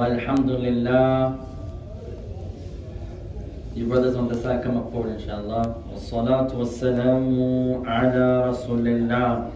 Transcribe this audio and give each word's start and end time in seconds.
والحمد 0.00 0.50
لله. 0.50 1.36
You 3.76 3.84
brothers 3.84 4.16
on 4.16 4.28
the 4.28 4.34
side 4.34 4.64
come 4.64 4.78
up 4.78 4.90
forward 4.90 5.20
inshallah. 5.20 5.76
والصلاة 5.92 6.48
والسلام 6.56 7.84
على 7.84 8.48
رسول 8.48 8.88
الله 8.88 9.50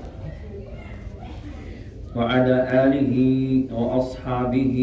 وعلى 2.17 2.57
آله 2.85 3.15
وأصحابه 3.73 4.77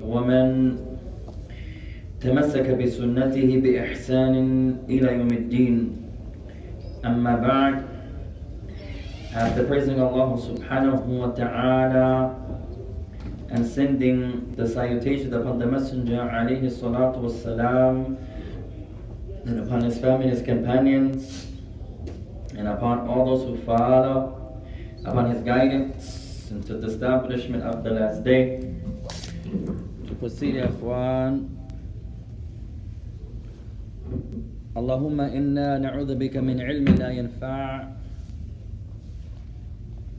ومن 0.00 0.76
تمسك 2.20 2.66
بسنته 2.80 3.48
بإحسان 3.60 4.34
إلى 4.88 5.08
يوم 5.18 5.28
الدين. 5.28 5.76
أما 7.04 7.36
بعد 7.36 7.74
after 9.36 9.64
praising 9.68 10.00
Allah 10.00 10.36
subhanahu 10.40 11.20
wa 11.20 11.32
ta'ala 11.36 12.32
and 13.51 13.65
sending 13.65 14.53
the 14.55 14.67
salutation 14.67 15.33
upon 15.33 15.59
the 15.59 15.65
Messenger 15.65 16.27
alayhi 16.27 16.67
salatu 16.67 17.23
wassalam 17.23 18.17
and 19.45 19.59
upon 19.59 19.81
his 19.81 19.97
family 19.97 20.27
and 20.27 20.33
his 20.37 20.41
companions 20.43 21.47
and 22.57 22.67
upon 22.67 23.07
all 23.07 23.25
those 23.25 23.43
who 23.47 23.55
follow 23.63 24.35
upon 25.05 25.31
his 25.31 25.41
guidance 25.43 26.51
into 26.51 26.77
the 26.77 26.87
establishment 26.87 27.63
of 27.63 27.83
the 27.83 27.91
last 27.91 28.23
day. 28.23 28.59
To 30.07 30.13
proceed, 30.19 30.55
ya 30.55 30.67
ikhwan, 30.67 31.57
اللهم 34.77 35.19
إنا 35.21 35.81
نعوذ 35.81 36.15
بك 36.21 36.37
من 36.37 36.61
علم 36.61 36.85
لا 37.01 37.09
ينفع 37.09 37.65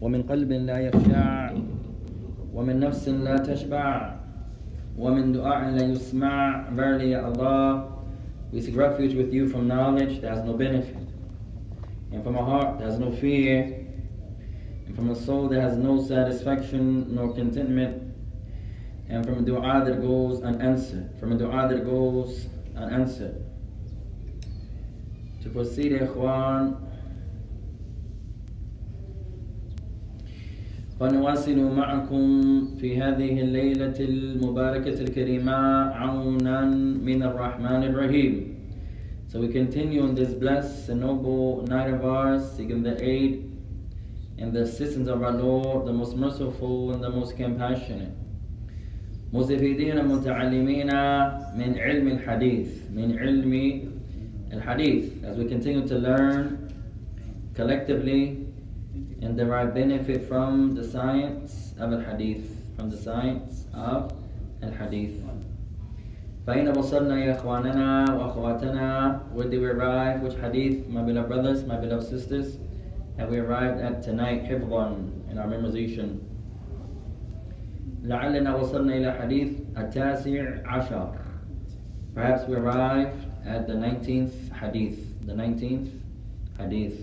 ومن 0.03 0.21
قلب 0.27 0.51
لا 0.53 0.79
يخشع 0.91 1.55
ومن 2.53 2.81
نفس 2.81 3.09
لا 3.09 3.37
تشبع 3.37 4.19
ومن 4.99 5.33
دعاء 5.33 5.71
لا 5.71 5.85
يسمع 5.85 6.75
Verily, 6.75 7.11
Ya 7.11 7.25
Allah, 7.25 7.93
we 8.53 8.61
seek 8.61 8.77
refuge 8.77 9.15
with 9.15 9.33
you 9.33 9.49
from 9.49 9.69
knowledge 9.69 10.21
that 10.21 10.31
has 10.37 10.45
no 10.45 10.55
benefit, 10.55 11.09
and 12.13 12.25
from 12.25 12.37
a 12.37 12.45
heart 12.45 12.79
that 12.79 12.87
has 12.87 12.99
no 12.99 13.13
fear, 13.13 13.87
and 14.87 14.97
from 14.97 15.11
a 15.11 15.15
soul 15.15 15.49
that 15.49 15.61
has 15.61 15.77
no 15.77 16.03
satisfaction 16.03 17.15
nor 17.15 17.33
contentment, 17.33 18.15
and 19.09 19.25
from 19.25 19.39
a 19.39 19.43
dua 19.43 19.85
that 19.85 20.01
goes 20.01 20.43
unanswered, 20.43 21.11
from 21.21 21.33
a 21.33 21.39
dua 21.39 21.69
that 21.69 21.85
goes 21.85 22.49
unanswered. 22.77 23.45
To 25.43 25.49
proceed, 25.51 25.93
Ikhwan, 25.93 26.77
ونواصل 31.01 31.59
معكم 31.77 32.23
في 32.81 33.01
هذه 33.03 33.41
الليلة 33.41 33.95
المباركة 34.01 35.01
الكريمة 35.01 35.53
عونا 35.95 36.65
من 37.05 37.23
الرحمن 37.23 37.83
الرحيم. 37.85 38.55
So 39.29 39.41
we 39.41 39.49
continue 39.49 40.03
on 40.03 40.15
this 40.15 40.33
blessed 40.35 40.89
and 40.89 41.01
noble 41.01 41.63
night 41.69 41.91
of 41.93 42.05
ours, 42.05 42.43
seeking 42.57 42.83
the 42.83 42.97
aid 43.01 43.45
and 44.39 44.53
the 44.53 44.63
assistance 44.63 45.07
of 45.09 45.23
our 45.23 45.33
Lord, 45.33 45.87
the 45.87 45.93
most 45.93 46.17
merciful 46.17 46.93
and 46.93 47.05
the 47.05 47.11
most 47.11 47.37
compassionate. 47.37 48.15
مستفيدين 49.33 50.05
متعلمين 50.05 50.87
من 51.57 51.79
علم 51.79 52.09
الحديث 52.09 52.69
من 52.97 53.19
علم 53.19 53.83
الحديث 54.53 55.05
as 55.25 55.37
we 55.37 55.45
continue 55.45 55.87
to 55.87 55.99
learn 55.99 56.73
collectively 57.55 58.42
and 59.23 59.37
derive 59.37 59.75
benefit 59.75 60.29
from 60.29 60.75
the 60.75 60.85
science 60.85 61.75
of 61.79 61.93
al-hadith, 61.93 62.47
from 62.77 62.91
the 62.91 62.97
science 62.97 63.65
of 63.75 64.13
al-hadith. 64.63 65.23
فأين 66.47 66.75
وصلنا 66.75 67.25
يا 67.25 67.37
إخواننا 67.37 68.07
وأخواتنا? 68.09 69.33
Where 69.33 69.49
did 69.49 69.61
we 69.61 69.67
arrive? 69.67 70.23
Which 70.23 70.35
hadith, 70.35 70.89
my 70.89 71.03
beloved 71.03 71.29
brothers, 71.29 71.65
my 71.65 71.77
beloved 71.77 72.09
sisters, 72.09 72.57
have 73.19 73.29
we 73.29 73.39
arrived 73.39 73.81
at 73.81 74.03
tonight, 74.03 74.45
حفظا, 74.45 75.31
in 75.31 75.39
our 75.39 75.47
memorization? 75.47 76.21
لعلنا 78.03 78.55
وصلنا 78.55 78.97
إلى 78.97 79.13
حديث 79.21 79.77
التاسع 79.77 80.65
عشر. 80.65 81.19
Perhaps 82.15 82.49
we 82.49 82.57
arrived 82.57 83.27
at 83.45 83.67
the 83.67 83.75
19th 83.75 84.51
hadith. 84.53 85.27
The 85.27 85.35
19th 85.35 85.91
hadith. 86.57 86.99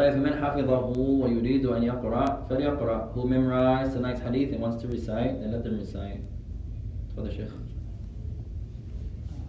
طيب 0.00 0.12
فمن 0.12 0.34
حفظه 0.34 0.98
ويريد 0.98 1.66
أن 1.66 1.82
يقرأ 1.82 2.46
فليقرأ. 2.48 3.12
Who 3.14 3.28
memorized 3.28 3.92
tonight's 3.92 4.20
hadith 4.20 4.52
and 4.52 4.60
wants 4.60 4.80
to 4.82 4.88
recite, 4.88 5.40
then 5.40 5.52
let 5.52 5.62
them 5.62 5.76
recite. 5.78 6.22
تفضل 7.10 7.32
شيخ. 7.32 7.52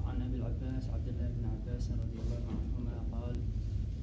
عن 0.05 0.21
ابي 0.21 0.35
العباس 0.35 0.89
عبد 0.89 1.07
الله 1.07 1.27
بن 1.37 1.45
عباس 1.45 1.91
رضي 1.91 2.17
الله 2.23 2.41
عنهما 2.51 2.95
قال 3.11 3.35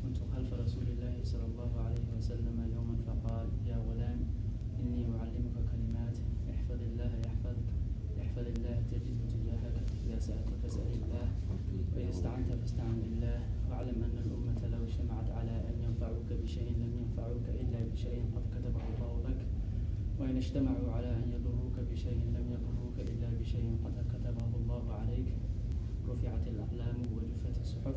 كنت 0.02 0.16
خلف 0.36 0.52
رسول 0.52 0.86
الله 0.88 1.14
صلى 1.24 1.44
الله 1.44 1.70
عليه 1.86 2.06
وسلم 2.18 2.56
يوما 2.74 2.96
فقال 3.06 3.46
يا 3.66 3.76
غلام 3.76 4.20
اني 4.80 5.04
اعلمك 5.18 5.56
كلمات 5.72 6.16
احفظ 6.50 6.80
الله 6.82 7.12
يحفظك 7.26 7.68
احفظ 8.20 8.46
الله 8.56 8.82
تجده 8.90 9.20
تجاهك 9.34 9.76
اذا 10.06 10.18
سالت 10.18 10.48
فاسال 10.62 10.92
الله 10.94 11.28
واذا 11.96 12.10
استعنت 12.10 12.52
فاستعن 12.60 12.96
بالله 13.02 13.40
واعلم 13.70 14.02
ان 14.04 14.18
الامه 14.24 14.76
لو 14.76 14.84
اجتمعت 14.84 15.30
على 15.30 15.50
ان 15.68 15.76
ينفعوك 15.86 16.32
بشيء 16.42 16.70
لم 16.82 16.92
ينفعوك 17.00 17.46
الا 17.60 17.80
بشيء 17.92 18.22
قد 18.34 18.44
كتبه 18.54 18.82
الله 18.90 19.28
لك 19.28 19.46
وان 20.20 20.36
اجتمعوا 20.36 20.92
على 20.92 21.16
ان 21.16 21.24
يضروك 21.32 21.76
بشيء 21.92 22.22
لم 22.36 22.46
يضروك 22.54 22.96
الا 22.98 23.28
بشيء 23.40 23.76
قد 23.84 23.94
كتبه 24.12 24.50
الله 24.60 24.92
عليك 24.92 25.28
رفعت 26.08 26.48
الأقلام 26.48 26.96
وجفت 27.16 27.60
الصحف 27.60 27.96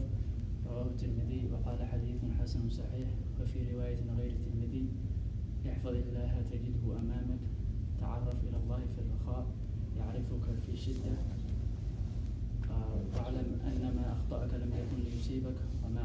رواه 0.68 0.86
الترمذي 0.86 1.50
وقال 1.54 1.84
حديث 1.88 2.22
حسن 2.42 2.70
صحيح 2.70 3.08
وفي 3.42 3.74
رواية 3.74 4.00
غير 4.20 4.32
الترمذي 4.32 4.86
احفظ 5.70 5.96
الله 5.96 6.44
تجده 6.52 7.00
أمامك 7.00 7.40
تعرف 8.02 8.44
إلى 8.44 8.58
الله 8.64 8.80
في 8.96 9.02
الرخاء 9.02 9.46
يعرفك 9.98 10.46
في 10.66 10.72
الشدة 10.72 11.12
آه، 12.72 12.96
واعلم 13.16 13.60
أن 13.68 13.94
ما 13.96 14.14
أخطأك 14.14 14.54
لم 14.54 14.72
يكن 14.82 15.04
ليصيبك 15.04 15.56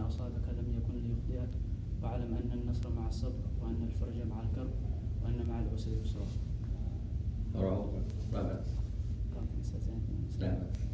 أصابك 0.09 0.47
لم 0.59 0.69
يكن 0.79 0.95
ليخطئك 0.95 1.53
واعلم 2.03 2.35
أن 2.35 2.59
النصر 2.59 2.91
مع 2.97 3.09
الصبر 3.09 3.45
وأن 3.63 3.83
الفرج 3.83 4.27
مع 4.31 4.41
الكرب 4.43 4.71
وأن 5.25 5.49
مع 5.49 5.61
العسر 5.61 5.91
يسرا. 6.05 6.27
لا 8.33 8.43
بأس. 8.43 8.77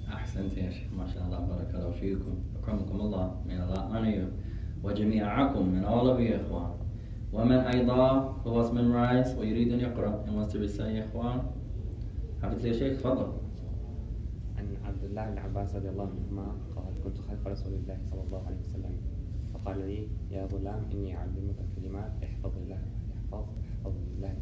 أحسنت 0.09 0.57
يا 0.57 0.71
شيخ. 0.71 0.93
ما 0.99 1.07
شاء 1.07 1.27
الله. 1.27 1.39
بارك 1.39 1.75
الله 1.75 1.91
فيكم. 1.91 2.35
أكرمكم 2.63 3.01
الله. 3.01 3.43
من 3.49 3.61
الله 3.61 3.83
honor 3.93 4.29
وجميعكم 4.85 5.69
من 5.69 5.85
all 5.85 6.07
of 6.13 6.19
you 6.19 6.31
يا 6.31 6.41
إخوان. 6.47 6.71
ومن 7.33 7.59
أيضا 7.59 8.35
who 8.45 8.49
was 8.49 8.71
memorized 8.71 9.39
ويريد 9.39 9.73
أن 9.73 9.81
يقرأ 9.81 10.25
and 10.27 10.31
wants 10.31 10.53
to 10.53 10.59
recite 10.59 10.81
يا 10.81 11.05
إخوان. 11.05 11.43
حفظ 12.43 12.67
يا 12.67 12.73
شيخ. 12.73 13.01
تفضل. 13.01 13.33
عن 14.63 14.77
عبد 14.85 15.05
الله 15.05 15.31
بن 15.31 15.39
عباس 15.39 15.77
رضي 15.77 15.89
الله 15.89 16.11
عنهما 16.11 16.47
قال 16.77 16.95
كنت 17.05 17.19
خلف 17.19 17.47
رسول 17.47 17.73
الله 17.75 17.99
صلى 18.11 18.23
الله 18.23 18.47
عليه 18.47 18.61
وسلم. 18.61 18.95
فقال 19.55 19.79
لي 19.79 20.09
يا 20.31 20.47
غلام 20.47 20.85
إني 20.93 21.17
أعلمك 21.17 21.59
كلمات 21.77 22.13
احفظ 22.25 22.53
الله 22.63 22.81
يحفظ 23.11 23.45
احفظ 23.67 23.95
الله 24.17 24.35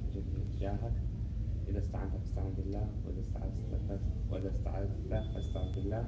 تجاهك 0.59 0.93
إذا 1.69 1.79
استعنت 1.79 2.13
فاستعن 2.17 2.53
بالله 2.57 2.87
وإذا 3.07 3.21
استعذت 3.21 4.01
وإذا 4.31 4.49
استعذت 4.49 4.93
فاستعن 5.35 5.73
بالله. 5.75 6.05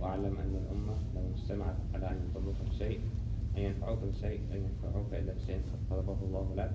واعلم 0.00 0.36
أن 0.36 0.54
الأمة 0.62 0.96
لو 1.14 1.22
اجتمعت 1.34 1.76
على 1.94 2.10
أن 2.10 2.18
يضروك 2.30 2.56
بشيء 2.70 3.00
أن 3.56 3.62
ينفعوك 3.62 3.98
بشيء 3.98 4.40
لن 4.50 4.60
ينفعوك 4.64 5.14
إلا 5.14 5.32
بشيء 5.34 5.60
قد 5.70 5.80
طلبه 5.90 6.18
الله 6.22 6.54
لك. 6.54 6.72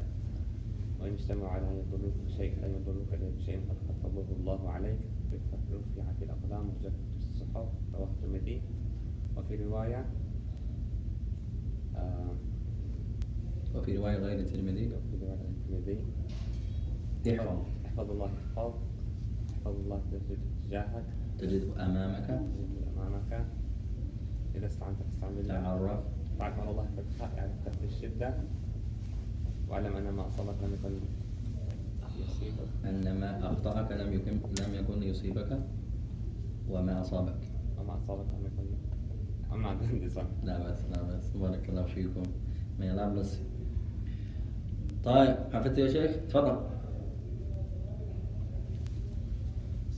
وإن 1.06 1.14
اجتمعوا 1.14 1.50
على 1.50 1.70
أن 1.70 1.84
يضروك 1.88 2.14
بشيء 2.26 2.56
لن 2.62 2.82
يضروك 2.82 3.14
إلا 3.14 3.30
بشيء 3.38 3.60
قد 3.70 3.78
كتبه 3.90 4.26
الله 4.40 4.70
عليك. 4.70 5.00
رفعت 5.98 6.22
الأقلام 6.22 6.70
وجفت 6.70 7.00
الصحف 7.34 7.68
رواه 7.94 8.08
الترمذي. 8.08 8.62
وفي 9.38 9.56
رواية 9.56 10.06
آه 11.96 12.30
وفي 13.76 13.98
رواية 13.98 14.18
غير 14.18 14.40
الترمذي. 14.40 14.86
وفي 14.88 15.26
رواية 15.26 15.42
الترمذي. 15.42 16.00
يحفظ 17.26 17.60
احفظ 17.86 18.12
الله 18.12 18.26
يحفظ 18.26 18.74
احفظ 19.54 19.76
الله 19.76 20.02
تجد 20.12 20.40
تجاهك. 20.68 21.06
تجده 21.38 21.86
أمامك. 21.86 22.26
تجده 22.26 22.92
أمامك. 22.98 23.46
إذا 24.56 24.66
استعنت 24.66 24.98
فاستعن 25.04 25.36
بالله. 25.36 25.62
تعرف. 25.62 26.04
تعرف 26.40 26.60
على 26.60 26.72
الله 26.72 26.88
يعرفك 27.38 27.72
في 27.72 27.86
الشدة. 27.86 28.34
واعلم 29.70 29.96
أن 29.96 30.10
ما 30.14 30.28
أصابك 30.28 30.56
لم 30.64 30.74
يكن 30.74 30.94
يصيبك. 32.20 32.70
أن 32.86 33.20
ما 33.20 33.52
أخطأك 33.52 33.92
لم 33.92 34.14
يكن 34.14 34.32
لم 34.32 34.74
يكن 34.74 35.04
يصيبك 35.04 35.60
وما 36.70 37.02
أصابك. 37.02 37.40
وما 37.80 37.98
أصابك 37.98 38.26
لم 38.34 38.46
يكن 38.46 38.66
أما 39.54 39.68
عندي 39.68 40.10
صح 40.10 40.26
لا 40.44 40.64
بأس 40.64 40.86
لا 40.92 41.02
بأس. 41.04 41.30
بارك 41.38 41.70
الله 41.70 41.84
فيكم. 41.86 42.24
Allah 42.80 43.08
bless 43.16 43.32
you. 43.40 43.46
طيب 45.04 45.36
حفظت 45.54 45.78
يا 45.78 45.88
شيخ؟ 45.88 46.12
تفضل. 46.30 46.58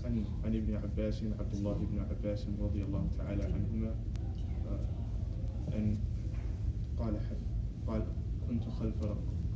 عن 0.06 0.24
عن 0.46 0.56
ابن 0.56 0.76
عباس 0.76 1.24
عبد 1.40 1.54
الله 1.54 1.74
بن 1.74 2.00
عباس 2.00 2.48
رضي 2.62 2.84
الله 2.84 3.08
تعالى 3.18 3.44
عنهما. 3.44 3.92
آه، 4.70 5.76
أن 5.76 5.98
قال 7.00 7.20
قال 7.88 8.04
كنت 8.50 8.64
خلف 8.64 8.96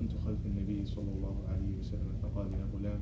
كنت 0.01 0.17
خلف 0.25 0.45
النبي 0.45 0.85
صلى 0.85 1.11
الله 1.13 1.35
عليه 1.47 1.77
وسلم 1.79 2.13
فقال 2.21 2.53
يا 2.53 2.65
غلام 2.73 2.99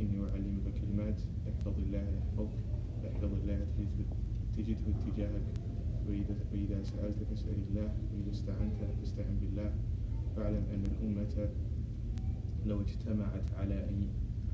إني 0.00 0.20
أعلمك 0.30 0.74
كلمات 0.80 1.20
احفظ 1.48 1.74
الله 1.78 2.04
يحفظك 2.18 2.58
احفظ 3.06 3.32
الله 3.34 3.66
تجده 4.56 4.78
اتجاهك 4.94 5.46
وإذا 6.08 6.36
وإذا 6.52 6.82
سألت 6.82 7.18
فاسأل 7.30 7.58
الله 7.68 7.94
وإذا 8.14 8.30
استعنت 8.30 8.78
فاستعن 9.00 9.36
بالله 9.40 9.74
واعلم 10.36 10.64
أن 10.74 10.82
الأمة 10.86 11.48
لو 12.66 12.80
اجتمعت 12.80 13.54
على 13.58 13.88
أن 13.88 14.08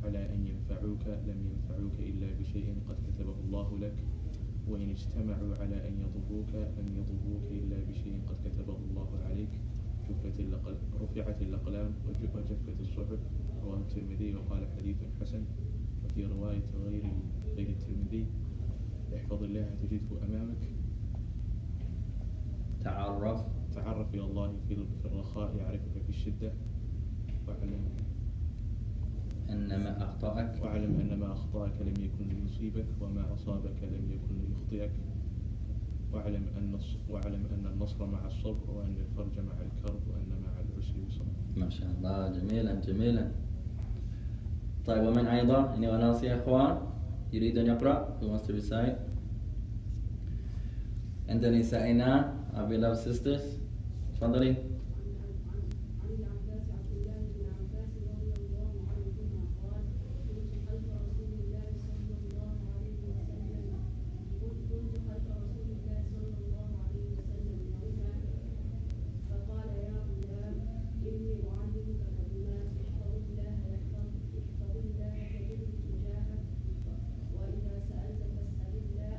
على 0.05 0.35
أن 0.35 0.47
ينفعوك 0.47 1.05
لم 1.29 1.39
ينفعوك 1.51 1.97
إلا 2.01 2.27
بشيء 2.41 2.75
قد 2.89 2.97
كتبه 3.07 3.35
الله 3.45 3.79
لك 3.79 3.97
وإن 4.69 4.91
اجتمعوا 4.91 5.55
على 5.61 5.89
أن 5.89 5.95
يضروك 6.01 6.53
لم 6.55 6.89
يضروك 6.97 7.45
إلا 7.51 7.77
بشيء 7.91 8.21
قد 8.29 8.37
كتبه 8.49 8.77
الله 8.91 9.09
عليك 9.29 9.53
جفت 10.13 10.41
الأقل 10.41 10.77
رفعت 11.01 11.43
الأقلام 11.43 11.91
وج- 12.09 12.31
وجفت 12.37 12.81
الصحف. 12.81 13.19
رواه 13.65 13.77
الترمذي 13.79 14.35
وقال 14.35 14.67
حديث 14.79 14.97
حسن. 15.21 15.45
وفي 16.05 16.27
رواية 16.27 16.63
غير 16.85 17.03
غير 17.57 17.69
الترمذي. 17.69 18.27
احفظ 19.17 19.43
الله 19.43 19.71
تجده 19.83 20.25
أمامك. 20.29 20.63
تعرف. 22.81 23.41
تعرف 23.75 24.15
إلى 24.15 24.25
الله 24.25 24.53
في 24.69 24.75
في 24.77 25.07
الرخاء 25.07 25.57
يعرفك 25.57 26.03
في 26.03 26.09
الشدة. 26.09 26.53
واعلم 27.49 27.85
أن 29.51 29.69
ما 29.85 30.05
أخطأك. 30.05 30.63
واعلم 30.63 31.01
أن 31.01 31.19
ما 31.19 31.33
أخطأك 31.33 31.73
لم 31.81 32.05
يكن 32.05 32.29
ليصيبك 32.29 32.87
وما 33.01 33.35
أصابك 33.35 33.83
لم 33.83 34.11
يكن 34.11 34.35
ليخطئك 34.49 34.93
واعلم 36.13 36.45
أن 36.59 36.79
واعلم 37.11 37.47
أن 37.55 37.67
النصر 37.73 38.07
مع 38.07 38.27
الصبر 38.27 38.71
وأن 38.71 38.97
الفرج 38.97 39.39
مع 39.39 39.53
الكرب 39.67 40.01
وأن 40.11 40.31
مع 40.45 40.53
العسر 40.61 40.95
يسرا. 41.09 41.27
ما 41.57 41.71
شاء 41.71 41.89
الله 41.91 42.29
جميلا 42.39 42.75
جميلا. 42.81 43.31
طيب 44.87 45.03
ومن 45.07 45.27
أيضا 45.27 45.75
إني 45.75 45.89
وناس 45.89 46.23
يا 46.23 46.43
إخوان 46.43 46.79
يريد 47.33 47.59
أن 47.59 47.67
يقرأ. 47.67 48.19
Who 48.21 48.27
wants 48.29 48.47
to 48.47 48.53
recite? 48.53 48.97
عند 51.29 51.47
نسائنا 51.47 52.35
our 52.55 52.67
beloved 52.69 52.99
sisters. 52.99 53.43
تفضلي 54.15 54.51
عن 54.51 56.11
العباس 56.19 56.65
عبد 56.71 56.93
الله 56.97 57.19
بن 57.35 57.45
عباس 57.59 57.93
رضي 58.13 58.33
الله 58.39 58.73
عنهما 58.93 59.41
قال 59.63 59.85
كنت 60.29 60.53
خلف 60.69 60.87
رسول 61.07 61.33
الله 61.41 61.67
صلى 61.89 62.15
الله 62.23 62.55
عليه 62.75 63.01
وسلم 63.09 63.81
كنت 64.41 64.95
خلف 65.09 65.27
رسول 65.43 65.69
الله 65.77 66.01
صلى 66.13 66.37
الله 66.45 66.69
عليه 66.85 67.07
وسلم 67.19 67.59
يوما 67.83 68.13
فقال 69.29 69.69
يا 69.87 69.97
غلام 70.09 70.57
إني 71.09 71.35
أعلمك 71.51 72.03
كلمات 72.19 72.71
احفظ 72.83 73.13
الله 73.31 73.53
يحفظك 73.73 74.37
احفظ 74.39 74.75
الله 74.85 75.17
تجده 75.33 75.73
تجاهك 75.89 76.45
وإذا 77.35 77.75
سألت 77.89 78.23
فاسأل 78.35 78.75
الله 78.85 79.17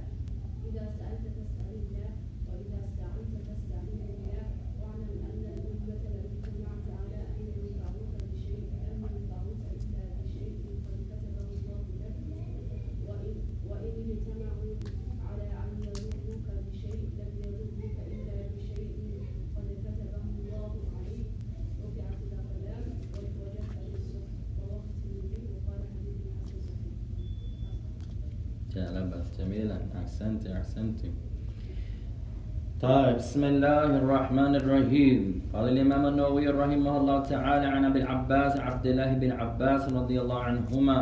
إذا 0.70 0.86
سألت 1.00 1.26
فاسأل 1.38 1.74
الله 1.82 2.10
وإذا 2.48 2.78
استعنت 2.86 3.34
فاستعن 3.48 3.88
بالله 4.00 4.46
واعلم 4.82 5.20
أن 5.30 5.44
الأمة 5.54 6.04
لم 6.16 6.26
اجتمعت 6.44 6.88
على 7.00 7.20
أن 7.36 7.42
ينفعوك 7.58 8.12
بشيء 8.32 8.64
لم 8.88 9.00
ينفعوك 9.12 9.62
إلا 9.78 10.04
بشيء 10.20 10.54
قد 10.86 10.98
كتبه 11.10 11.48
الله 11.58 11.86
لك 12.00 12.18
وإن 13.08 13.36
وإن 13.70 13.96
اجتمعوا 14.12 14.74
على 15.28 15.48
أن 15.64 15.72
يضروك 15.84 16.48
بشيء 16.68 17.02
لم 17.20 17.32
يضروك 17.44 17.98
إلا 18.14 18.38
بشيء 18.56 18.92
قد 19.56 19.68
كتبه 19.84 20.24
الله 20.40 20.74
عليك 20.98 21.30
رفعت 21.84 22.20
الأقلام 22.28 22.86
وجفت 23.14 23.78
الصحف 23.96 24.32
رواه 24.62 24.84
الترمذي 24.94 25.44
وقال 25.54 25.82
حديث 25.94 26.20
حسن 26.40 26.62
صحيح 26.70 26.94
يا 28.76 28.92
لا 28.92 29.02
بأس 29.06 29.28
جميلا 29.38 29.78
أحسنت 30.24 30.48
أحسنت. 30.48 31.00
طيب 32.80 33.16
بسم 33.16 33.44
الله 33.44 33.90
الرحمن 34.00 34.56
الرحيم. 34.56 35.52
قال 35.54 35.66
الإمام 35.76 36.04
النووي 36.16 36.48
رحمه 36.48 36.98
الله 36.98 37.20
تعالى 37.24 37.68
عن 37.68 37.86
أبي 37.92 38.00
العباس 38.08 38.60
عبد 38.60 38.86
الله 38.86 39.10
بن 39.20 39.32
عباس 39.32 39.92
رضي 39.92 40.22
الله 40.24 40.40
عنهما. 40.40 41.00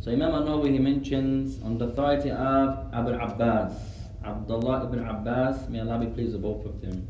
So 0.00 0.12
Imam 0.12 0.34
al-Nawawi 0.36 0.72
he 0.72 0.78
mentions 0.78 1.64
on 1.64 1.78
the 1.78 1.86
authority 1.88 2.28
of 2.30 2.68
Abu 2.92 3.16
al-Abbas. 3.16 3.72
Abdullah 4.22 4.84
ibn 4.84 5.00
Abbas 5.00 5.68
may 5.72 5.80
Allah 5.80 5.98
be 6.04 6.12
pleased 6.12 6.36
with 6.36 6.42
both 6.42 6.66
of 6.66 6.76
them. 6.84 7.08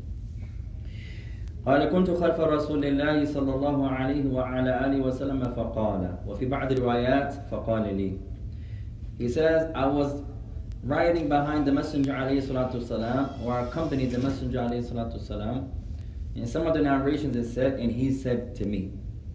قال 1.67 1.83
كنت 1.91 2.09
خلف 2.09 2.39
رسول 2.39 2.85
الله 2.85 3.25
صلى 3.25 3.51
الله 3.55 3.87
عليه 3.87 4.31
وعلى 4.31 4.71
آله 4.85 4.99
وسلم 5.03 5.43
فقال 5.43 6.23
وفي 6.27 6.45
بعض 6.45 6.71
الروايات 6.71 7.51
فقال 7.51 7.83
لي. 7.91 8.15
He 9.19 9.27
says, 9.27 9.71
I 9.73 9.87
was 9.87 10.21
riding 10.86 11.28
behind 11.28 11.66
the 11.66 11.72
Messenger 11.72 12.12
alayhi 12.12 12.42
salatu 12.42 12.86
salam, 12.86 13.30
or 13.44 13.60
accompanied 13.60 14.10
the 14.10 14.18
Messenger 14.18 14.58
alayhi 14.58 14.84
salatu 14.84 15.24
salam. 15.24 15.70
In 16.34 16.46
some 16.46 16.66
of 16.66 16.74
the 16.74 16.80
narrations 16.80 17.36
it 17.36 17.52
said, 17.52 17.78
and 17.78 17.92
he 17.92 18.12
said 18.12 18.54
to 18.56 18.64
me. 18.64 18.92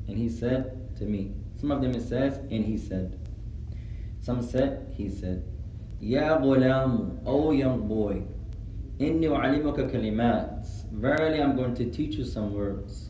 And 0.07 0.17
he 0.17 0.29
said 0.29 0.97
to 0.97 1.05
me. 1.05 1.33
Some 1.59 1.71
of 1.71 1.81
them 1.81 1.91
it 1.91 2.07
says, 2.07 2.37
and 2.37 2.65
he 2.65 2.77
said. 2.77 3.19
Some 4.21 4.41
said, 4.41 4.93
he 4.95 5.09
said. 5.09 5.43
Ya 5.99 6.37
ghulam, 6.37 7.19
O 7.25 7.51
young 7.51 7.87
boy, 7.87 8.23
inni 8.99 9.25
u'alimuka 9.25 9.89
kalimat. 9.91 10.67
Verily 10.91 11.41
I'm 11.41 11.55
going 11.55 11.75
to 11.75 11.89
teach 11.89 12.15
you 12.15 12.25
some 12.25 12.53
words. 12.53 13.09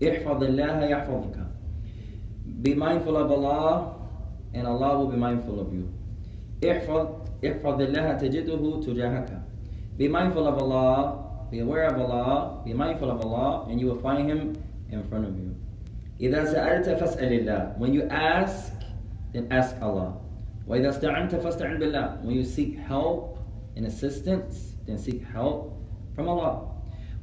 احفظ 0.00 0.42
الله 0.42 0.90
يحفظك. 0.90 1.46
Be 2.62 2.74
mindful 2.74 3.16
of 3.16 3.30
Allah, 3.30 3.96
and 4.54 4.66
Allah 4.66 4.98
will 4.98 5.08
be 5.08 5.16
mindful 5.16 5.60
of 5.60 5.72
you. 5.72 5.88
احفظ 6.62 7.31
احفظ 7.44 7.80
الله 7.80 8.12
تجده 8.12 8.80
تجاهك. 8.80 9.30
Be 9.98 10.08
mindful 10.08 10.46
of 10.46 10.58
Allah, 10.62 11.24
be 11.50 11.60
aware 11.60 11.86
of 11.86 11.98
Allah, 11.98 12.62
be 12.64 12.72
mindful 12.72 13.10
of 13.10 13.20
Allah, 13.24 13.66
and 13.68 13.80
you 13.80 13.86
will 13.86 14.00
find 14.00 14.28
Him 14.28 14.54
in 14.90 15.02
front 15.04 15.24
of 15.26 15.36
you. 15.36 15.54
إذا 16.20 16.44
سألت 16.44 16.88
فاسأل 16.98 17.32
الله. 17.32 17.78
When 17.78 17.92
you 17.94 18.02
ask, 18.10 18.72
then 19.32 19.46
ask 19.50 19.76
Allah. 19.80 20.14
وإذا 20.68 20.88
استعنت 20.88 21.34
فاستعن 21.34 21.78
بالله. 21.78 22.24
When 22.24 22.34
you 22.34 22.44
seek 22.44 22.76
help 22.76 23.38
and 23.76 23.86
assistance, 23.86 24.74
then 24.86 24.98
seek 24.98 25.24
help 25.24 25.74
from 26.14 26.28
Allah. 26.28 26.74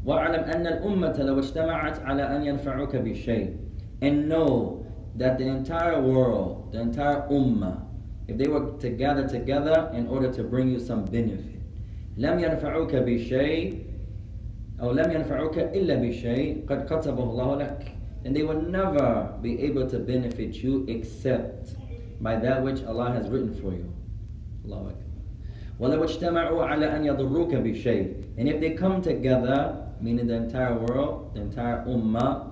واعلم 0.06 0.44
أن 0.44 0.68
الأمة 0.68 1.18
لو 1.20 1.40
اجتمعت 1.40 2.00
على 2.00 2.24
أن 2.24 2.44
ينفعوك 2.44 2.96
بشيء. 2.96 3.58
And 4.02 4.30
know 4.30 4.86
that 5.16 5.38
the 5.38 5.48
entire 5.48 6.02
world, 6.02 6.72
the 6.72 6.82
entire 6.82 7.28
ummah, 7.30 7.82
if 8.30 8.38
they 8.38 8.48
were 8.48 8.72
to 8.80 8.90
gather 8.90 9.28
together 9.28 9.92
in 9.94 10.08
order 10.08 10.32
to 10.32 10.44
bring 10.44 10.70
you 10.70 10.80
some 10.80 11.06
benefit, 11.06 11.62
لم 12.18 12.40
ينفعوك 12.40 12.96
بشيء 12.96 13.84
أو 14.82 14.92
لم 14.92 15.12
ينفعوك 15.12 15.58
إلا 15.58 15.96
بشيء 15.96 16.66
قد 16.70 16.86
كتبه 16.86 17.24
الله 17.24 17.56
لك 17.56 17.92
and 18.26 18.36
they 18.36 18.42
will 18.44 18.62
never 18.62 19.34
be 19.42 19.62
able 19.62 19.88
to 19.88 20.00
benefit 20.00 20.56
you 20.64 20.84
except 20.88 21.76
by 22.20 22.36
that 22.36 22.64
which 22.64 22.84
Allah 22.84 23.12
has 23.12 23.30
written 23.30 23.54
for 23.54 23.72
you. 23.74 23.94
Allah 24.66 24.90
Akbar. 24.90 25.02
ولو 25.80 26.04
اجتمعوا 26.04 26.64
على 26.64 26.96
أن 26.96 27.06
يضروك 27.06 27.56
بشيء 27.56 28.14
and 28.38 28.48
if 28.50 28.60
they 28.60 28.72
come 28.72 29.02
together 29.02 29.86
meaning 30.02 30.26
the 30.28 30.34
entire 30.34 30.78
world 30.78 31.32
the 31.36 31.42
entire 31.42 31.84
ummah 31.86 32.52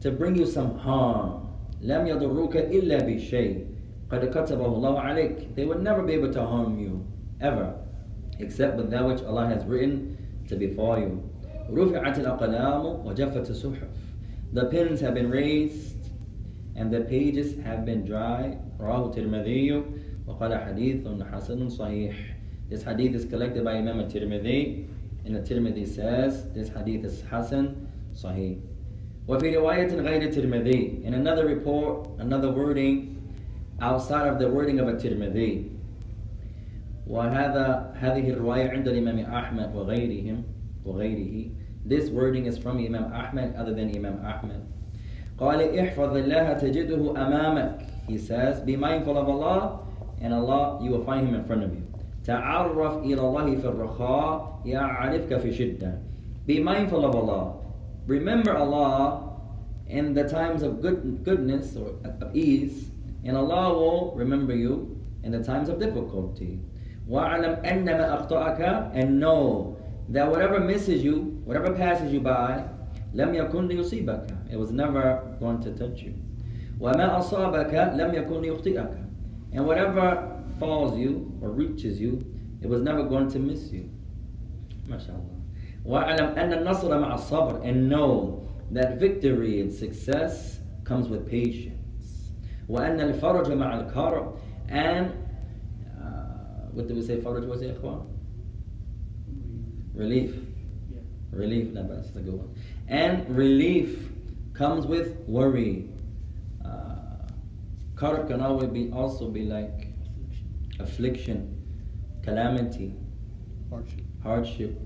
to 0.00 0.10
bring 0.12 0.36
you 0.36 0.46
some 0.46 0.78
harm 0.78 1.48
لم 1.82 2.06
يضروك 2.06 2.56
إلا 2.56 2.98
بشيء 3.06 3.66
قد 4.10 4.24
كتبه 4.24 4.66
الله 4.66 4.98
عليك 5.00 5.54
they 5.56 5.64
will 5.64 5.78
never 5.78 6.02
be 6.02 6.12
able 6.12 6.32
to 6.32 6.44
harm 6.44 6.78
you 6.78 7.04
ever 7.40 7.74
except 8.38 8.76
with 8.76 8.90
that 8.90 9.04
which 9.04 9.22
Allah 9.22 9.46
has 9.46 9.64
written 9.64 10.16
to 10.48 10.56
befall 10.56 10.98
you 10.98 11.22
رفعت 11.70 12.18
الأقلام 12.18 13.06
وجفت 13.06 13.50
الصحف 13.50 13.88
the 14.52 14.64
pens 14.66 15.00
have 15.00 15.14
been 15.14 15.30
raised 15.30 15.96
and 16.76 16.92
the 16.92 17.00
pages 17.02 17.54
have 17.64 17.84
been 17.84 18.04
dry 18.04 18.58
رواه 18.80 19.06
الترمذي 19.06 19.82
وقال 20.26 20.54
حديث 20.54 21.06
حسن 21.32 21.68
صحيح 21.68 22.14
This 22.70 22.84
hadith 22.84 23.14
is 23.16 23.24
collected 23.24 23.64
by 23.64 23.72
Imam 23.74 23.98
al-Tirmidhi 23.98 24.86
and 25.24 25.34
the-Tirmidhi 25.34 25.86
says 25.86 26.52
this 26.52 26.68
hadith 26.68 27.04
is 27.04 27.22
Hasan 27.22 27.88
Sahih 28.14 28.60
وفي 29.28 29.56
رواية 29.56 29.94
غير 29.94 30.22
الترمذي 30.22 31.04
In 31.04 31.14
another 31.14 31.46
report, 31.46 32.08
another 32.18 32.50
wording 32.50 33.16
outside 33.80 34.28
of 34.28 34.38
the 34.38 34.48
wording 34.48 34.78
of 34.78 34.88
الترمذي 34.88 35.70
وهذا 37.06 37.92
هذه 38.00 38.30
الرواية 38.30 38.70
عند 38.70 38.88
الإمام 38.88 39.18
أحمد 39.18 39.74
وغيرهم 39.74 40.42
وغيره 40.84 41.50
This 41.84 42.10
wording 42.10 42.46
is 42.46 42.58
from 42.58 42.78
Imam 42.78 43.10
Ahmad 43.12 43.56
other 43.56 43.74
than 43.74 43.94
Imam 43.94 44.20
Ahmad 44.24 44.62
قال 45.38 45.78
احفظ 45.78 46.16
الله 46.16 46.52
تجده 46.52 47.10
أمامك 47.16 47.78
He 48.08 48.18
says 48.18 48.60
be 48.60 48.76
mindful 48.76 49.16
of 49.18 49.28
Allah 49.28 49.80
and 50.20 50.34
Allah 50.34 50.78
you 50.82 50.90
will 50.90 51.04
find 51.04 51.26
him 51.26 51.34
in 51.34 51.44
front 51.44 51.64
of 51.64 51.72
you 51.74 51.82
تعرف 52.24 52.98
إلى 53.02 53.20
الله 53.20 53.56
في 53.56 53.64
الرخاء 53.64 54.60
يعرفك 54.64 55.38
في 55.38 55.52
شدة 55.52 55.98
Be 56.46 56.60
mindful 56.60 57.04
of 57.04 57.14
Allah 57.16 57.54
Remember 58.06 58.56
Allah 58.56 59.30
in 59.88 60.14
the 60.14 60.28
times 60.28 60.62
of 60.62 60.80
good, 60.80 61.24
goodness 61.24 61.76
or 61.76 61.94
of 62.04 62.36
ease 62.36 62.90
and 63.24 63.36
Allah 63.36 63.72
will 63.74 64.14
remember 64.16 64.54
you 64.54 65.00
in 65.22 65.32
the 65.32 65.42
times 65.42 65.68
of 65.68 65.78
difficulty 65.78 66.60
وَعَلَمْ 67.10 67.66
أَنَّمَا 67.66 68.28
أَخْطَأَكَ 68.28 68.94
And 68.94 69.18
know 69.18 69.76
that 70.10 70.30
whatever 70.30 70.60
misses 70.60 71.02
you, 71.02 71.42
whatever 71.44 71.74
passes 71.74 72.12
you 72.12 72.20
by, 72.20 72.64
لم 73.14 73.34
يكن 73.34 73.68
ليصيبك. 73.68 74.52
It 74.52 74.56
was 74.56 74.70
never 74.70 75.36
going 75.40 75.60
to 75.62 75.72
touch 75.72 76.02
you. 76.02 76.14
وما 76.78 77.18
أصابك 77.18 77.74
لم 77.96 78.14
يكن 78.14 78.42
ليخطئك. 78.42 79.06
And 79.52 79.66
whatever 79.66 80.40
falls 80.60 80.96
you 80.96 81.36
or 81.42 81.50
reaches 81.50 82.00
you, 82.00 82.24
it 82.62 82.68
was 82.68 82.80
never 82.80 83.02
going 83.02 83.28
to 83.30 83.40
miss 83.40 83.72
you. 83.72 83.90
MashaAllah. 84.86 85.40
وَاعْلَمْ 85.84 86.36
أَنَّ 86.36 86.62
النَّصْرَ 86.62 86.90
مَعَ 86.90 87.14
الصَّبْرِ 87.18 87.66
And 87.66 87.88
know 87.88 88.48
that 88.70 89.00
victory 89.00 89.60
and 89.60 89.72
success 89.72 90.60
comes 90.84 91.08
with 91.08 91.28
patience. 91.28 91.73
وَأَنَّ 92.68 93.00
الْفَرَجَ 93.00 93.46
مَعَ 93.46 93.92
الْكَرَمِ 93.92 94.36
And 94.68 95.06
uh, 95.98 96.68
what 96.72 96.86
did 96.86 96.96
we 96.96 97.02
say 97.02 97.16
faraj 97.16 97.46
was, 97.46 97.62
ikhwan? 97.62 98.06
Relief. 99.94 100.34
Yeah. 100.92 101.00
Relief, 101.32 101.72
no, 101.72 101.86
that's 101.86 102.10
the 102.10 102.20
good 102.20 102.34
one. 102.34 102.54
And 102.88 103.28
relief 103.36 104.08
comes 104.54 104.86
with 104.86 105.16
worry. 105.26 105.88
Uh, 106.64 107.28
karab 107.94 108.28
can 108.28 108.40
always 108.40 108.68
be 108.68 108.90
also 108.92 109.28
be 109.28 109.44
like 109.44 109.88
affliction, 110.78 111.60
calamity, 112.22 112.94
Hardship. 113.68 114.04
hardship, 114.22 114.80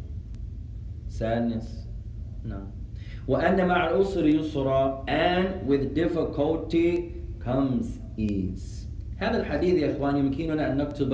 sadness. 1.09 1.87
No. 2.45 2.71
وأن 3.29 3.57
مع 3.69 3.89
العسر 3.91 4.27
يسرا 4.27 5.05
and 5.09 5.67
with 5.67 5.95
difficulty 5.95 7.15
comes 7.40 8.00
ease. 8.18 8.86
هذا 9.18 9.38
الحديث 9.38 9.76
يا 9.76 9.96
إخوان 9.96 10.18
يمكننا 10.18 10.72
أن 10.72 10.78
نكتب 10.78 11.10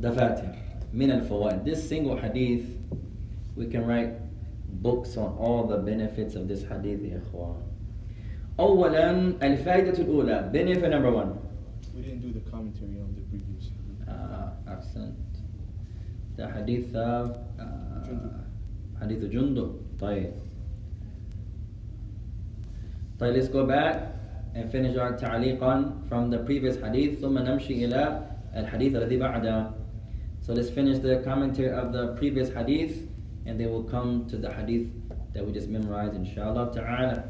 دفاتر 0.00 0.54
من 0.94 1.10
الفوائد. 1.10 1.64
This 1.64 1.88
single 1.88 2.16
hadith 2.16 2.64
we 3.56 3.66
can 3.66 3.86
write 3.86 4.12
books 4.82 5.16
on 5.16 5.36
all 5.38 5.66
the 5.66 5.78
benefits 5.78 6.34
of 6.34 6.48
this 6.48 6.62
hadith 6.64 7.02
يا 7.02 7.18
إخوان. 7.18 7.62
أولا 8.60 9.10
الفائدة 9.46 9.98
الأولى 10.02 10.50
benefit 10.52 10.90
number 10.90 11.10
one 11.10 11.38
We 11.96 12.02
didn't 12.02 12.20
do 12.22 12.32
the 12.32 12.50
commentary 12.50 12.98
on 13.00 13.14
the 13.16 13.22
previous. 13.30 13.70
آه 14.08 14.52
أحسنت 14.68 15.14
ده 16.38 16.48
حديث 16.52 16.96
آه 16.96 17.36
جندب. 18.06 18.30
حديث 19.00 19.24
جندب 19.24 19.72
طيب 20.00 20.30
طيب 23.18 23.42
let's 23.42 23.48
go 23.48 23.66
back 23.66 24.13
and 24.54 24.70
finish 24.70 24.96
our 24.96 25.12
ta'liqan 25.12 26.08
from 26.08 26.30
the 26.30 26.38
previous 26.38 26.76
hadith. 26.76 27.20
ثم 27.20 27.38
نمشي 27.38 27.84
إلى 27.84 28.22
الحديث 28.56 28.94
الذي 28.94 29.18
بعده 29.18 29.72
So 30.40 30.52
let's 30.52 30.70
finish 30.70 30.98
the 30.98 31.22
commentary 31.24 31.70
of 31.70 31.92
the 31.92 32.14
previous 32.16 32.50
hadith 32.50 33.08
and 33.46 33.58
they 33.58 33.66
will 33.66 33.84
come 33.84 34.26
to 34.28 34.36
the 34.36 34.52
hadith 34.52 34.90
that 35.32 35.44
we 35.44 35.52
just 35.52 35.68
memorized 35.68 36.14
inshallah 36.14 36.72
ta'ala. 36.72 37.24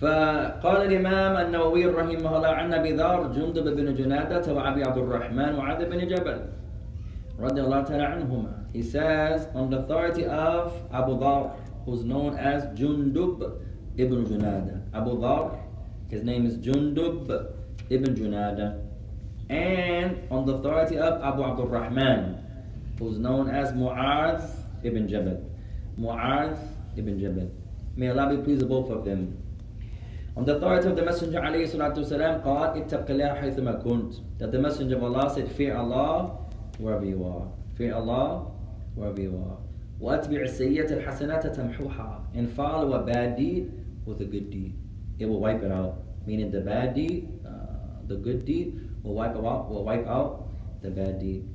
فقال 0.00 0.90
الإمام 0.90 1.46
النووي 1.46 1.86
رحمه 1.86 2.36
الله 2.36 2.48
عن 2.48 2.74
أبي 2.74 2.92
ذر 2.92 3.32
جندب 3.32 3.76
بن 3.76 3.94
جنادة 3.94 4.54
وأبي 4.54 4.82
عبد 4.84 4.98
الرحمن 4.98 5.56
معاذ 5.56 5.90
بن 5.90 6.08
جبل 6.08 6.38
رضي 7.38 7.60
الله 7.60 7.82
تعالى 7.82 8.02
عنهما. 8.02 8.72
He 8.72 8.82
says 8.82 9.48
on 9.54 9.70
the 9.70 9.78
authority 9.78 10.26
of 10.26 10.74
Abu 10.92 11.16
Dhar 11.18 11.54
who's 11.84 12.04
known 12.04 12.36
as 12.36 12.64
Jundub 12.78 13.60
ibn 13.96 14.26
Junada. 14.26 14.83
Abu 14.93 15.11
Dhar 15.19 15.57
his 16.09 16.23
name 16.23 16.45
is 16.45 16.57
Jundub 16.57 17.29
ibn 17.89 18.15
Junada 18.15 18.81
and 19.49 20.17
on 20.31 20.45
the 20.45 20.53
authority 20.55 20.97
of 20.97 21.21
Abu 21.23 21.43
Abdul 21.43 21.67
Rahman 21.67 22.37
who's 22.99 23.17
known 23.17 23.49
as 23.49 23.71
Mu'adh 23.73 24.43
ibn 24.83 25.07
Jabal 25.07 25.43
Mu'adh 25.99 26.57
ibn 26.97 27.19
Jabal 27.19 27.49
May 27.95 28.09
Allah 28.09 28.35
be 28.35 28.43
pleased 28.43 28.61
with 28.61 28.69
both 28.69 28.89
of 28.89 29.05
them 29.05 29.37
On 30.35 30.45
the 30.45 30.57
authority 30.57 30.87
of 30.87 30.95
the 30.95 31.03
Messenger 31.03 31.39
عليه 31.41 31.63
الصلاة 31.67 31.95
والسلام 31.97 32.41
قال 32.41 32.77
اتق 32.83 33.09
الله 33.09 33.33
حيثما 33.41 33.83
كنت 33.83 34.13
That 34.39 34.51
the 34.51 34.59
Messenger 34.59 34.97
of 34.97 35.03
Allah 35.03 35.31
said 35.33 35.51
fear 35.51 35.75
Allah 35.75 36.37
wherever 36.77 37.05
you 37.05 37.23
are 37.25 37.47
Fear 37.75 37.95
Allah 37.95 38.45
wherever 38.95 39.21
you 39.21 39.35
are 39.35 39.57
وأتبع 40.01 40.41
السيئة 40.41 40.93
الحسنات 40.93 41.47
تمحوها 41.47 42.21
And 42.35 42.49
follow 42.51 42.93
a 42.93 43.03
bad 43.03 43.35
deed 43.35 43.71
with 44.05 44.21
a 44.21 44.25
good 44.25 44.49
deed 44.49 44.75
It 45.19 45.25
will 45.25 45.39
wipe 45.39 45.63
it 45.63 45.71
out 45.71 46.03
Meaning 46.25 46.51
the 46.51 46.61
bad 46.61 46.95
deed, 46.95 47.29
uh, 47.45 48.05
the 48.07 48.15
good 48.15 48.45
deed 48.45 48.79
will 49.03 49.15
wipe 49.15 49.35
out, 49.35 49.69
will 49.69 49.83
wipe 49.83 50.07
out 50.07 50.49
the 50.81 50.89
bad 50.89 51.19
deed 51.19 51.45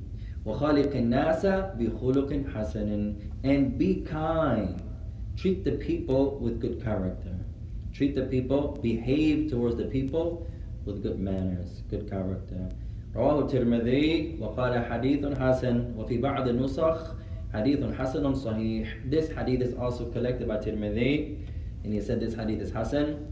وخالق 0.45 0.95
الناس 0.95 1.45
بخلق 1.79 2.45
حسن 2.53 3.15
And 3.43 3.77
be 3.77 4.01
kind 4.01 4.81
Treat 5.35 5.63
the 5.63 5.73
people 5.73 6.37
with 6.39 6.61
good 6.61 6.83
character 6.83 7.35
treat 7.95 8.13
the 8.13 8.23
people, 8.23 8.77
behave 8.83 9.49
towards 9.49 9.77
the 9.77 9.85
people 9.85 10.45
with 10.85 11.01
good 11.01 11.17
manners, 11.17 11.81
good 11.89 12.09
character. 12.09 12.69
رواه 13.15 13.39
الترمذي 13.39 14.37
وقال 14.39 14.85
حديث 14.85 15.25
حسن 15.25 15.95
وفي 15.97 16.17
بعض 16.17 16.47
النسخ 16.47 17.15
حديث 17.53 17.83
حسن 17.83 18.33
صحيح. 18.33 19.09
This 19.09 19.29
hadith 19.29 19.61
is 19.61 19.73
also 19.75 20.11
collected 20.11 20.47
by 20.47 20.57
Tirmidhi 20.57 21.37
and 21.85 21.93
he 21.93 22.01
said 22.01 22.19
this 22.19 22.35
hadith 22.35 22.59
is 22.59 22.71
Hasan. 22.71 23.28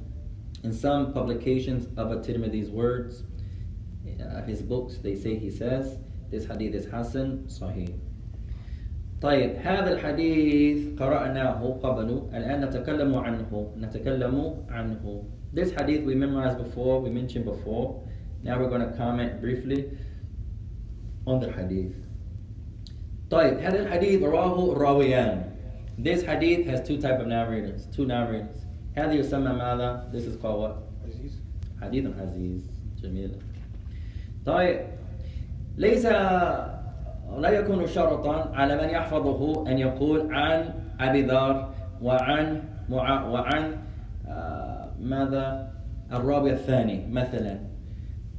In 0.63 0.71
some 0.71 1.13
publications 1.13 1.87
of 1.97 2.11
a 2.11 2.17
Tirmidhi's 2.17 2.69
words, 2.69 3.23
uh, 4.21 4.41
his 4.43 4.61
books, 4.61 4.97
they 4.97 5.15
say 5.15 5.35
he 5.35 5.49
says 5.49 5.97
this 6.29 6.45
hadith 6.45 6.73
is 6.73 6.85
Hasan 6.85 7.45
Sahih. 7.47 7.99
طيب 9.21 9.55
هذا 9.55 9.93
الحديث 9.93 10.99
قرأناه 10.99 11.79
قبل 11.83 12.27
الآن 12.33 12.65
نتكلم 12.65 13.15
عنه 13.15 13.71
نتكلم 13.79 14.65
عنه 14.69 15.23
This 15.53 15.71
hadith 15.71 16.03
we 16.03 16.15
memorized 16.15 16.57
before, 16.57 16.99
we 16.99 17.09
mentioned 17.09 17.45
before. 17.45 18.03
Now 18.41 18.59
we're 18.59 18.69
going 18.69 18.81
to 18.89 18.97
comment 18.97 19.39
briefly 19.39 19.91
on 21.25 21.39
the 21.39 21.51
hadith. 21.51 21.95
طيب 23.29 23.59
هذا 23.59 23.79
الحديث 23.79 24.21
رواه 24.23 24.73
الراويان. 24.73 25.43
This 25.99 26.23
hadith 26.23 26.65
has 26.65 26.85
two 26.85 26.97
type 26.99 27.19
of 27.19 27.27
narrators, 27.27 27.85
two 27.95 28.05
narrators. 28.05 28.65
هذا 28.98 29.12
يسمى 29.12 29.52
ماذا? 29.52 30.10
This 30.12 30.26
is 30.26 30.36
called 30.36 30.60
what? 30.60 30.76
Aziz. 31.08 31.32
حديث 31.82 32.06
عزيز 32.20 32.70
جميل 33.02 33.30
طيب 34.46 34.80
ليس 35.76 36.06
لا 37.38 37.50
يكون 37.50 37.86
شرطا 37.86 38.52
على 38.54 38.76
من 38.76 38.88
يحفظه 38.88 39.70
أن 39.70 39.78
يقول 39.78 40.34
عن 40.34 40.74
أبي 41.00 41.22
ذر 41.22 41.68
وعن 42.02 42.62
مع 42.90 43.24
وعن 43.24 43.76
آه، 44.28 44.88
ماذا 45.00 45.70
الراوي 46.12 46.52
الثاني 46.52 47.06
مثلا 47.10 47.58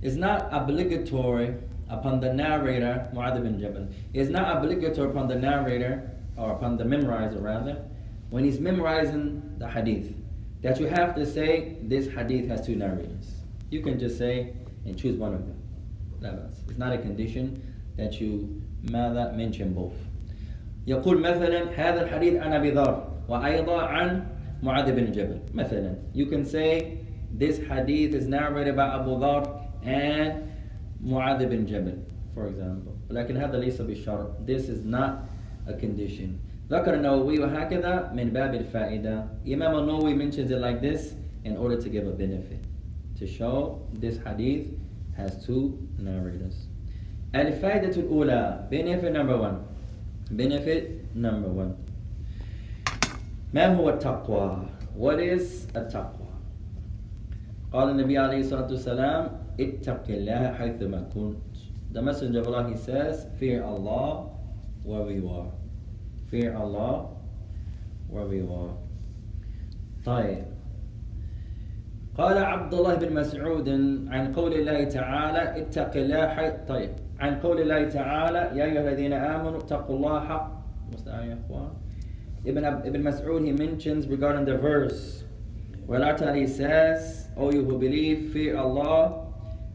It's 0.01 0.16
not 0.16 0.48
obligatory 0.51 1.50
upon 1.89 2.20
the 2.20 2.34
narrator 2.34 3.16
معاذ 3.16 3.42
بن 3.42 3.58
جبل 3.58 3.88
It's 4.13 4.30
not 4.30 4.58
obligatory 4.58 5.10
upon 5.10 5.28
the 5.28 5.36
narrator 5.36 6.12
or 6.38 6.51
upon 6.51 6.78
the 6.78 6.84
memorizer 6.84 7.42
rather 7.42 7.78
when 8.30 8.44
he's 8.44 8.60
memorizing 8.60 9.42
the 9.58 9.68
hadith 9.68 10.19
that 10.62 10.81
you 10.81 10.87
have 10.87 11.14
to 11.14 11.26
say 11.26 11.76
this 11.83 12.09
hadith 12.09 12.49
has 12.49 12.66
two 12.66 12.76
narrators. 12.76 13.33
You 13.71 13.81
can 13.81 13.99
just 13.99 14.19
say 14.19 14.54
and 14.87 14.97
choose 14.97 15.16
one 15.16 15.35
of 15.35 15.47
them. 15.47 15.61
لا 16.21 16.35
بأس. 16.35 16.71
It's 16.71 16.78
not 16.78 16.93
a 16.93 16.99
condition 16.99 17.62
that 17.97 18.21
you 18.21 18.62
ماذا 18.85 19.37
mention 19.37 19.75
both. 19.75 19.97
يقول 20.87 21.21
مثلا 21.21 21.71
هذا 21.76 22.02
الحديث 22.02 22.35
عن 22.37 22.52
أبي 22.52 22.71
ذر 22.71 23.09
وأيضا 23.28 23.83
عن 23.83 24.23
معاذ 24.62 24.93
بن 24.93 25.12
جبل 25.12 25.38
مثلا 25.54 25.95
you 26.14 26.26
can 26.26 26.45
say 26.45 26.99
this 27.38 27.59
hadith 27.59 28.14
is 28.14 28.26
narrated 28.26 28.76
by 28.76 28.87
Abu 28.95 29.19
Dhar 29.19 29.49
and 29.85 30.33
معاذ 31.04 31.47
بن 31.47 31.64
جبل 31.66 31.99
for 32.35 32.47
example 32.47 32.93
لكن 33.11 33.37
هذا 33.37 33.59
ليس 33.59 33.81
بشرط 33.81 34.47
this 34.47 34.69
is 34.69 34.85
not 34.85 35.28
a 35.66 35.73
condition 35.73 36.38
ذكر 36.71 36.95
النووي 36.95 37.38
وهكذا 37.38 38.12
من 38.16 38.31
باب 38.31 38.54
الفائدة 38.54 39.25
Imam 39.47 39.75
al-Nawawi 39.75 40.16
mentions 40.16 40.50
it 40.50 40.59
like 40.61 40.81
this 40.81 41.14
in 41.45 41.57
order 41.57 41.76
to 41.81 41.88
give 41.88 42.07
a 42.07 42.11
benefit 42.12 42.64
to 43.19 43.26
show 43.26 43.83
this 43.93 44.16
hadith 44.25 44.66
has 45.16 45.45
two 45.45 45.78
narrators 45.99 46.69
الفائدة 47.35 47.97
الأولى 47.97 48.66
benefit 48.71 49.12
number 49.12 49.37
one 49.37 49.59
benefit 50.31 51.04
number 51.14 51.49
one 51.49 51.75
ما 53.54 53.76
هو 53.76 53.88
التقوى 53.88 54.66
what 54.97 55.21
is 55.21 55.66
التقوى 55.76 56.28
قال 57.73 57.90
النبي 57.90 58.19
عليه 58.19 58.40
الصلاة 58.40 58.71
والسلام 58.71 59.28
اتق 59.61 60.04
الله 60.09 60.52
حيثما 60.52 61.00
كنت 61.14 61.37
the 61.93 62.02
messenger 62.02 62.40
of 62.40 62.47
Allah 62.49 62.69
he 62.71 62.76
says 62.76 63.26
fear 63.38 63.62
Allah 63.64 64.26
where 64.83 65.11
you 65.11 65.28
are 65.31 65.50
Where 68.09 68.33
you 68.33 68.50
are 68.51 68.74
طيب 70.05 70.45
قال 72.17 72.38
عبد 72.38 72.74
الله 72.74 72.95
بن 72.95 73.13
مسعود 73.13 73.69
عن 74.09 74.33
قول 74.33 74.53
الله 74.53 74.83
تعالى 74.83 75.62
اتق 75.62 75.95
الله. 75.95 76.65
طيب 76.67 76.89
عن 77.19 77.36
قول 77.39 77.62
الله 77.62 77.89
تعالى 77.89 78.59
يا 78.59 78.65
أيها 78.65 78.81
الذين 78.89 79.13
آمنوا 79.13 79.57
اتقوا 79.59 79.95
الله 79.95 80.19
حق 80.27 80.51
يا 81.07 81.38
أخوان 81.45 81.71
Ibn, 82.45 82.63
Ibn 82.88 83.03
Mas'ud 83.03 83.45
he 83.45 83.51
mentions 83.51 84.07
regarding 84.07 84.45
the 84.45 84.57
verse 84.57 85.24
where 85.86 86.00
Allah 86.01 86.17
Ta'ala 86.17 86.48
says 86.48 87.27
O 87.36 87.51
you 87.51 87.63
who 87.65 87.77
believe 87.77 88.31
fear 88.31 88.57
Allah 88.57 89.27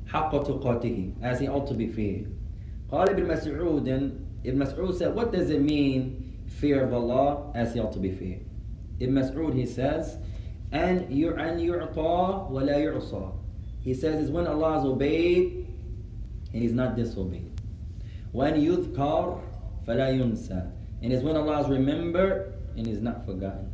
حق 0.07 0.33
تقاته 0.33 1.13
as 1.23 1.41
he 1.41 1.49
ought 1.49 1.67
to 1.67 1.75
be 1.75 1.87
feared 1.87 2.33
قال 2.91 3.09
ابن 3.09 3.29
مسعود 3.29 3.89
Ibn 4.45 4.59
Mas'ud 4.59 4.95
said 4.97 5.15
what 5.15 5.31
does 5.33 5.51
it 5.51 5.61
mean 5.63 6.24
fear 6.54 6.84
of 6.84 6.94
Allah 6.94 7.52
as 7.56 7.74
he 7.74 7.80
ought 7.80 7.94
to 7.94 8.00
be 8.00 8.12
feared 8.12 8.46
Ibn 9.00 9.16
Mas'ud 9.16 9.54
he 9.54 9.66
says 9.66 10.18
and 10.72 11.08
أن 11.10 11.60
يعطى 11.60 12.52
ولا 12.52 12.78
يعصى 12.78 13.32
he 13.82 13.94
says 13.94 14.24
is 14.24 14.30
when 14.30 14.46
Allah 14.46 14.80
is 14.80 14.86
obeyed 14.86 15.68
and 16.54 16.62
he's 16.62 16.74
not 16.74 16.96
disobeyed 16.96 17.52
when 18.32 18.56
يذكر 18.56 19.40
فلا 19.88 20.10
ينسى 20.20 20.72
and 21.02 21.14
is 21.14 21.24
when 21.24 21.36
Allah 21.36 21.62
is 21.62 21.70
remembered 21.70 22.54
and 22.76 22.88
is 22.88 23.02
not 23.02 23.26
forgotten 23.26 23.72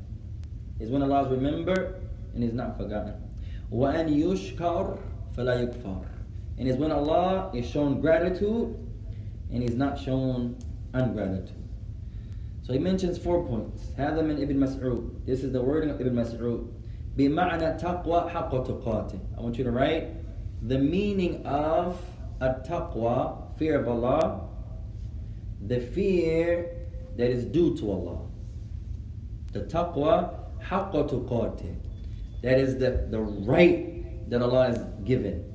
is 0.79 0.89
when 0.89 1.01
Allah 1.01 1.25
is 1.25 1.31
remembered 1.31 2.01
and 2.33 2.43
is 2.43 2.53
not 2.53 2.77
forgotten 2.77 3.15
وأن 3.71 4.09
يشكر 4.09 4.97
فلا 5.35 5.61
يكفر 5.67 6.05
and 6.57 6.67
is 6.67 6.77
when 6.77 6.91
Allah 6.91 7.51
is 7.53 7.67
shown 7.67 7.99
gratitude 7.99 8.75
and 9.51 9.63
is 9.63 9.75
not 9.75 9.99
shown 9.99 10.55
ungratitude 10.93 11.58
so 12.69 12.73
he 12.73 12.79
mentions 12.79 13.17
four 13.17 13.45
points 13.45 13.91
هذا 13.97 14.21
من 14.21 14.41
ابن 14.41 14.57
مسعود 14.57 15.25
this 15.25 15.43
is 15.43 15.51
the 15.51 15.61
wording 15.61 15.89
of 15.89 16.01
Ibn 16.01 16.15
Mas'ud 16.15 16.67
بمعنى 17.17 17.77
تقوى 17.79 18.29
حق 18.29 18.51
تقاته 18.63 19.19
I 19.37 19.41
want 19.41 19.57
you 19.57 19.63
to 19.63 19.71
write 19.71 20.09
the 20.67 20.77
meaning 20.77 21.45
of 21.45 21.99
a 22.41 22.55
taqwa 22.67 23.55
fear 23.57 23.79
of 23.79 23.87
Allah 23.87 24.47
the 25.61 25.79
fear 25.79 26.71
that 27.17 27.29
is 27.29 27.45
due 27.45 27.77
to 27.77 27.91
Allah 27.91 28.19
the 29.53 29.61
taqwa 29.61 30.33
حق 30.61 30.91
تقاته 30.91 31.75
that 32.41 32.59
is 32.59 32.77
the, 32.77 33.07
the 33.09 33.19
right 33.19 34.29
that 34.29 34.41
Allah 34.41 34.67
has 34.67 34.79
given 35.03 35.53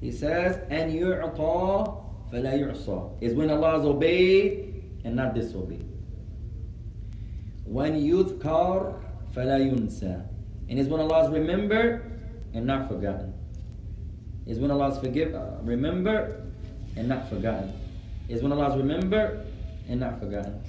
he 0.00 0.10
says 0.12 0.58
and 0.70 0.92
يعطى 0.92 2.02
فلا 2.32 2.54
يعصى 2.54 3.22
is 3.22 3.34
when 3.34 3.50
Allah 3.50 3.78
is 3.80 3.86
obeyed 3.86 4.71
and 5.04 5.16
not 5.16 5.34
disobeyed 5.34 5.86
when 7.64 7.94
يذكر 7.94 8.94
فلا 9.34 9.58
ينسى 9.58 10.22
and 10.68 10.78
is 10.78 10.88
when 10.88 11.00
Allah 11.00 11.24
is 11.26 11.30
remembered 11.30 12.02
and 12.54 12.66
not 12.66 12.88
forgotten 12.88 13.32
is 14.46 14.58
when 14.58 14.70
Allah 14.70 14.90
is 14.92 14.98
forgive 14.98 15.34
uh, 15.34 15.58
remembered 15.62 16.50
and 16.96 17.08
not 17.08 17.28
forgotten 17.28 17.72
is 18.28 18.42
when 18.42 18.52
Allah 18.52 18.70
is 18.72 18.76
remembered 18.76 19.46
and 19.88 20.00
not 20.00 20.18
forgotten 20.18 20.60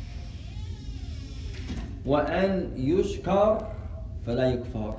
وأن 2.05 2.71
يشكر 2.77 3.67
فلا 4.25 4.53
يكفر 4.53 4.95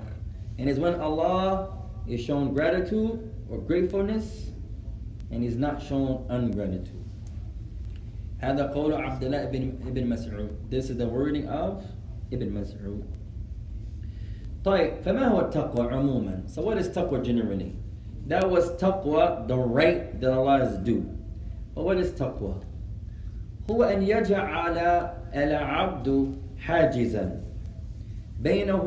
and 0.58 0.68
is 0.68 0.78
when 0.78 0.94
Allah 1.00 1.76
is 2.06 2.20
shown 2.20 2.52
gratitude 2.54 3.30
or 3.50 3.58
gratefulness 3.58 4.50
and 5.30 5.44
is 5.44 5.56
not 5.56 5.82
shown 5.82 6.26
ungratitude 6.28 7.03
هذا 8.37 8.71
قول 8.73 8.93
عبد 8.93 9.23
الله 9.23 9.45
بن 9.45 9.73
ابن 9.87 10.07
مسعود. 10.07 10.49
This 10.69 10.89
is 10.89 10.97
the 10.97 11.07
wording 11.07 11.47
of 11.47 11.83
Ibn 12.31 12.51
Mas'ud 12.51 13.03
طيب 14.63 15.01
فما 15.03 15.27
هو 15.27 15.39
التقوى 15.41 15.87
عموما؟ 15.87 16.43
So 16.47 16.61
what 16.61 16.77
is 16.77 16.89
taqwa 16.89 17.23
generally? 17.23 17.75
That 18.27 18.49
was 18.49 18.71
taqwa 18.81 19.47
the 19.47 19.57
right 19.57 20.19
that 20.19 20.33
Allah 20.33 20.63
is 20.63 20.77
due. 20.79 21.05
But 21.75 21.85
what 21.85 21.97
is 21.97 22.11
taqwa 22.11 22.61
هو 23.69 23.83
أن 23.83 24.01
يجعل 24.01 24.77
العبد 25.33 26.35
حاجزا 26.57 27.41
بينه 28.41 28.85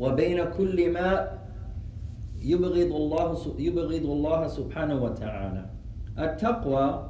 وبين 0.00 0.44
كل 0.44 0.92
ما 0.92 1.38
يبغض 2.42 2.76
الله 2.76 3.38
يبغض 3.58 4.04
الله 4.04 4.48
سبحانه 4.48 5.02
وتعالى. 5.02 5.64
التقوى 6.18 7.09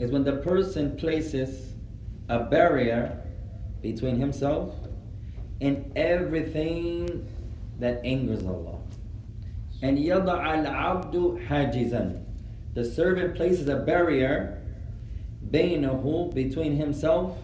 is 0.00 0.10
when 0.10 0.24
the 0.24 0.36
person 0.36 0.96
places 0.96 1.74
a 2.28 2.40
barrier 2.40 3.22
between 3.82 4.18
himself 4.18 4.74
and 5.60 5.92
everything 5.96 7.28
that 7.78 8.00
angers 8.04 8.44
Allah. 8.44 8.78
And 9.82 9.98
يضع 9.98 10.64
العبد 10.64 11.46
حاجزا. 11.46 12.22
The 12.74 12.84
servant 12.84 13.34
places 13.36 13.68
a 13.68 13.76
barrier 13.76 14.62
بينه 15.50 16.34
between 16.34 16.76
himself 16.76 17.38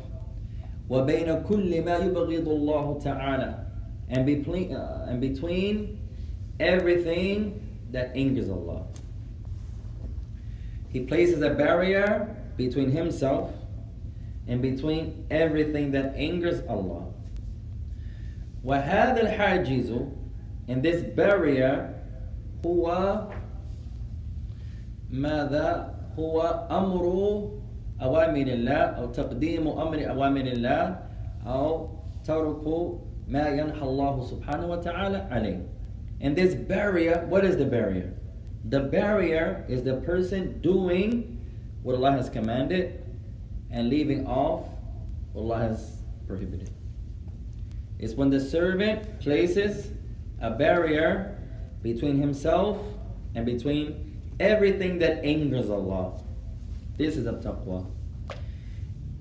وبين 0.90 1.42
كل 1.48 1.84
ما 1.84 1.96
يبغض 1.98 2.48
الله 2.48 3.00
تعالى 3.02 3.64
and 4.08 4.26
between 4.26 4.74
uh, 4.74 5.06
and 5.08 5.20
between 5.20 5.98
everything 6.60 7.60
that 7.90 8.12
angers 8.14 8.50
Allah. 8.50 8.86
He 10.88 11.00
places 11.00 11.40
a 11.42 11.50
barrier 11.50 12.35
between 12.56 12.90
himself 12.90 13.50
and 14.46 14.60
between 14.60 15.26
everything 15.30 15.92
that 15.92 16.14
angers 16.16 16.62
Allah. 16.68 17.06
وهذا 18.64 19.20
الحاجز 19.22 19.90
and 20.68 20.82
this 20.82 21.02
barrier 21.02 21.94
هو 22.64 23.26
ماذا 25.10 25.94
هو 26.18 26.40
أمر 26.70 27.04
أوامر 28.02 28.46
الله 28.46 28.82
أو 28.98 29.06
تقديم 29.06 29.68
أمر 29.68 30.10
أوامر 30.10 30.40
الله 30.40 30.96
أو 31.46 31.88
ترك 32.24 32.64
ما 33.28 33.48
ينحى 33.48 33.82
الله 33.82 34.14
سبحانه 34.22 34.66
وتعالى 34.66 35.18
عليه 35.30 35.60
and 36.20 36.36
this 36.36 36.54
barrier 36.54 37.26
what 37.28 37.44
is 37.44 37.56
the 37.56 37.64
barrier 37.64 38.14
the 38.64 38.80
barrier 38.80 39.64
is 39.68 39.82
the 39.82 39.96
person 40.06 40.60
doing 40.60 41.35
what 41.86 41.94
Allah 41.94 42.12
has 42.12 42.28
commanded 42.28 43.04
and 43.70 43.88
leaving 43.88 44.26
off 44.26 44.66
what 45.32 45.42
Allah 45.42 45.58
has 45.58 46.02
prohibited 46.26 46.70
it's 48.02 48.14
when 48.14 48.30
the 48.30 48.40
servant 48.40 49.20
places 49.20 49.92
a 50.40 50.50
barrier 50.50 51.38
between 51.82 52.18
himself 52.20 52.78
and 53.36 53.46
between 53.46 54.20
everything 54.40 54.98
that 54.98 55.24
angers 55.24 55.70
Allah. 55.70 56.20
This 56.98 57.16
is 57.16 57.28
a 57.28 57.34
taqwa. 57.34 57.86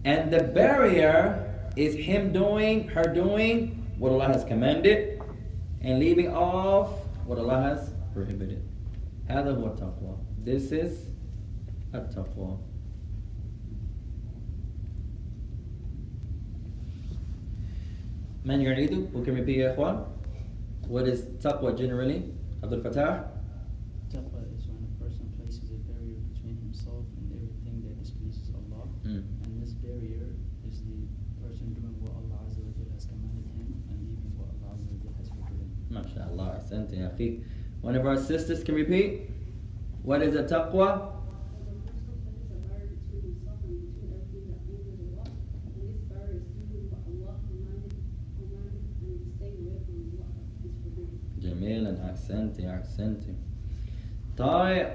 And 0.04 0.34
the 0.34 0.44
barrier 0.44 1.70
is 1.76 1.94
him 1.94 2.34
doing, 2.34 2.88
her 2.88 3.04
doing 3.04 3.94
what 4.00 4.12
Allah 4.12 4.30
has 4.30 4.44
commanded 4.46 5.22
and 5.82 6.00
leaving 6.00 6.34
off 6.34 6.90
what 7.26 7.38
Allah 7.38 7.62
has 7.62 7.94
prohibited. 8.16 8.68
هذا 9.30 9.56
هو 9.56 9.78
التقوى. 9.78 10.18
This 10.44 10.72
is 10.72 11.06
التقوى. 11.96 12.58
من 18.46 18.62
يعيد 18.62 18.92
who 19.14 19.24
can 19.24 19.36
repeat 19.36 19.58
يا 19.58 19.74
إخوان 19.74 20.06
what 20.90 21.06
is 21.08 21.22
taqwa 21.44 21.76
generally 21.78 22.22
عبد 22.64 22.74
الفتاح 22.74 23.26
Taqwa 24.12 24.42
is 24.58 24.66
when 24.68 24.82
a 24.84 25.04
person 25.04 25.26
places 25.38 25.70
a 25.72 25.78
barrier 25.88 26.18
between 26.34 26.58
himself 26.58 27.06
and 27.18 27.32
everything 27.32 27.80
that 27.86 27.96
displeases 28.02 28.50
Allah. 28.52 28.84
Mm. 29.06 29.24
And 29.46 29.64
this 29.64 29.72
barrier 29.80 30.36
is 30.68 30.82
the 30.84 31.00
person 31.40 31.72
doing 31.78 31.96
what 32.04 32.12
Allah 32.20 32.44
Azza 32.44 32.60
wa 32.60 32.72
Jal 32.76 32.92
has 32.92 33.06
commanded 33.06 33.48
him 33.56 33.72
and 33.88 33.98
leaving 34.10 34.34
what 34.36 34.50
Allah 34.52 34.76
Azza 34.76 34.90
wa 34.92 35.00
Jal 35.04 35.14
has 35.22 35.30
forbidden. 35.30 35.70
ما 35.92 36.04
شاء 36.08 36.28
الله 36.34 36.48
أحسنت 36.58 36.94
يا 36.94 37.08
أخي 37.16 37.40
one 37.82 37.96
of 37.96 38.06
our 38.06 38.18
sisters 38.18 38.64
can 38.64 38.76
repeat 38.76 39.30
What 40.04 40.22
is 40.24 40.36
a 40.36 40.44
taqwa? 40.44 41.15
جميلا 51.77 52.11
أحسنتي 52.11 52.71
أحسنتي 52.71 53.35
طيب 54.37 54.89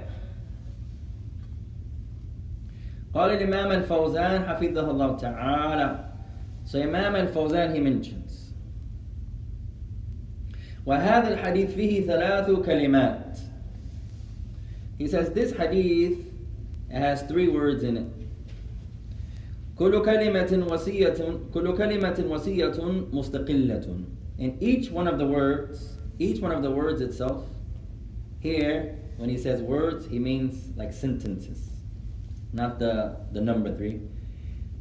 قال 3.14 3.30
الإمام 3.30 3.72
الفوزان 3.72 4.44
حفظه 4.44 4.90
الله 4.90 5.16
تعالى. 5.16 6.08
So 6.64 6.78
Imam 6.80 7.14
al-Fawzan 7.16 7.74
he 7.74 7.80
mentions. 7.80 8.54
وهذا 10.86 11.28
الحديث 11.28 11.74
فيه 11.74 12.06
ثلاث 12.06 12.50
كلمات. 12.50 13.38
He 14.98 15.06
says 15.06 15.30
this 15.30 15.52
hadith 15.52 16.18
has 16.90 17.22
three 17.22 17.48
words 17.48 17.84
in 17.84 17.96
it. 17.96 18.06
كل 19.76 20.04
كلمة 20.04 20.66
وصية 20.70 21.38
كل 21.54 21.76
كلمة 21.76 22.24
وصية 22.28 22.80
مستقلة. 23.12 24.04
And 24.38 24.62
each 24.62 24.90
one 24.90 25.06
of 25.06 25.18
the 25.18 25.26
words 25.26 26.01
each 26.19 26.41
one 26.41 26.51
of 26.51 26.61
the 26.63 26.71
words 26.71 27.01
itself 27.01 27.45
here 28.39 28.97
when 29.17 29.29
he 29.29 29.37
says 29.37 29.61
words 29.61 30.07
he 30.07 30.19
means 30.19 30.75
like 30.75 30.93
sentences 30.93 31.69
not 32.53 32.79
the 32.79 33.17
the 33.31 33.41
number 33.41 33.75
3 33.75 34.01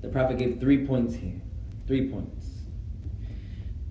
the 0.02 0.08
prophet 0.08 0.38
gave 0.38 0.60
3 0.60 0.86
points 0.86 1.14
here 1.14 1.40
3 1.86 2.10
points 2.10 2.46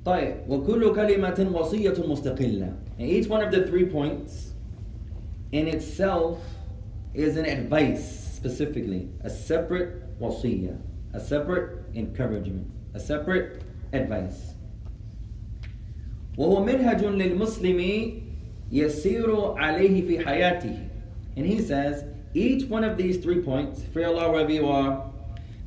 طيب 0.05 0.35
وكل 0.49 0.95
كلمة 0.95 1.49
وصية 1.53 2.07
مستقلة 2.07 2.73
and 2.99 3.07
each 3.09 3.27
one 3.27 3.41
of 3.41 3.51
the 3.51 3.65
3 3.65 3.85
points 3.85 4.53
in 5.51 5.67
itself 5.67 6.39
is 7.13 7.37
an 7.37 7.45
advice 7.45 8.33
specifically 8.35 9.09
a 9.23 9.29
separate 9.29 10.19
wasiyah 10.19 10.77
a 11.13 11.19
separate 11.19 11.85
encouragement 11.95 12.67
a 12.93 12.99
separate 12.99 13.63
advice 13.93 14.53
وهو 16.37 16.65
منهج 16.65 17.03
للمسلم 17.05 17.79
يسير 18.71 19.53
عليه 19.57 20.07
في 20.07 20.19
حياته 20.25 20.77
and 21.37 21.45
he 21.45 21.59
says 21.59 22.03
each 22.33 22.63
one 22.69 22.83
of 22.83 22.97
these 22.97 23.17
three 23.17 23.41
points 23.41 23.81
fear 23.93 24.07
Allah 24.07 24.31
wherever 24.31 24.51
you 24.51 24.67
are 24.67 25.11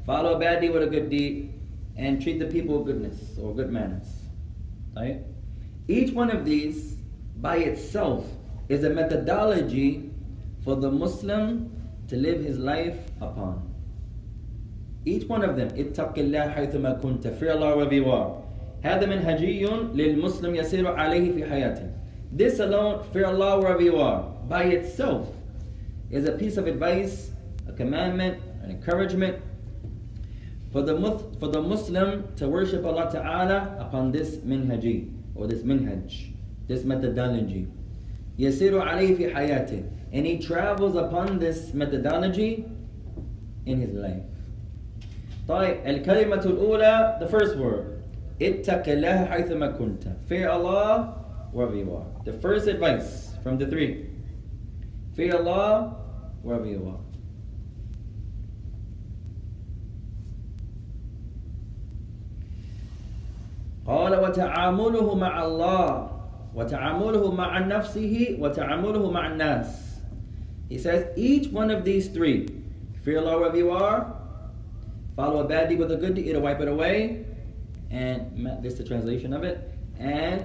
follow 0.06 0.34
a 0.34 0.38
bad 0.38 0.60
deed 0.60 0.70
with 0.72 0.82
a 0.82 0.86
good 0.86 1.08
deed 1.10 1.52
and 1.96 2.20
treat 2.22 2.38
the 2.38 2.46
people 2.46 2.78
with 2.78 2.86
goodness 2.86 3.38
or 3.42 3.54
good 3.54 3.70
manners 3.70 4.08
right 4.96 5.20
each 5.88 6.12
one 6.12 6.30
of 6.30 6.44
these 6.44 6.96
by 7.40 7.56
itself 7.56 8.24
is 8.68 8.84
a 8.84 8.90
methodology 8.90 10.10
for 10.64 10.76
the 10.76 10.90
Muslim 10.90 11.70
to 12.08 12.16
live 12.16 12.42
his 12.44 12.58
life 12.58 12.98
upon 13.20 13.62
each 15.06 15.24
one 15.28 15.42
of 15.42 15.56
them 15.56 15.68
اتق 15.68 16.18
الله 16.18 16.48
حيثما 16.54 17.00
كنت 17.02 17.26
fear 17.38 17.52
Allah 17.52 17.76
wherever 17.76 17.94
you 17.94 18.10
are 18.10 18.36
هذا 18.82 19.06
منهجي 19.06 19.66
للمسلم 19.94 20.54
يسير 20.54 20.86
عليه 20.86 21.32
في 21.32 21.44
حياته 21.44 21.90
This 22.30 22.60
alone, 22.60 23.04
fear 23.12 23.24
Allah 23.24 23.58
wherever 23.58 23.80
you 23.80 23.96
are, 23.96 24.22
by 24.48 24.64
itself 24.64 25.28
is 26.10 26.28
a 26.28 26.32
piece 26.32 26.58
of 26.58 26.66
advice, 26.66 27.30
a 27.66 27.72
commandment, 27.72 28.38
an 28.62 28.70
encouragement 28.70 29.36
for 30.70 30.82
the, 30.82 30.94
for 31.40 31.48
the 31.48 31.62
Muslim 31.62 32.28
to 32.36 32.48
worship 32.48 32.84
Allah 32.84 33.08
Ta'ala 33.10 33.76
upon 33.80 34.12
this 34.12 34.36
minhaji, 34.36 35.10
or 35.34 35.46
this 35.46 35.62
minhaj, 35.62 36.34
this 36.66 36.84
methodology. 36.84 37.66
يسير 38.38 38.80
عليه 38.80 39.16
في 39.16 39.34
حياته 39.34 39.82
and 40.12 40.26
he 40.26 40.38
travels 40.38 40.96
upon 40.96 41.38
this 41.38 41.74
methodology 41.74 42.64
in 43.66 43.80
his 43.80 43.94
life. 43.94 44.22
طيب 45.48 45.86
الكلمة 45.86 46.44
الأولى 46.46 47.18
the 47.20 47.26
first 47.26 47.56
word 47.56 47.91
اتق 48.42 48.88
الله 48.88 49.24
حيثما 49.24 49.66
كنت 49.78 50.04
fear 50.28 50.48
Allah 50.48 51.14
wherever 51.52 51.74
you 51.76 51.90
are 51.94 52.06
the 52.24 52.32
first 52.32 52.68
advice 52.68 53.34
from 53.42 53.58
the 53.58 53.66
three 53.66 54.06
fear 55.16 55.34
Allah 55.36 55.96
wherever 56.42 56.66
you 56.66 56.86
are 56.86 57.02
قال 63.86 64.12
وتعامله 64.20 65.14
مع 65.14 65.44
الله 65.44 66.10
وتعامله 66.54 67.24
مع 67.34 67.58
نفسه 67.58 68.36
وتعامله 68.40 69.10
مع 69.10 69.26
الناس 69.26 69.88
He 70.68 70.76
says 70.76 71.06
each 71.16 71.48
one 71.48 71.70
of 71.70 71.82
these 71.84 72.08
three 72.08 72.46
fear 73.02 73.18
Allah 73.18 73.38
wherever 73.40 73.56
you 73.56 73.70
are 73.72 74.12
follow 75.16 75.40
a 75.40 75.48
bad 75.48 75.70
deed 75.70 75.78
with 75.80 75.90
a 75.90 75.96
good 75.96 76.14
deed 76.14 76.28
it'll 76.28 76.42
wipe 76.42 76.60
it 76.60 76.68
away 76.68 77.24
and 77.92 78.46
this 78.62 78.74
is 78.74 78.78
the 78.78 78.84
translation 78.84 79.32
of 79.32 79.44
it 79.44 79.72
and 79.98 80.44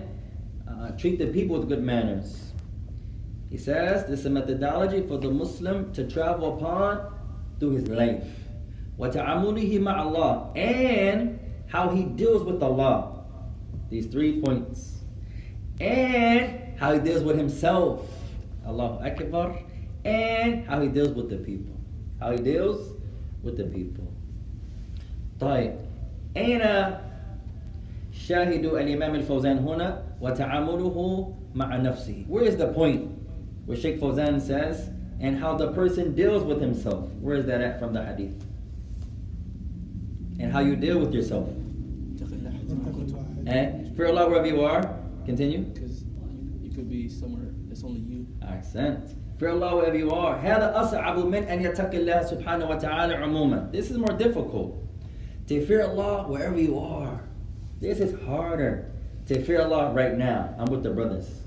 uh, 0.70 0.92
treat 0.92 1.20
the 1.20 1.28
people 1.28 1.58
with 1.60 1.68
good 1.68 1.84
manners 1.84 2.52
he 3.50 3.58
says 3.58 4.06
this 4.08 4.22
is 4.22 4.26
a 4.26 4.30
methodology 4.30 5.06
for 5.08 5.18
the 5.18 5.30
Muslim 5.30 5.94
to 5.94 6.08
travel 6.10 6.58
upon 6.58 7.14
through 7.60 7.72
his 7.72 7.88
life 7.88 8.28
وتعامله 9.00 9.80
مع 9.80 10.00
Allah 10.00 10.52
and 10.56 11.40
how 11.68 11.90
he 11.90 12.04
deals 12.04 12.44
with 12.44 12.62
Allah 12.62 13.14
these 13.94 14.08
three 14.08 14.42
points. 14.42 14.98
And 15.80 16.80
how 16.80 16.94
he 16.94 17.00
deals 17.00 17.24
with 17.24 17.38
himself. 17.38 18.10
Allahu 18.66 19.06
Akbar. 19.06 19.60
And 20.04 20.66
how 20.66 20.82
he 20.82 20.88
deals 20.88 21.10
with 21.10 21.30
the 21.30 21.38
people. 21.38 21.76
How 22.20 22.32
he 22.32 22.38
deals 22.38 22.98
with 23.44 23.58
the 23.58 23.66
people. 23.66 24.08
طيب 25.40 25.74
أين 26.38 26.62
شاهد 28.28 28.66
الإمام 28.66 29.16
الفوزان 29.16 29.58
هنا 29.58 30.04
وتعامله 30.22 31.34
مع 31.56 31.78
نفسه 31.78 32.26
Where 32.28 32.44
is 32.44 32.58
the 32.58 32.68
point 32.68 33.10
where 33.66 33.78
Sheikh 33.78 34.00
Fawzan 34.00 34.42
says 34.42 34.90
and 35.20 35.38
how 35.38 35.56
the 35.56 35.72
person 35.72 36.14
deals 36.16 36.44
with 36.44 36.62
himself 36.62 37.10
Where 37.22 37.36
is 37.38 37.46
that 37.46 37.62
at 37.62 37.80
from 37.80 37.94
the 37.94 38.04
hadith 38.04 38.44
and 40.40 40.52
how 40.52 40.60
you 40.60 40.76
deal 40.76 41.00
with 41.00 41.14
yourself 41.14 41.48
and 43.46 43.96
fear 43.96 44.08
Allah 44.08 44.30
wherever 44.30 44.48
you 44.48 44.64
are. 44.64 44.82
Continue. 45.26 45.60
Because 45.60 46.04
you, 46.04 46.60
you 46.62 46.72
could 46.72 46.90
be 46.90 47.10
somewhere 47.10 47.52
that's 47.68 47.84
only 47.84 48.00
you. 48.00 48.28
Accent. 48.42 49.16
Fear 49.40 49.50
Allah 49.50 49.76
wherever 49.76 49.98
you 49.98 50.12
are. 50.12 50.38
هذا 50.40 50.74
أصعب 50.76 51.26
من 51.26 51.44
أن 51.48 51.62
يتق 51.62 51.92
الله 51.92 52.24
سبحانه 52.24 52.70
وتعالى 52.70 53.16
عموما. 53.16 53.72
This 53.72 53.92
is 53.92 53.98
more 53.98 54.16
difficult. 54.18 54.78
To 55.48 55.66
fear 55.66 55.84
Allah 55.84 56.24
wherever 56.28 56.58
you 56.58 56.80
are. 56.80 57.20
This 57.80 58.00
is 58.00 58.14
harder. 58.26 58.92
To 59.28 59.42
fear 59.44 59.62
Allah 59.62 59.94
right 59.94 60.18
now. 60.18 60.54
I'm 60.60 60.66
with 60.66 60.84
the 60.84 60.92
brothers. 60.92 61.44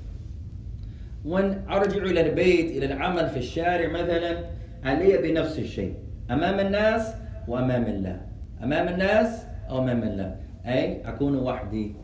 when 1.26 1.66
أرجع 1.68 2.02
إلى 2.06 2.20
البيت 2.20 2.70
إلى 2.70 2.86
العمل 2.86 3.30
في 3.30 3.36
الشارع 3.38 3.88
مثلا 3.88 4.44
علي 4.84 5.18
بنفس 5.18 5.58
الشيء 5.58 5.94
أمام 6.30 6.60
الناس 6.60 7.14
وأمام 7.48 7.84
الله 7.84 8.20
أمام 8.62 8.88
الناس 8.88 9.42
أو 9.70 9.78
أمام 9.78 10.02
الله 10.02 10.36
أي 10.66 11.02
أكون 11.08 11.36
وحدي 11.36 11.94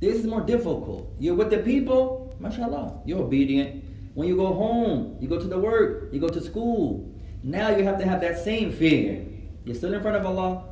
This 0.00 0.16
is 0.16 0.26
more 0.26 0.42
difficult. 0.42 1.08
You're 1.18 1.34
with 1.34 1.50
the 1.50 1.58
people, 1.58 2.34
mashallah, 2.38 3.00
you're 3.06 3.22
obedient. 3.22 3.82
When 4.14 4.28
you 4.28 4.36
go 4.36 4.52
home, 4.52 5.16
you 5.18 5.28
go 5.28 5.38
to 5.38 5.46
the 5.46 5.58
work, 5.58 6.10
you 6.12 6.20
go 6.20 6.28
to 6.28 6.40
school. 6.42 7.10
Now 7.42 7.70
you 7.70 7.84
have 7.84 7.98
to 7.98 8.06
have 8.06 8.20
that 8.20 8.38
same 8.38 8.70
fear. 8.70 9.24
You're 9.64 9.74
still 9.74 9.94
in 9.94 10.02
front 10.02 10.16
of 10.18 10.26
Allah. 10.26 10.64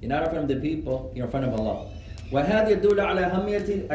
You're 0.00 0.10
not 0.10 0.24
in 0.24 0.30
front 0.30 0.42
of 0.44 0.48
the 0.48 0.60
people, 0.60 1.12
you're 1.14 1.26
in 1.26 1.30
front 1.30 1.46
of 1.46 1.54
Allah. 1.58 1.88
وهذا 2.32 2.68
يدل 2.68 3.00
على 3.00 3.20
أهمية 3.20 3.88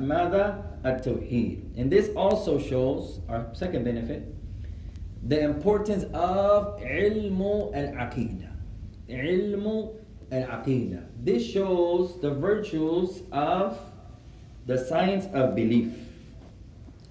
ماذا؟ 0.00 0.64
التوحيد. 0.84 1.76
And 1.76 1.90
this 1.90 2.08
also 2.16 2.58
shows, 2.58 3.20
our 3.28 3.46
second 3.52 3.84
benefit, 3.84 4.34
the 5.26 5.40
importance 5.40 6.04
of 6.14 6.80
علم 6.80 7.40
العقيدة. 7.74 8.50
علم 9.08 9.90
العقيدة. 10.32 11.02
This 11.22 11.44
shows 11.44 12.20
the 12.20 12.30
virtues 12.30 13.22
of 13.32 13.78
the 14.66 14.78
science 14.78 15.26
of 15.32 15.54
belief. 15.54 15.92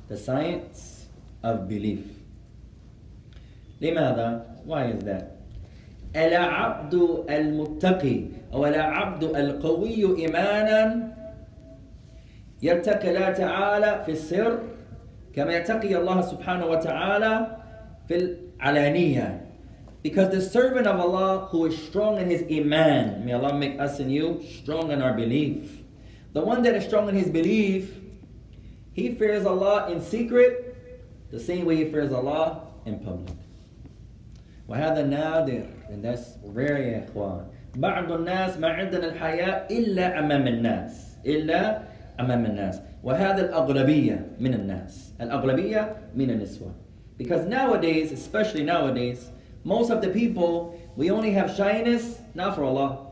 The 0.08 0.18
science 0.18 1.08
of 1.44 1.68
belief. 1.68 2.06
لماذا؟ 3.82 4.66
Why 4.66 4.86
is 4.86 5.04
that? 5.04 5.33
العبد 6.16 7.24
المتقي 7.30 8.22
أو 8.54 8.66
العبد 8.66 9.24
القوي 9.24 10.18
إيمانا 10.18 11.14
يتقي 12.62 13.10
الله 13.10 13.30
تعالى 13.30 14.04
في 14.06 14.12
السر 14.12 14.60
كما 15.36 15.58
يتقي 15.58 15.96
الله 15.96 16.22
سبحانه 16.22 16.66
وتعالى 16.66 17.58
في 18.08 18.16
العلانية 18.60 19.46
because 20.02 20.30
the 20.30 20.42
servant 20.42 20.88
of 20.88 20.98
Allah 21.00 21.48
who 21.52 21.66
is 21.66 21.78
strong 21.78 22.18
in 22.20 22.30
his 22.30 22.44
iman 22.50 23.26
may 23.26 23.34
Allah 23.34 23.54
make 23.54 23.80
us 23.80 24.00
and 24.00 24.12
you 24.12 24.42
strong 24.62 24.92
in 24.92 25.02
our 25.02 25.14
belief 25.14 25.84
the 26.34 26.42
one 26.42 26.64
that 26.64 26.74
is 26.76 26.86
strong 26.86 27.10
in 27.10 27.16
his 27.16 27.30
belief 27.30 28.00
he 28.94 29.14
fears 29.16 29.46
Allah 29.46 29.92
in 29.92 30.02
secret 30.02 30.70
the 31.32 31.40
same 31.40 31.66
way 31.66 31.76
he 31.76 31.86
fears 31.86 32.12
Allah 32.12 32.68
in 32.86 33.00
public. 33.00 33.36
وهذا 34.68 35.04
نادر 35.06 35.66
and 35.90 36.04
that's 36.04 36.38
rare 36.56 36.78
يا 36.78 37.06
إخوان 37.06 37.46
بعض 37.76 38.12
الناس 38.12 38.58
ما 38.58 38.68
عندنا 38.68 39.08
الحياء 39.08 39.68
إلا 39.80 40.20
أمام 40.20 40.48
الناس 40.48 41.18
إلا 41.26 41.82
أمام 42.20 42.46
الناس 42.46 42.82
وهذا 43.04 43.50
الأغلبية 43.50 44.26
من 44.40 44.54
الناس 44.54 45.14
الأغلبية 45.22 45.96
من 46.16 46.30
النسوة 46.30 46.72
because 47.18 47.46
nowadays 47.46 48.12
especially 48.12 48.64
nowadays 48.64 49.30
most 49.64 49.90
of 49.92 50.02
the 50.02 50.10
people 50.10 50.80
we 50.96 51.12
only 51.12 51.32
have 51.32 51.50
shyness 51.56 52.20
not 52.36 52.56
for 52.56 52.64
Allah 52.64 53.08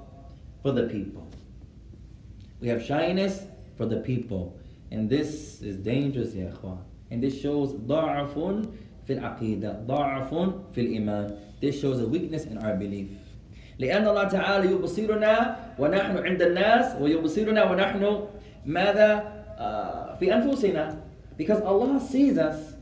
for 0.63 0.71
the 0.71 0.83
people 0.83 1.23
we 2.61 2.67
have 2.67 2.81
shyness 2.83 3.43
for 3.77 3.85
the 3.85 3.97
people 3.97 4.57
and 4.91 5.09
this 5.09 5.61
is 5.61 5.75
dangerous 5.77 6.35
يا 6.35 6.49
إخوان 6.49 6.77
and 7.11 7.21
this 7.23 7.39
shows 7.41 7.73
ضعف 7.87 8.33
في 9.07 9.13
العقيدة 9.13 9.71
ضعف 9.87 10.33
في 10.73 10.81
الإيمان 10.81 11.35
This 11.62 11.80
shows 11.80 12.00
a 12.02 12.06
weakness 12.06 12.44
in 12.44 12.58
our 12.58 12.74
belief. 12.74 13.08
لأن 13.78 14.02
الله 14.08 14.24
تعالى 14.24 14.66
يبصرنا 14.70 15.56
ونحن 15.78 16.18
عند 16.18 16.42
الناس 16.42 16.86
ويبصرنا 17.00 17.70
ونحن 17.70 18.02
ماذا؟ 18.66 19.10
uh, 19.58 20.18
في 20.18 20.34
أنفسنا. 20.34 20.96
Because 21.38 21.60
Allah 21.62 22.00
sees 22.00 22.36
us 22.36 22.74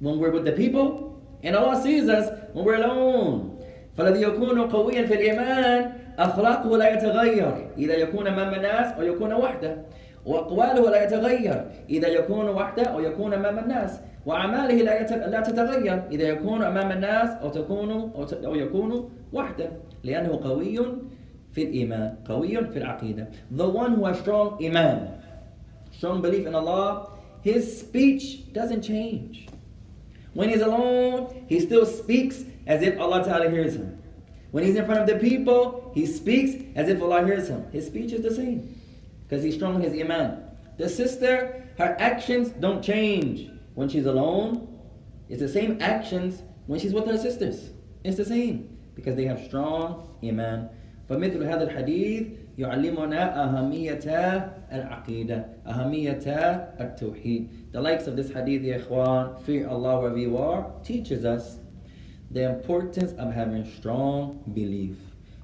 when 0.00 0.18
we're 0.18 0.30
with 0.30 0.44
the 0.44 0.52
people 0.52 1.22
and 1.42 1.56
Allah 1.56 1.80
sees 1.80 2.08
us 2.08 2.28
when 2.52 2.64
we're 2.64 2.82
alone. 2.82 3.56
فالذي 3.96 4.22
يكون 4.22 4.60
قويا 4.70 5.06
في 5.06 5.14
الإيمان 5.14 5.92
أخلاقه 6.18 6.76
لا 6.76 6.94
يتغير. 6.94 7.70
إذا 7.78 7.94
يكون 7.94 8.26
أمام 8.26 8.54
الناس 8.54 8.92
أو 8.92 9.02
يكون 9.02 9.32
وحده. 9.32 9.76
وأقواله 10.26 10.90
لا 10.90 11.04
يتغير 11.04 11.64
إذا 11.90 12.08
يكون 12.08 12.48
وحده 12.48 12.82
أو 12.82 13.00
يكون 13.00 13.32
أمام 13.34 13.58
الناس 13.58 14.00
وأعماله 14.26 14.74
لا 14.74 15.26
لا 15.26 15.40
تتغير 15.40 16.02
إذا 16.10 16.28
يكون 16.28 16.62
أمام 16.62 16.92
الناس 16.92 17.30
أو 17.30 17.48
تكون 17.48 17.90
أو, 17.90 18.26
أو 18.44 18.54
يكون 18.54 19.10
وحده 19.32 19.68
لأنه 20.04 20.40
قوي 20.44 20.78
في 21.52 21.62
الإيمان 21.62 22.14
قوي 22.24 22.64
في 22.66 22.78
العقيدة 22.78 23.28
the 23.56 23.68
one 23.68 23.94
who 23.94 24.04
has 24.04 24.18
strong 24.18 24.64
iman 24.64 25.08
strong 25.90 26.20
belief 26.20 26.46
in 26.46 26.54
Allah 26.54 27.08
his 27.42 27.80
speech 27.80 28.52
doesn't 28.52 28.82
change 28.82 29.48
when 30.34 30.48
he's 30.48 30.60
alone 30.60 31.44
he 31.48 31.58
still 31.60 31.86
speaks 31.86 32.44
as 32.66 32.82
if 32.82 33.00
Allah 33.00 33.24
Ta'ala 33.24 33.50
hears 33.50 33.74
him 33.76 33.98
when 34.50 34.64
he's 34.64 34.76
in 34.76 34.84
front 34.84 35.00
of 35.00 35.06
the 35.06 35.18
people 35.18 35.90
he 35.94 36.04
speaks 36.06 36.62
as 36.76 36.88
if 36.88 37.00
Allah 37.02 37.24
hears 37.24 37.48
him 37.48 37.64
his 37.72 37.86
speech 37.86 38.12
is 38.12 38.22
the 38.22 38.34
same 38.34 38.79
because 39.29 39.43
he's 39.43 39.55
strong 39.55 39.75
in 39.75 39.81
his 39.81 39.99
iman 40.01 40.41
the 40.77 40.89
sister 40.89 41.63
her 41.77 41.95
actions 41.99 42.49
don't 42.49 42.81
change 42.81 43.49
when 43.73 43.89
she's 43.89 44.05
alone 44.05 44.67
it's 45.29 45.39
the 45.41 45.49
same 45.49 45.77
actions 45.81 46.43
when 46.67 46.79
she's 46.79 46.93
with 46.93 47.07
her 47.07 47.17
sisters 47.17 47.71
it's 48.03 48.17
the 48.17 48.25
same 48.25 48.77
because 48.95 49.15
they 49.15 49.25
have 49.25 49.39
strong 49.45 50.17
iman 50.23 50.69
فمثل 51.09 51.43
هذا 51.43 51.63
الحديث 51.63 52.27
يعلمنا 52.57 53.43
أهمية 53.43 54.05
العقيدة 54.73 55.45
أهمية 55.67 56.25
التوحيد 56.79 57.49
The 57.71 57.81
likes 57.81 58.07
of 58.07 58.15
this 58.15 58.31
hadith 58.31 58.63
يا 58.63 58.77
إخوان 58.77 59.35
fear 59.45 59.67
Allah 59.69 59.99
wherever 59.99 60.17
you 60.17 60.37
are 60.37 60.71
teaches 60.83 61.25
us 61.25 61.57
the 62.31 62.49
importance 62.49 63.11
of 63.19 63.33
having 63.33 63.65
strong 63.65 64.41
belief 64.53 64.97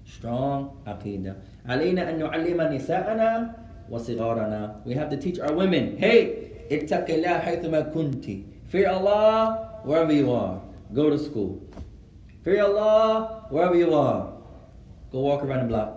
strong 0.05 0.71
عقيدة 0.87 1.35
علينا 1.65 2.09
أن 2.09 2.19
نعلم 2.19 2.61
نساءنا 2.61 3.55
وصغارنا 3.89 4.75
We 4.85 4.93
have 4.93 5.09
to 5.09 5.17
teach 5.17 5.39
our 5.39 5.53
women 5.53 5.97
Hey 5.97 6.27
اتق 6.71 7.09
الله 7.09 7.37
حيثما 7.39 7.79
كنت 7.93 8.25
Fear 8.71 8.87
Allah 8.87 9.57
wherever 9.85 10.13
you 10.13 10.31
are 10.31 10.61
Go 10.93 11.09
to 11.09 11.17
school 11.17 11.59
Fear 12.43 12.63
Allah 12.63 13.45
wherever 13.49 13.75
you 13.75 13.93
are 13.93 14.41
Go 15.11 15.19
walk 15.19 15.43
around 15.43 15.63
the 15.63 15.67
block. 15.67 15.89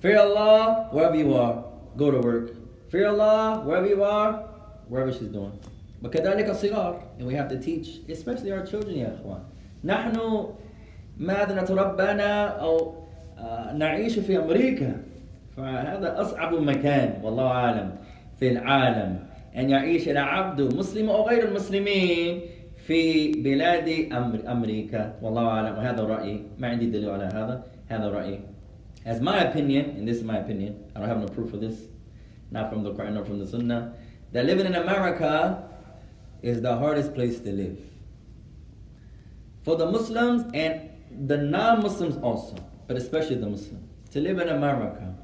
Fear 0.00 0.18
Allah 0.20 0.88
wherever 0.90 1.16
you 1.16 1.34
are. 1.34 1.64
Go 1.98 2.10
to 2.10 2.18
work. 2.18 2.56
Fear 2.90 3.08
Allah 3.08 3.60
wherever 3.64 3.86
you 3.86 4.02
are, 4.02 4.32
wherever 4.88 5.12
she's 5.12 5.28
doing. 5.28 5.52
وكذلك 6.02 6.48
الصغار 6.50 7.02
and 7.18 7.26
we 7.26 7.34
have 7.34 7.48
to 7.48 7.58
teach 7.60 8.00
especially 8.08 8.52
our 8.52 8.64
children 8.64 8.96
يا 8.96 9.14
اخوان. 9.20 9.40
نحن 9.84 10.46
ماذا 11.18 11.62
نتربانا 11.62 12.46
او 12.46 12.94
آه، 13.38 13.72
نعيش 13.72 14.18
في 14.18 14.38
امريكا 14.38 14.96
فهذا 15.58 16.20
اصعب 16.20 16.54
مكان 16.54 17.20
والله 17.22 17.46
اعلم 17.46 17.96
في 18.38 18.48
العالم 18.50 19.18
ان 19.56 19.70
يعيش 19.70 20.08
العبد 20.08 20.74
مسلم 20.74 21.10
او 21.10 21.28
غير 21.28 21.48
المسلمين 21.48 22.40
في 22.86 23.32
بلاد 23.32 23.88
أمر 24.12 24.52
امريكا 24.52 25.14
والله 25.22 25.46
اعلم 25.46 25.78
وهذا 25.78 26.02
رايي 26.02 26.46
ما 26.58 26.68
عندي 26.68 26.86
دليل 26.90 27.10
على 27.10 27.24
هذا 27.24 27.64
هذا 27.88 28.08
رايي 28.08 28.40
as 29.06 29.20
my 29.20 29.38
opinion 29.38 29.84
and 29.96 30.08
this 30.08 30.16
is 30.16 30.24
my 30.24 30.38
opinion 30.38 30.74
I 30.96 31.00
don't 31.00 31.08
have 31.08 31.20
no 31.20 31.28
proof 31.28 31.50
for 31.50 31.56
this 31.56 31.76
not 32.50 32.70
from 32.70 32.82
the 32.82 32.92
Quran 32.92 33.14
nor 33.14 33.24
from 33.24 33.38
the 33.38 33.46
Sunnah 33.46 33.94
that 34.32 34.44
living 34.44 34.66
in 34.66 34.74
America 34.74 35.62
is 36.42 36.60
the 36.60 36.76
hardest 36.76 37.14
place 37.14 37.38
to 37.40 37.52
live 37.52 37.78
for 39.62 39.76
the 39.76 39.86
Muslims 39.90 40.42
and 40.52 40.90
the 41.28 41.36
non-Muslims 41.36 42.16
also 42.22 42.56
but 42.86 42.96
especially 42.96 43.36
the 43.36 43.48
Muslims 43.48 43.88
to 44.10 44.20
live 44.20 44.38
in 44.40 44.48
America 44.48 45.14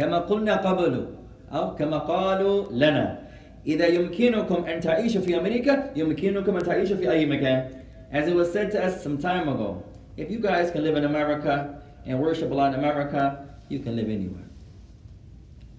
كما 0.00 0.18
قلنا 0.18 0.56
قبل 0.56 1.06
أو 1.52 1.74
كما 1.74 1.98
قالوا 1.98 2.72
لنا 2.72 3.18
إذا 3.66 3.86
يمكنكم 3.86 4.64
أن 4.64 4.80
تعيشوا 4.80 5.20
في 5.20 5.40
أمريكا 5.40 5.90
يمكنكم 5.96 6.56
أن 6.56 6.62
تعيشوا 6.62 6.96
في 6.96 7.10
أي 7.10 7.26
مكان 7.26 7.68
as 8.12 8.28
it 8.28 8.34
was 8.34 8.52
said 8.52 8.70
to 8.70 8.78
us 8.84 9.02
some 9.02 9.18
time 9.18 9.48
ago 9.48 9.82
if 10.16 10.30
you 10.30 10.38
guys 10.38 10.70
can 10.70 10.84
live 10.84 10.96
in 10.96 11.04
America 11.04 11.82
and 12.06 12.20
worship 12.20 12.50
Allah 12.52 12.68
in 12.68 12.74
America 12.74 13.48
you 13.68 13.80
can 13.80 13.96
live 13.96 14.08
anywhere 14.08 14.46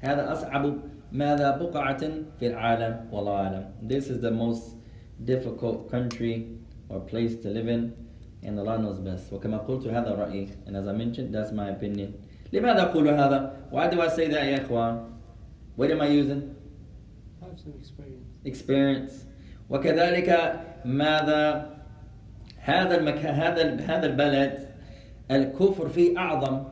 هذا 0.01 0.31
أصعب 0.31 0.77
ماذا 1.11 1.57
بقعة 1.57 2.09
في 2.39 2.47
العالم 2.47 3.05
والله 3.11 3.31
أعلم 3.31 3.65
This 3.87 4.09
is 4.09 4.19
the 4.21 4.31
most 4.31 4.75
difficult 5.25 5.89
country 5.89 6.47
or 6.89 6.99
place 6.99 7.35
to 7.43 7.49
live 7.49 7.67
in 7.67 7.93
and 8.43 8.59
Allah 8.59 8.77
knows 8.77 8.99
best 8.99 9.33
وكما 9.33 9.57
قلت 9.57 9.87
هذا 9.87 10.15
رأيي 10.15 10.47
and 10.67 10.75
as 10.75 10.87
I 10.87 10.91
mentioned 10.93 11.33
that's 11.33 11.51
my 11.51 11.69
opinion 11.69 12.13
لماذا 12.52 12.82
أقول 12.82 13.08
هذا؟ 13.08 13.52
why 13.70 13.88
do 13.88 14.00
I 14.00 14.08
say 14.08 14.28
that 14.28 14.44
يا 14.44 14.66
إخوان. 14.66 15.12
What 15.76 15.90
am 15.90 16.02
I 16.02 16.08
using? 16.08 16.54
Have 17.40 17.58
some 17.58 17.72
experience. 17.80 18.36
experience. 18.44 19.24
وكذلك 19.70 20.60
ماذا؟ 20.84 21.70
هذا 22.58 23.00
المكان 23.00 23.34
هذا 23.34 23.80
هذا 23.80 24.06
البلد 24.06 24.68
الكفر 25.30 25.88
فيه 25.88 26.18
أعظم 26.18 26.64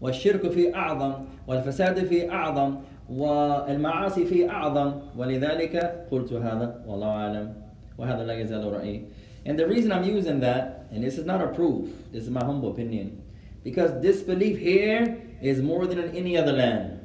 والشرك 0.00 0.50
فيه 0.50 0.74
أعظم 0.74 1.12
والفساد 1.46 2.04
فيه 2.04 2.32
أعظم 2.32 2.76
والمعاصي 3.10 4.24
فيه 4.24 4.50
أعظم. 4.50 4.92
ولذلك 5.16 6.06
قلت 6.10 6.32
هذا 6.32 6.84
والله 6.86 7.08
أعلم. 7.08 7.54
وهذا 7.98 8.24
لا 8.24 8.32
يزال 8.32 8.72
رأيي. 8.72 9.04
And 9.46 9.58
the 9.58 9.66
reason 9.66 9.92
I'm 9.92 10.04
using 10.04 10.40
that, 10.40 10.86
and 10.90 11.02
this 11.04 11.16
is 11.18 11.24
not 11.24 11.40
a 11.40 11.48
proof, 11.48 11.88
this 12.12 12.24
is 12.24 12.30
my 12.30 12.44
humble 12.44 12.70
opinion, 12.70 13.22
because 13.62 13.90
disbelief 14.02 14.58
here 14.58 15.20
is 15.40 15.60
more 15.60 15.86
than 15.86 15.98
in 15.98 16.16
any 16.16 16.36
other 16.36 16.52
land. 16.52 17.00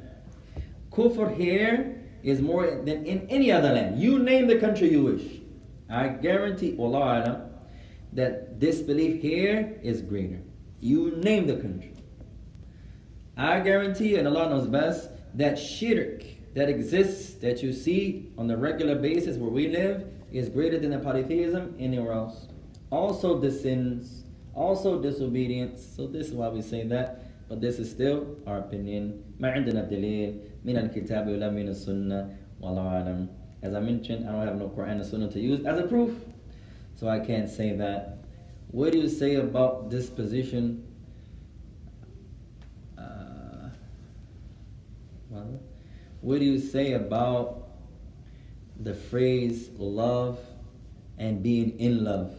Kufr 0.90 1.36
here 1.36 2.02
is 2.22 2.40
more 2.40 2.66
than 2.66 3.04
in 3.04 3.26
any 3.28 3.52
other 3.52 3.72
land. 3.72 4.00
You 4.00 4.18
name 4.18 4.46
the 4.46 4.58
country 4.58 4.90
you 4.90 5.02
wish. 5.02 5.40
I 5.90 6.08
guarantee, 6.08 6.72
Wallah 6.72 7.22
alam, 7.22 7.42
that 8.12 8.58
disbelief 8.58 9.20
here 9.20 9.78
is 9.82 10.00
greater. 10.00 10.40
You 10.80 11.16
name 11.16 11.46
the 11.46 11.56
country. 11.56 11.94
I 13.36 13.60
guarantee, 13.60 14.16
and 14.16 14.28
Allah 14.28 14.50
knows 14.50 14.68
best, 14.68 15.10
that 15.34 15.58
shirk 15.58 16.22
that 16.54 16.68
exists, 16.68 17.34
that 17.34 17.62
you 17.62 17.72
see 17.72 18.30
on 18.38 18.46
the 18.46 18.56
regular 18.56 18.94
basis 18.94 19.36
where 19.36 19.50
we 19.50 19.68
live, 19.68 20.06
is 20.32 20.48
greater 20.48 20.78
than 20.78 20.90
the 20.90 20.98
polytheism 20.98 21.74
anywhere 21.78 22.12
else. 22.12 22.48
Also 22.90 23.38
the 23.38 23.50
sins, 23.50 24.23
also 24.53 25.01
disobedience. 25.01 25.85
So 25.95 26.07
this 26.07 26.27
is 26.27 26.33
why 26.33 26.49
we 26.49 26.61
say 26.61 26.83
that. 26.87 27.25
But 27.47 27.61
this 27.61 27.79
is 27.79 27.89
still 27.89 28.37
our 28.45 28.59
opinion. 28.59 29.23
ما 29.39 29.49
عندنا 29.51 29.89
دليل 29.89 30.39
من 30.65 30.77
الكتاب 30.77 31.27
ولا 31.27 31.49
من 31.49 31.69
السنة 31.69 32.35
والله 32.61 32.81
أعلم. 32.81 33.27
As 33.61 33.73
I 33.73 33.79
mentioned, 33.79 34.27
I 34.27 34.31
don't 34.31 34.47
have 34.47 34.55
no 34.57 34.69
Quran 34.69 35.01
and 35.01 35.05
Sunnah 35.05 35.31
to 35.31 35.39
use 35.39 35.65
as 35.65 35.79
a 35.79 35.83
proof. 35.87 36.13
So 36.95 37.07
I 37.07 37.19
can't 37.19 37.49
say 37.49 37.75
that. 37.77 38.19
What 38.71 38.91
do 38.91 38.99
you 38.99 39.09
say 39.09 39.35
about 39.35 39.89
this 39.89 40.09
position? 40.09 40.85
Uh, 42.97 43.69
well, 45.29 45.59
what 46.21 46.39
do 46.39 46.45
you 46.45 46.59
say 46.59 46.93
about 46.93 47.69
the 48.79 48.93
phrase 48.93 49.69
love 49.77 50.39
and 51.17 51.41
being 51.41 51.79
in 51.79 52.03
love? 52.03 52.35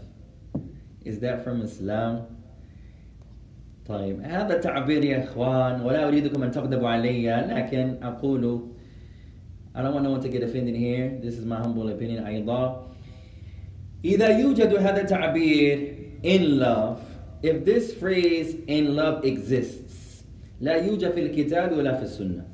Is 1.04 1.18
that 1.20 1.44
from 1.44 1.62
Islam? 1.62 2.26
طيب 3.88 4.20
هذا 4.22 4.58
تعبير 4.58 5.04
يا 5.04 5.24
اخوان 5.24 5.80
ولا 5.80 6.08
اريدكم 6.08 6.42
ان 6.42 6.50
تغضبوا 6.50 6.88
علي 6.88 7.26
لكن 7.48 7.94
اقول 8.02 8.60
I 9.74 9.82
don't 9.82 9.94
want 9.94 10.04
no 10.04 10.10
one 10.10 10.20
to 10.20 10.28
get 10.28 10.42
offended 10.42 10.74
here. 10.74 11.18
This 11.22 11.38
is 11.38 11.44
my 11.44 11.56
humble 11.56 11.88
opinion 11.88 12.26
أيضا. 12.26 12.86
إذا 14.04 14.28
يوجد 14.38 14.74
هذا 14.74 15.00
التعبير 15.00 15.94
in 16.22 16.58
love 16.58 16.98
if 17.42 17.64
this 17.64 17.94
phrase 17.94 18.54
in 18.68 18.94
love 18.96 19.24
exists 19.24 20.24
لا 20.60 20.74
يوجد 20.76 21.10
في 21.10 21.20
الكتاب 21.20 21.72
ولا 21.72 21.94
في 21.94 22.02
السنة 22.02 22.44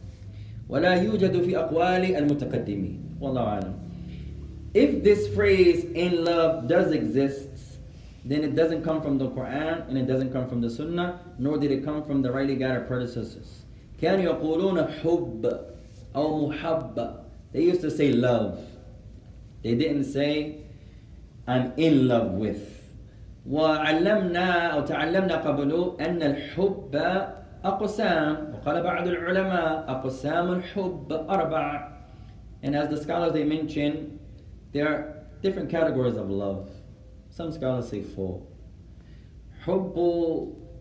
ولا 0.69 0.95
يوجد 0.95 1.43
في 1.43 1.59
أقوال 1.59 2.17
المتقدمين 2.17 3.01
والله 3.21 3.43
أعلم 3.43 3.75
if 4.75 5.03
this 5.05 5.27
phrase 5.37 5.85
in 5.95 6.25
love 6.25 6.69
does 6.69 6.93
exist 6.93 7.70
then 8.25 8.43
it 8.43 8.55
doesn't 8.57 8.83
come 8.83 9.01
from 9.01 9.19
the 9.19 9.29
Quran 9.29 9.89
and 9.89 9.97
it 9.97 10.07
doesn't 10.07 10.33
come 10.33 10.49
from 10.49 10.61
the 10.61 10.71
Sunnah 10.71 11.21
nor 11.39 11.59
did 11.59 11.71
it 11.71 11.85
come 11.85 12.05
from 12.05 12.23
the 12.23 12.31
rightly 12.33 12.57
guided 12.57 12.87
predecessors 12.87 13.63
كانوا 14.01 14.25
يقولون 14.25 14.87
حب 15.03 15.61
أو 16.17 16.49
محبة 16.49 17.15
they 17.53 17.61
used 17.63 17.81
to 17.81 17.91
say 17.91 18.13
love 18.13 18.59
they 19.63 19.75
didn't 19.75 20.05
say 20.05 20.59
I'm 21.47 21.73
in 21.77 22.09
love 22.09 22.33
with 22.33 22.77
وعلمنا 23.51 24.67
أو 24.75 24.81
تعلمنا 24.81 25.37
قبل 25.37 25.97
أن 26.01 26.23
الحب 26.23 26.97
أقسام 27.65 28.55
وقال 28.55 28.83
بعض 28.83 29.07
العلماء 29.09 29.85
أقسام 29.89 30.53
الحب 30.53 31.13
أربع 31.13 31.93
and 32.63 32.75
as 32.75 32.89
the 32.89 32.97
scholars 32.97 33.33
they 33.33 33.45
mention 33.45 34.19
there 34.73 34.89
are 34.89 35.27
different 35.43 35.71
categories 35.71 36.17
of 36.17 36.29
love 36.29 36.69
some 37.31 37.53
scholars 37.53 37.89
say 37.89 38.03
four 38.03 38.43
حب 39.65 39.97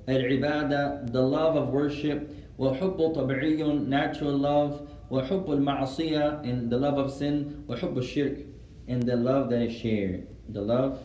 العبادة 0.09 1.05
the 1.11 1.21
love 1.21 1.55
of 1.55 1.69
worship 1.69 2.29
وحب 2.57 3.13
طبيعي 3.15 3.63
natural 3.87 4.37
love 4.37 4.81
وحب 5.11 5.51
المعصية 5.51 6.41
and 6.43 6.69
the 6.69 6.77
love 6.77 6.97
of 6.97 7.11
sin 7.11 7.63
وحب 7.67 7.97
الشرك 7.97 8.45
and 8.87 9.03
the 9.03 9.15
love 9.15 9.49
that 9.49 9.61
is 9.61 9.73
shared 9.73 10.27
the 10.49 10.61
love 10.61 10.99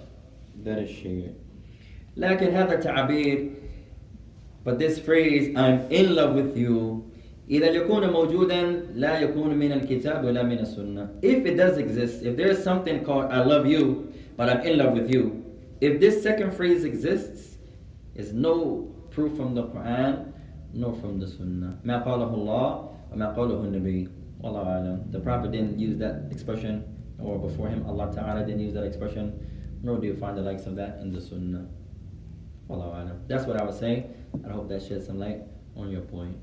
that 0.64 0.78
is 0.78 0.90
shared 0.90 1.35
لكن 2.16 2.46
هذا 2.46 2.74
التعبير 2.74 3.50
but 4.64 4.78
this 4.78 4.98
phrase 4.98 5.56
I'm 5.56 5.90
in 5.90 6.14
love 6.14 6.35
with 6.35 6.56
you 6.56 7.02
إذا 7.50 7.70
يكون 7.70 8.11
موجودا 8.11 8.62
لا 8.94 9.18
يكون 9.20 9.54
من 9.59 9.72
الكتاب 9.72 10.24
ولا 10.24 10.42
من 10.42 10.59
السنة 10.59 11.09
if 11.22 11.44
it 11.46 11.56
does 11.56 11.78
exist 11.78 12.22
if 12.22 12.37
there 12.37 12.48
is 12.48 12.62
something 12.62 13.04
called 13.04 13.33
I 13.33 13.42
love 13.42 13.66
you 13.66 14.12
but 14.37 14.48
I'm 14.48 14.61
in 14.66 14.78
love 14.78 14.92
with 14.92 15.12
you 15.12 15.44
if 15.80 16.00
this 16.00 16.22
second 16.22 16.52
phrase 16.52 16.85
exists 16.85 17.56
is 18.14 18.33
no 18.33 18.92
proof 19.11 19.37
from 19.37 19.54
the 19.54 19.64
Quran 19.64 20.33
nor 20.72 20.94
from 20.94 21.18
the 21.18 21.26
Sunnah 21.26 21.78
ما 21.85 22.04
قاله 22.04 22.35
الله 22.35 22.88
وما 23.12 23.37
قاله 23.37 23.64
النبي 23.64 24.09
والله 24.42 24.64
أعلم 24.64 25.12
the 25.12 25.20
Prophet 25.20 25.52
didn't 25.52 25.78
use 25.78 25.98
that 25.98 26.24
expression 26.30 26.85
or 27.18 27.38
before 27.38 27.68
him 27.68 27.85
Allah 27.87 28.12
Ta'ala 28.14 28.44
didn't 28.46 28.61
use 28.61 28.74
that 28.74 28.85
expression 28.85 29.35
nor 29.83 29.98
do 29.98 30.06
you 30.06 30.16
find 30.16 30.37
the 30.37 30.42
likes 30.42 30.66
of 30.66 30.76
that 30.76 30.98
in 31.00 31.12
the 31.12 31.20
Sunnah 31.20 31.66
Wallahu 32.70 33.02
alam. 33.02 33.20
That's 33.26 33.46
what 33.46 33.61
I 33.61 33.64
was 33.64 33.78
saying. 33.78 34.14
I 34.46 34.52
hope 34.52 34.68
that 34.68 34.80
sheds 34.80 35.06
some 35.06 35.18
light 35.18 35.42
on 35.76 35.90
your 35.90 36.02
point. 36.02 36.37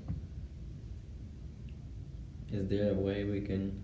Is 2.52 2.68
there 2.68 2.92
a 2.92 2.94
way 2.94 3.24
we 3.24 3.40
can 3.42 3.82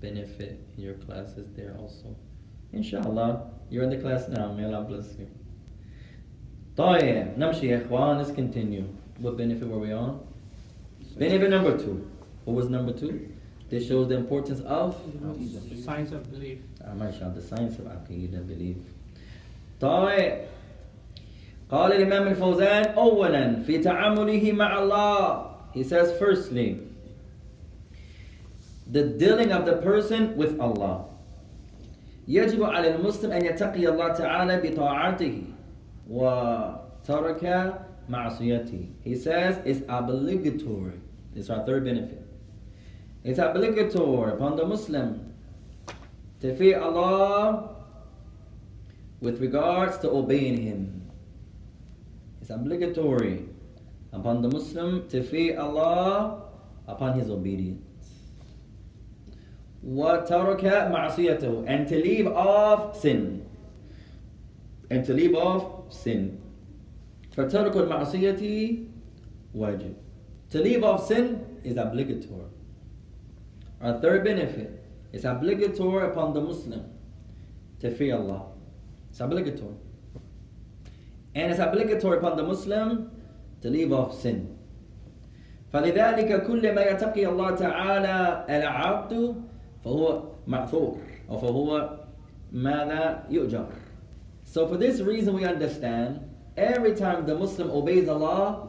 benefit 0.00 0.60
in 0.76 0.84
your 0.84 0.94
classes 0.94 1.48
there 1.56 1.74
also? 1.78 2.14
Inshallah. 2.72 3.50
You're 3.70 3.84
in 3.84 3.90
the 3.90 3.98
class 3.98 4.28
now. 4.28 4.52
May 4.52 4.64
Allah 4.64 4.82
bless 4.82 5.14
you. 5.18 5.28
طيب 6.76 7.36
نمشي 7.38 7.66
يا 7.68 7.86
إخوان. 7.86 8.18
Let's 8.18 8.30
continue. 8.30 8.84
What 9.18 9.36
benefit 9.36 9.68
were 9.68 9.78
we 9.78 9.92
on? 9.92 10.20
Benefit 11.18 11.50
number 11.50 11.76
two. 11.76 12.08
What 12.44 12.54
was 12.56 12.68
number 12.68 12.92
two? 12.92 13.28
This 13.68 13.86
shows 13.86 14.08
the 14.08 14.16
importance 14.16 14.60
of 14.60 14.96
Science 15.84 16.12
of 16.12 16.30
belief. 16.30 16.58
Ah, 16.82 16.94
mashallah, 16.94 17.34
the 17.34 17.42
science 17.42 17.78
of 17.78 17.84
aqidah, 17.84 18.46
belief. 18.46 18.76
طيب 19.80 20.44
قال 21.70 21.92
الإمام 21.92 22.26
الفوزان 22.28 22.84
أولا 22.84 23.62
في 23.62 23.78
تعامله 23.78 24.52
مع 24.52 24.78
الله 24.78 25.48
He 25.74 25.82
says 25.84 26.18
firstly 26.18 26.80
the 28.90 29.04
dealing 29.04 29.52
of 29.52 29.66
the 29.66 29.76
person 29.76 30.36
with 30.36 30.58
Allah 30.58 31.04
يجب 32.28 32.62
على 32.62 32.96
المسلم 32.96 33.32
أن 33.32 33.44
يتقي 33.44 33.88
الله 33.88 34.08
تعالى 34.08 34.70
بطاعته 34.70 35.42
وترك 36.10 37.44
معصيته 38.08 38.86
He 39.04 39.14
says 39.14 39.58
it's 39.64 39.82
obligatory 39.88 41.00
This 41.34 41.44
is 41.44 41.50
our 41.50 41.64
third 41.64 41.84
benefit 41.84 42.26
It's 43.24 43.38
obligatory 43.38 44.32
upon 44.32 44.56
the 44.56 44.66
Muslim 44.66 45.34
to 46.40 46.54
fear 46.54 46.80
Allah 46.80 47.74
with 49.20 49.40
regards 49.40 49.98
to 49.98 50.10
obeying 50.10 50.56
Him 50.62 50.98
it's 52.48 52.54
obligatory 52.54 53.44
upon 54.10 54.40
the 54.40 54.48
Muslim 54.48 55.06
to 55.10 55.22
fear 55.22 55.60
Allah 55.60 56.44
upon 56.86 57.18
his 57.18 57.28
obedience. 57.28 57.84
وَتَرَكَ 59.86 60.62
مَعْصِيَتَهُ 60.62 61.64
And 61.66 61.86
to 61.88 61.96
leave 61.96 62.26
off 62.26 62.98
sin. 63.00 63.46
And 64.90 65.04
to 65.04 65.12
leave 65.14 65.34
off 65.34 65.92
sin. 65.92 66.40
فَتَرْكُ 67.36 67.72
الْمَعْصِيَةِ 67.72 68.88
wajib. 69.54 69.94
To 70.50 70.58
leave 70.60 70.82
off 70.82 71.06
sin 71.06 71.60
is 71.62 71.76
obligatory. 71.76 72.50
Our 73.80 74.00
third 74.00 74.24
benefit 74.24 74.84
is 75.12 75.24
obligatory 75.24 76.10
upon 76.10 76.34
the 76.34 76.40
Muslim 76.40 76.84
to 77.80 77.90
fear 77.90 78.16
Allah. 78.16 78.46
It's 79.10 79.20
obligatory. 79.20 79.74
And 81.34 81.52
it's 81.52 81.60
obligatory 81.60 82.18
upon 82.18 82.36
the 82.36 82.42
Muslim 82.42 83.10
to 83.62 83.70
leave 83.70 83.92
off 83.92 84.14
sin. 84.14 84.54
فلذلك 85.72 86.46
كل 86.46 86.74
ما 86.74 86.82
يتقي 86.82 87.26
الله 87.26 87.50
تعالى 87.50 88.46
العبد 88.48 89.34
فهو 89.84 90.22
معذور 90.46 90.98
أو 91.30 91.38
فهو 91.38 91.98
ماذا 92.52 93.24
يؤجر. 93.30 93.66
So 94.44 94.66
for 94.66 94.76
this 94.76 95.00
reason 95.00 95.34
we 95.34 95.44
understand 95.44 96.20
every 96.56 96.94
time 96.94 97.26
the 97.26 97.34
Muslim 97.34 97.70
obeys 97.70 98.08
Allah, 98.08 98.68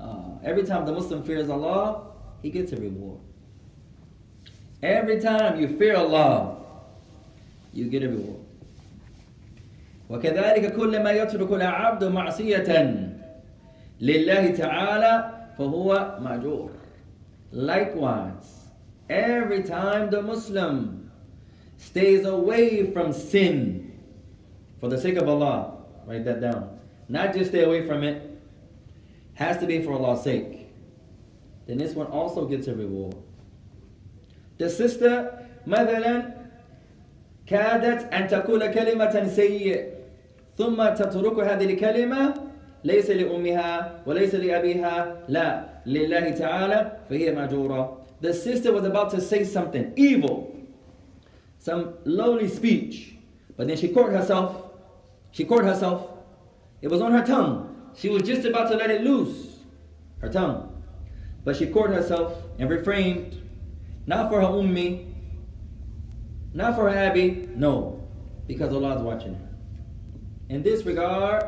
uh, 0.00 0.38
every 0.42 0.64
time 0.64 0.86
the 0.86 0.92
Muslim 0.92 1.22
fears 1.22 1.50
Allah, 1.50 2.06
he 2.42 2.50
gets 2.50 2.72
a 2.72 2.76
reward. 2.76 3.20
Every 4.82 5.20
time 5.20 5.60
you 5.60 5.68
fear 5.78 5.96
Allah, 5.96 6.56
you 7.72 7.86
get 7.88 8.02
a 8.02 8.08
reward. 8.08 8.40
وكذلك 10.10 10.76
كل 10.76 11.02
ما 11.02 11.10
يترك 11.10 11.52
العبد 11.52 12.04
معصية 12.04 12.70
لله 14.00 14.50
تعالى 14.50 15.30
فهو 15.58 16.18
مأجور. 16.20 16.70
Likewise, 17.52 18.53
every 19.08 19.62
time 19.62 20.10
the 20.10 20.22
Muslim 20.22 21.10
stays 21.76 22.24
away 22.24 22.92
from 22.92 23.12
sin 23.12 23.98
for 24.80 24.88
the 24.88 24.98
sake 24.98 25.16
of 25.16 25.28
Allah, 25.28 25.78
write 26.06 26.24
that 26.24 26.40
down. 26.40 26.78
Not 27.08 27.34
just 27.34 27.50
stay 27.50 27.64
away 27.64 27.86
from 27.86 28.04
it, 28.04 28.40
has 29.34 29.58
to 29.58 29.66
be 29.66 29.82
for 29.82 29.92
Allah's 29.92 30.22
sake. 30.22 30.68
Then 31.66 31.78
this 31.78 31.94
one 31.94 32.06
also 32.06 32.46
gets 32.46 32.66
a 32.68 32.74
reward. 32.74 33.16
The 34.58 34.68
sister 34.70 35.40
مثلا 35.66 36.40
كادت 37.46 38.12
أن 38.14 38.28
تقول 38.28 38.66
كلمة 38.66 39.28
سيئة 39.28 39.86
ثم 40.58 40.88
تترك 40.94 41.38
هذه 41.38 41.64
الكلمة 41.64 42.34
ليس 42.84 43.10
لأمها 43.10 44.02
وليس 44.06 44.34
لأبيها 44.34 45.16
لا 45.28 45.66
لله 45.86 46.30
تعالى 46.30 46.92
فهي 47.10 47.32
مأجورة 47.32 48.00
the 48.25 48.33
sister 48.33 48.73
was 48.73 48.83
about 48.85 49.11
to 49.11 49.21
say 49.21 49.43
something 49.43 49.93
evil, 49.95 50.51
some 51.59 51.93
lowly 52.05 52.47
speech, 52.47 53.13
but 53.55 53.67
then 53.67 53.77
she 53.77 53.89
caught 53.89 54.09
herself. 54.09 54.71
She 55.29 55.45
caught 55.45 55.63
herself. 55.63 56.09
It 56.81 56.87
was 56.87 57.01
on 57.01 57.11
her 57.11 57.23
tongue. 57.23 57.91
She 57.95 58.09
was 58.09 58.23
just 58.23 58.43
about 58.43 58.71
to 58.71 58.77
let 58.77 58.89
it 58.89 59.03
loose, 59.03 59.59
her 60.21 60.29
tongue. 60.29 60.83
But 61.43 61.55
she 61.55 61.67
caught 61.67 61.91
herself 61.91 62.33
and 62.57 62.67
refrained, 62.67 63.47
not 64.07 64.31
for 64.31 64.41
her 64.41 64.47
ummi, 64.47 65.13
not 66.51 66.73
for 66.73 66.89
her 66.89 66.97
Abby, 66.97 67.47
no, 67.53 68.03
because 68.47 68.73
Allah 68.73 68.95
is 68.95 69.03
watching 69.03 69.35
her. 69.35 69.49
In 70.49 70.63
this 70.63 70.83
regard, 70.83 71.43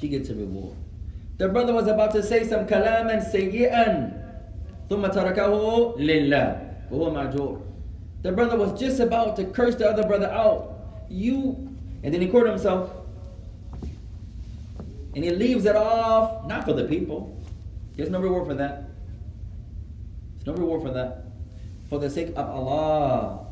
she 0.00 0.06
gets 0.06 0.28
a 0.28 0.34
reward. 0.36 0.76
The 1.38 1.48
brother 1.48 1.72
was 1.72 1.88
about 1.88 2.12
to 2.12 2.22
say 2.22 2.46
some 2.46 2.68
kalam 2.68 3.10
kalaman 3.10 3.34
sayyi'an 3.34 4.19
ثم 4.89 5.07
تركه 5.07 5.95
لله 5.97 6.61
وهو 6.91 7.13
مأجور. 7.13 7.61
The 8.23 8.31
brother 8.31 8.57
was 8.57 8.79
just 8.79 8.99
about 8.99 9.35
to 9.35 9.45
curse 9.45 9.75
the 9.75 9.87
other 9.87 10.03
brother 10.03 10.27
out. 10.27 10.73
You, 11.09 11.69
and 12.03 12.13
then 12.13 12.21
he 12.21 12.27
caught 12.27 12.47
himself. 12.47 12.91
And 15.15 15.23
he 15.23 15.29
leaves 15.29 15.65
it 15.65 15.75
off, 15.75 16.45
not 16.47 16.65
for 16.65 16.73
the 16.73 16.85
people. 16.85 17.39
There's 17.95 18.09
no 18.09 18.19
reward 18.19 18.47
for 18.47 18.55
that. 18.55 18.89
There's 20.33 20.47
no 20.47 20.53
reward 20.53 20.81
for 20.81 20.91
that. 20.91 21.25
For 21.89 21.99
the 21.99 22.09
sake 22.09 22.29
of 22.29 22.49
Allah. 22.49 23.45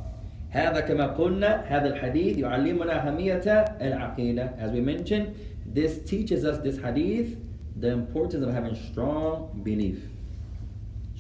هذا 0.54 0.80
كما 0.80 1.08
قلنا 1.18 1.66
هذا 1.68 1.88
الحديث 1.88 2.38
يعلمنا 2.38 3.08
أهمية 3.08 3.42
العقيدة 3.82 4.54
as 4.60 4.72
we 4.72 4.82
mentioned 4.82 5.36
this 5.66 5.98
teaches 6.06 6.46
us 6.46 6.60
this 6.60 6.78
hadith 6.78 7.38
the 7.80 7.90
importance 7.90 8.44
of 8.44 8.54
having 8.54 8.76
strong 8.76 9.50
belief 9.64 9.98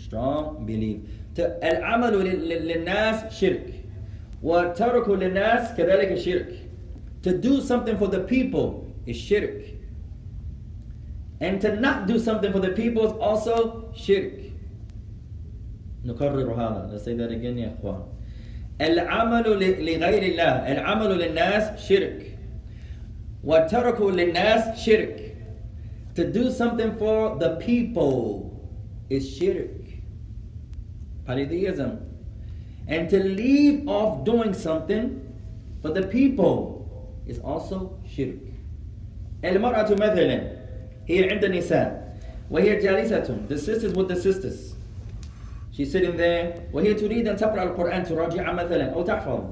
strong 0.07 0.65
belief 0.65 0.97
ت- 1.35 1.59
العمل 1.63 2.13
لل- 2.13 2.49
لل- 2.49 2.67
للناس 2.67 3.33
شرك 3.39 3.73
وترك 4.43 5.09
للناس 5.09 5.73
كذلك 5.77 6.15
شرك 6.17 6.53
to 7.23 7.31
do 7.31 7.61
something 7.61 7.97
for 7.97 8.07
the 8.07 8.19
people 8.19 8.85
is 9.07 9.15
shirk 9.17 9.61
and 11.41 11.61
to 11.61 11.69
not 11.79 12.07
do 12.07 12.19
something 12.19 12.51
for 12.51 12.59
the 12.59 12.69
people 12.81 13.03
is 13.05 13.13
also 13.19 13.85
shirk 13.95 14.33
نكرر 16.05 16.53
هذا 16.53 16.89
let's 16.91 17.03
say 17.05 17.13
that 17.15 17.31
again 17.31 17.57
يا 17.57 17.73
اخوان 17.79 18.03
العمل 18.81 19.43
ل- 19.59 19.85
لغير 19.99 20.23
الله 20.23 20.71
العمل 20.71 21.17
للناس 21.17 21.87
شرك 21.89 22.37
وترك 23.43 24.01
للناس 24.01 24.79
شرك 24.79 25.35
to 26.15 26.23
do 26.31 26.51
something 26.51 26.91
for 26.99 27.37
the 27.39 27.55
people 27.59 28.51
is 29.09 29.23
shirk 29.37 29.76
polytheism 31.27 31.99
and 32.87 33.09
to 33.09 33.19
leave 33.23 33.87
off 33.87 34.23
doing 34.25 34.53
something 34.53 35.19
for 35.81 35.89
the 35.89 36.03
people 36.03 36.87
is 37.27 37.39
also 37.39 37.97
shirk 38.07 38.39
المرأة 39.43 39.91
مثلا 39.91 40.41
هي 41.07 41.29
عند 41.31 41.43
النساء 41.43 42.17
وهي 42.51 42.79
جالسة 42.79 43.47
the 43.49 43.57
sisters 43.57 43.93
with 43.93 44.07
the 44.07 44.15
sisters 44.15 44.75
she's 45.71 45.91
sitting 45.91 46.17
there 46.17 46.59
وهي 46.73 46.93
تريد 46.93 47.27
أن 47.27 47.35
تقرأ 47.37 47.63
القرآن 47.63 48.03
تراجع 48.03 48.51
مثلا 48.51 48.93
أو 48.93 49.03
تحفظ 49.03 49.43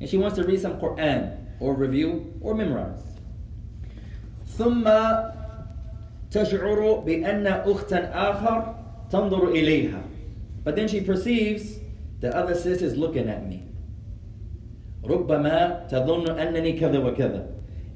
and 0.00 0.08
she 0.08 0.18
wants 0.18 0.36
to 0.36 0.42
read 0.44 0.60
some 0.60 0.78
Quran 0.80 1.36
or 1.60 1.74
review 1.74 2.32
or 2.40 2.54
memorize 2.54 3.12
ثم 4.58 4.84
تشعر 6.30 7.02
بأن 7.06 7.46
أختا 7.46 8.30
آخر 8.30 8.74
تنظر 9.10 9.48
إليها 9.48 10.02
but 10.66 10.76
then 10.76 10.88
she 10.88 11.00
perceives 11.00 11.78
the 12.20 12.34
other 12.34 12.54
sister 12.54 12.84
is 12.84 12.96
looking 12.96 13.28
at 13.28 13.46
me 13.46 13.68
ربما 15.04 15.88
تظن 15.90 16.38
أنني 16.38 16.72
كذا 16.80 16.98
وكذا 16.98 17.46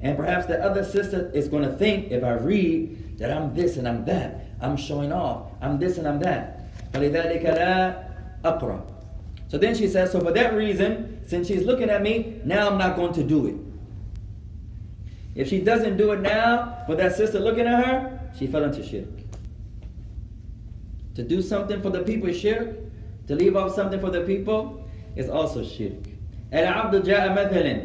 and 0.01 0.15
perhaps 0.15 0.45
the 0.45 0.63
other 0.63 0.83
sister 0.83 1.31
is 1.33 1.47
going 1.47 1.63
to 1.63 1.71
think 1.71 2.11
if 2.11 2.23
I 2.23 2.33
read 2.33 3.17
that 3.17 3.31
I'm 3.31 3.55
this 3.55 3.77
and 3.77 3.87
I'm 3.87 4.05
that 4.05 4.45
I'm 4.61 4.77
showing 4.77 5.11
off 5.11 5.51
I'm 5.61 5.79
this 5.79 5.97
and 5.97 6.07
I'm 6.07 6.19
that 6.19 6.69
فلذلك 6.93 7.43
لا 7.45 8.03
أقرأ 8.43 8.81
so 9.47 9.57
then 9.57 9.73
she 9.73 9.87
says 9.87 10.11
so 10.11 10.19
for 10.19 10.31
that 10.31 10.53
reason 10.53 11.19
since 11.25 11.47
she's 11.47 11.63
looking 11.63 11.89
at 11.89 12.01
me 12.01 12.41
now 12.43 12.69
I'm 12.69 12.77
not 12.77 12.95
going 12.95 13.13
to 13.13 13.23
do 13.23 13.47
it 13.47 13.55
if 15.35 15.47
she 15.47 15.61
doesn't 15.61 15.97
do 15.97 16.11
it 16.11 16.19
now 16.19 16.83
for 16.85 16.95
that 16.95 17.15
sister 17.15 17.39
looking 17.39 17.65
at 17.65 17.85
her 17.85 18.19
she 18.37 18.47
fell 18.47 18.65
into 18.65 18.83
shirk 18.83 19.07
to 21.15 21.23
do 21.23 21.41
something 21.41 21.81
for 21.81 21.89
the 21.89 22.03
people 22.03 22.29
is 22.29 22.39
shirk 22.39 22.77
to 23.27 23.35
leave 23.35 23.55
off 23.55 23.73
something 23.73 23.99
for 23.99 24.09
the 24.09 24.21
people 24.21 24.87
is 25.15 25.29
also 25.29 25.63
shirk 25.63 26.17
العبد 26.53 27.03
جاء 27.03 27.31
مثلا 27.31 27.81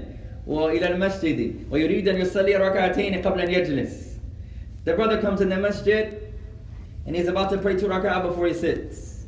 وإلى 0.46 0.88
المسجد 0.88 1.54
ويريد 1.70 2.08
أن 2.08 2.16
يصلي 2.16 2.56
ركعتين 2.56 3.22
قبل 3.22 3.40
أن 3.40 3.50
يجلس 3.50 4.12
The 4.84 4.94
brother 4.94 5.20
comes 5.20 5.40
in 5.40 5.48
the 5.48 5.58
masjid 5.58 6.32
and 7.06 7.16
he's 7.16 7.28
about 7.28 7.50
to 7.50 7.58
pray 7.58 7.76
two 7.76 7.86
rak'ah 7.86 8.22
before 8.22 8.46
he 8.46 8.54
sits. 8.54 9.26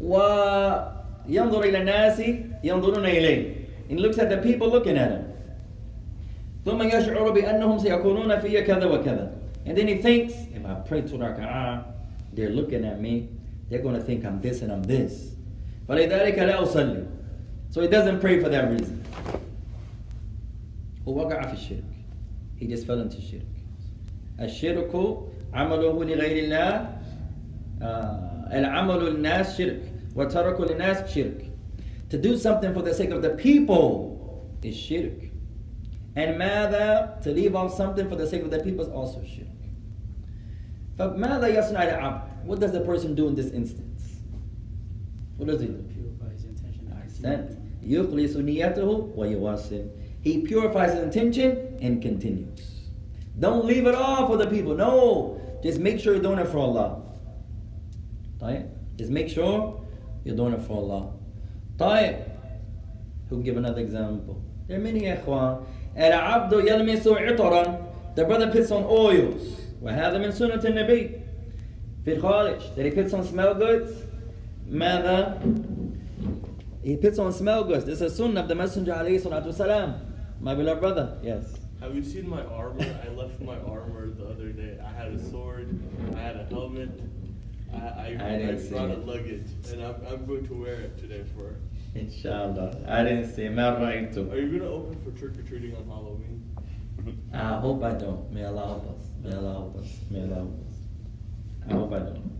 وينظر 0.00 1.62
إلى 1.64 1.78
الناس 1.78 2.20
ينظرون 2.64 3.04
إليه. 3.04 3.54
And 3.88 3.98
he 3.98 4.04
looks 4.04 4.18
at 4.18 4.28
the 4.30 4.38
people 4.38 4.68
looking 4.68 4.96
at 4.96 5.10
him. 5.10 5.24
ثم 6.64 6.82
يشعر 6.82 7.30
بأنهم 7.30 7.78
سيكونون 7.78 8.40
في 8.40 8.62
كذا 8.62 8.84
وكذا. 8.84 9.32
And 9.66 9.76
then 9.76 9.88
he 9.88 9.96
thinks, 9.96 10.34
if 10.54 10.64
I 10.64 10.74
pray 10.74 11.02
two 11.02 11.18
rak'ah, 11.18 11.84
they're 12.32 12.50
looking 12.50 12.84
at 12.84 13.00
me, 13.00 13.28
they're 13.68 13.82
going 13.82 13.94
to 13.94 14.02
think 14.02 14.24
I'm 14.24 14.40
this 14.40 14.62
and 14.62 14.72
I'm 14.72 14.82
this. 14.82 15.34
فلذلك 15.88 16.38
لا 16.38 16.62
أصلي. 16.62 17.06
So 17.70 17.80
he 17.80 17.88
doesn't 17.88 18.20
pray 18.20 18.40
for 18.40 18.48
that 18.48 18.70
reason. 18.70 19.02
ووقع 21.06 21.42
في 21.42 21.52
الشرك. 21.52 21.84
He 22.56 22.66
just 22.66 22.86
fell 22.86 23.00
into 23.00 23.20
shirk. 23.20 23.42
الشرك 24.40 25.18
عمله 25.54 26.04
لغير 26.04 26.44
الله 26.44 26.88
آه، 27.82 28.58
العمل 28.58 29.04
للناس 29.04 29.58
شرك 29.58 29.82
وترك 30.16 30.60
للناس 30.60 31.14
شرك. 31.14 31.50
To 32.10 32.18
do 32.18 32.36
something 32.36 32.72
for 32.72 32.82
the 32.82 32.94
sake 32.94 33.10
of 33.10 33.22
the 33.22 33.30
people 33.30 34.46
is 34.62 34.76
shirk. 34.76 35.30
And 36.16 36.38
ماذا 36.38 37.20
to 37.22 37.30
leave 37.30 37.54
off 37.54 37.74
something 37.74 38.08
for 38.08 38.16
the 38.16 38.26
sake 38.26 38.42
of 38.42 38.50
the 38.50 38.60
people 38.60 38.84
is 38.84 38.90
also 38.90 39.22
shirk. 39.24 39.46
What 40.99 42.59
does 42.59 42.73
the 42.73 42.81
person 42.81 43.15
do 43.15 43.29
in 43.29 43.35
this 43.35 43.51
instance? 43.51 44.19
What 45.37 45.47
does 45.47 45.61
he 45.61 45.67
do? 45.67 45.81
Purifies 45.93 46.43
intention. 46.43 46.91
Understand? 46.93 47.55
He 50.21 50.41
purifies 50.41 50.93
his 50.93 51.01
intention 51.01 51.77
and 51.81 52.01
continues. 52.01 52.81
Don't 53.39 53.63
leave 53.63 53.87
it 53.87 53.95
all 53.95 54.27
for 54.27 54.35
the 54.35 54.47
people. 54.47 54.75
No. 54.75 55.39
Just 55.63 55.79
make 55.79 56.01
sure 56.01 56.15
you're 56.15 56.21
doing 56.21 56.39
it 56.39 56.49
for 56.49 56.57
Allah. 56.57 57.01
Right? 58.41 58.65
Just 58.97 59.09
make 59.09 59.29
sure 59.29 59.81
you're 60.25 60.35
doing 60.35 60.51
it 60.53 60.61
for 60.63 60.73
Allah. 60.73 61.13
Right? 61.79 62.25
Who 63.29 63.41
give 63.41 63.55
another 63.55 63.79
example? 63.79 64.43
There 64.67 64.77
are 64.77 64.81
many 64.81 65.03
ikhwan. 65.03 65.63
الْعَبْدُ 65.95 66.51
يَلْمِسُ 66.51 67.05
عِطَرًا. 67.05 68.15
The 68.15 68.25
brother 68.25 68.51
puts 68.51 68.71
on 68.71 68.83
oils. 68.83 69.61
وهذا 69.82 70.18
من 70.18 70.30
سنة 70.32 70.62
النبي. 70.64 71.20
في 72.04 72.12
الخارج. 72.18 72.60
That 72.76 72.84
he 72.86 72.90
puts 72.90 73.12
on 73.12 73.24
smell 73.24 73.54
goods. 73.54 73.90
ماذا؟ 74.70 75.40
He 76.84 76.96
puts 76.96 77.18
on 77.18 77.32
smell 77.32 77.64
goods. 77.64 77.84
This 77.84 78.00
is 78.00 78.14
sunnah 78.16 78.40
of 78.40 78.48
the 78.48 78.54
Messenger 78.54 78.92
alayhi 78.92 79.20
salatu 79.20 79.52
salam. 79.54 79.94
My 80.40 80.54
beloved 80.54 80.80
brother. 80.80 81.16
Yes. 81.22 81.56
Have 81.80 81.94
you 81.94 82.02
seen 82.02 82.28
my 82.28 82.42
armor? 82.44 82.84
I 83.04 83.08
left 83.10 83.40
my 83.40 83.56
armor 83.60 84.10
the 84.10 84.26
other 84.26 84.50
day. 84.50 84.78
I 84.84 84.90
had 84.92 85.12
a 85.12 85.18
sword, 85.30 85.68
I 86.16 86.18
had 86.20 86.36
a 86.36 86.44
helmet, 86.44 86.88
I, 87.74 87.76
I, 87.76 88.06
I 88.06 88.38
didn't 88.38 88.54
I 88.56 88.58
see 88.58 88.68
brought 88.70 88.90
a 88.90 88.92
it. 88.94 89.06
luggage, 89.06 89.48
and 89.70 89.82
I'm, 89.82 89.96
I'm 90.10 90.24
going 90.26 90.46
to 90.46 90.54
wear 90.54 90.74
it 90.74 90.96
today 90.98 91.24
for. 91.34 91.56
Inshallah. 91.94 92.76
I 92.88 93.02
didn't 93.04 93.34
see 93.34 93.42
ما 93.48 93.76
Are 93.76 93.80
رأيته. 93.80 94.34
you 94.52 94.58
gonna 94.58 94.70
open 94.70 94.98
for 95.04 95.10
trick 95.18 95.38
or 95.38 95.42
treating 95.42 95.74
on 95.76 95.86
Halloween? 95.86 96.42
I 97.32 97.58
hope 97.58 97.82
I 97.82 97.92
don't. 97.92 98.30
May 98.32 98.44
Allah 98.44 98.66
help 98.66 98.96
us. 98.96 99.02
May 99.23 99.35
Allah 99.35 99.53
help 99.53 99.77
us. 99.77 99.87
May 100.09 100.21
Allah 100.23 100.35
help 100.35 100.59
us. 100.67 100.75
I 101.69 101.73
hope 101.73 101.93
I 101.93 101.99
don't. 101.99 102.31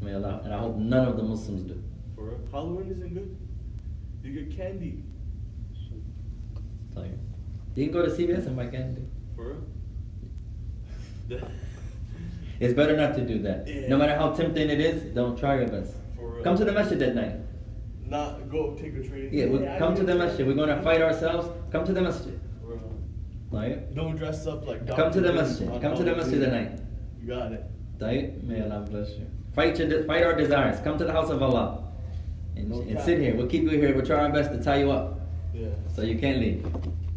May 0.00 0.14
Allah, 0.14 0.40
and 0.44 0.54
I 0.54 0.58
hope 0.58 0.76
none 0.76 1.08
of 1.08 1.16
the 1.16 1.22
Muslims 1.22 1.62
do. 1.62 1.82
For 2.14 2.24
real? 2.24 2.38
Halloween 2.50 2.90
isn't 2.90 3.14
good. 3.14 3.36
You 4.22 4.42
get 4.42 4.56
candy. 4.56 5.02
Tell 6.94 7.04
you. 7.04 7.18
You 7.74 7.84
can 7.86 7.92
go 7.92 8.04
to 8.04 8.10
CVS 8.10 8.46
and 8.46 8.56
buy 8.56 8.66
candy. 8.66 9.02
For 9.34 9.56
real? 11.28 11.40
it's 12.60 12.74
better 12.74 12.96
not 12.96 13.14
to 13.16 13.26
do 13.26 13.40
that. 13.40 13.66
Yeah. 13.66 13.88
No 13.88 13.96
matter 13.96 14.16
how 14.16 14.32
tempting 14.32 14.68
it 14.70 14.80
is, 14.80 15.14
don't 15.14 15.38
try 15.38 15.56
your 15.56 15.68
best. 15.68 15.92
For 16.16 16.28
real. 16.28 16.44
Come 16.44 16.56
to 16.56 16.64
the 16.64 16.72
masjid 16.72 17.00
at 17.02 17.14
night. 17.14 17.36
Not 18.06 18.48
go 18.50 18.74
take 18.74 18.94
a 18.94 19.02
train. 19.02 19.30
Yeah, 19.32 19.46
yeah 19.46 19.78
come 19.78 19.94
to 19.96 20.02
the 20.04 20.14
masjid. 20.14 20.46
We're 20.46 20.54
going 20.54 20.68
to 20.68 20.82
fight 20.82 21.00
ourselves. 21.00 21.48
Come 21.72 21.84
to 21.86 21.92
the 21.92 22.02
masjid 22.02 22.38
For 23.53 23.59
real. 23.59 23.61
طيب. 23.61 23.95
Don't 23.95 24.15
dress 24.15 24.45
up 24.47 24.67
like. 24.67 24.85
Come 24.87 24.95
to 24.95 25.03
Dr. 25.03 25.21
the 25.21 25.27
Doom 25.27 25.35
masjid. 25.35 25.67
on 25.69 25.81
Come 25.81 25.95
to 25.97 26.03
the 26.03 26.15
masjid 26.15 26.43
at 26.43 26.49
Halloween. 26.53 26.71
night. 26.71 26.79
You 27.21 27.27
got 27.27 27.51
it. 27.51 27.63
طيب. 27.99 28.43
May 28.43 28.61
Allah 28.61 28.85
bless 28.89 29.09
you. 29.11 29.25
Fight 29.53 29.77
your, 29.79 29.87
de- 29.89 30.03
fight 30.05 30.23
our 30.23 30.35
desires. 30.35 30.79
Come 30.83 30.97
to 30.97 31.05
the 31.05 31.11
house 31.11 31.29
of 31.29 31.41
Allah. 31.41 31.83
And, 32.55 32.69
No 32.69 32.81
and 32.81 32.95
cap. 32.97 33.05
sit 33.05 33.19
here. 33.19 33.35
We'll 33.35 33.47
keep 33.47 33.63
you 33.63 33.71
here. 33.81 33.93
We'll 33.95 34.05
try 34.05 34.19
our 34.25 34.31
best 34.31 34.51
to 34.51 34.63
tie 34.63 34.79
you 34.83 34.91
up. 34.91 35.19
Yeah. 35.53 35.67
So 35.95 36.01
you 36.03 36.17
can't 36.17 36.39
leave. 36.39 36.65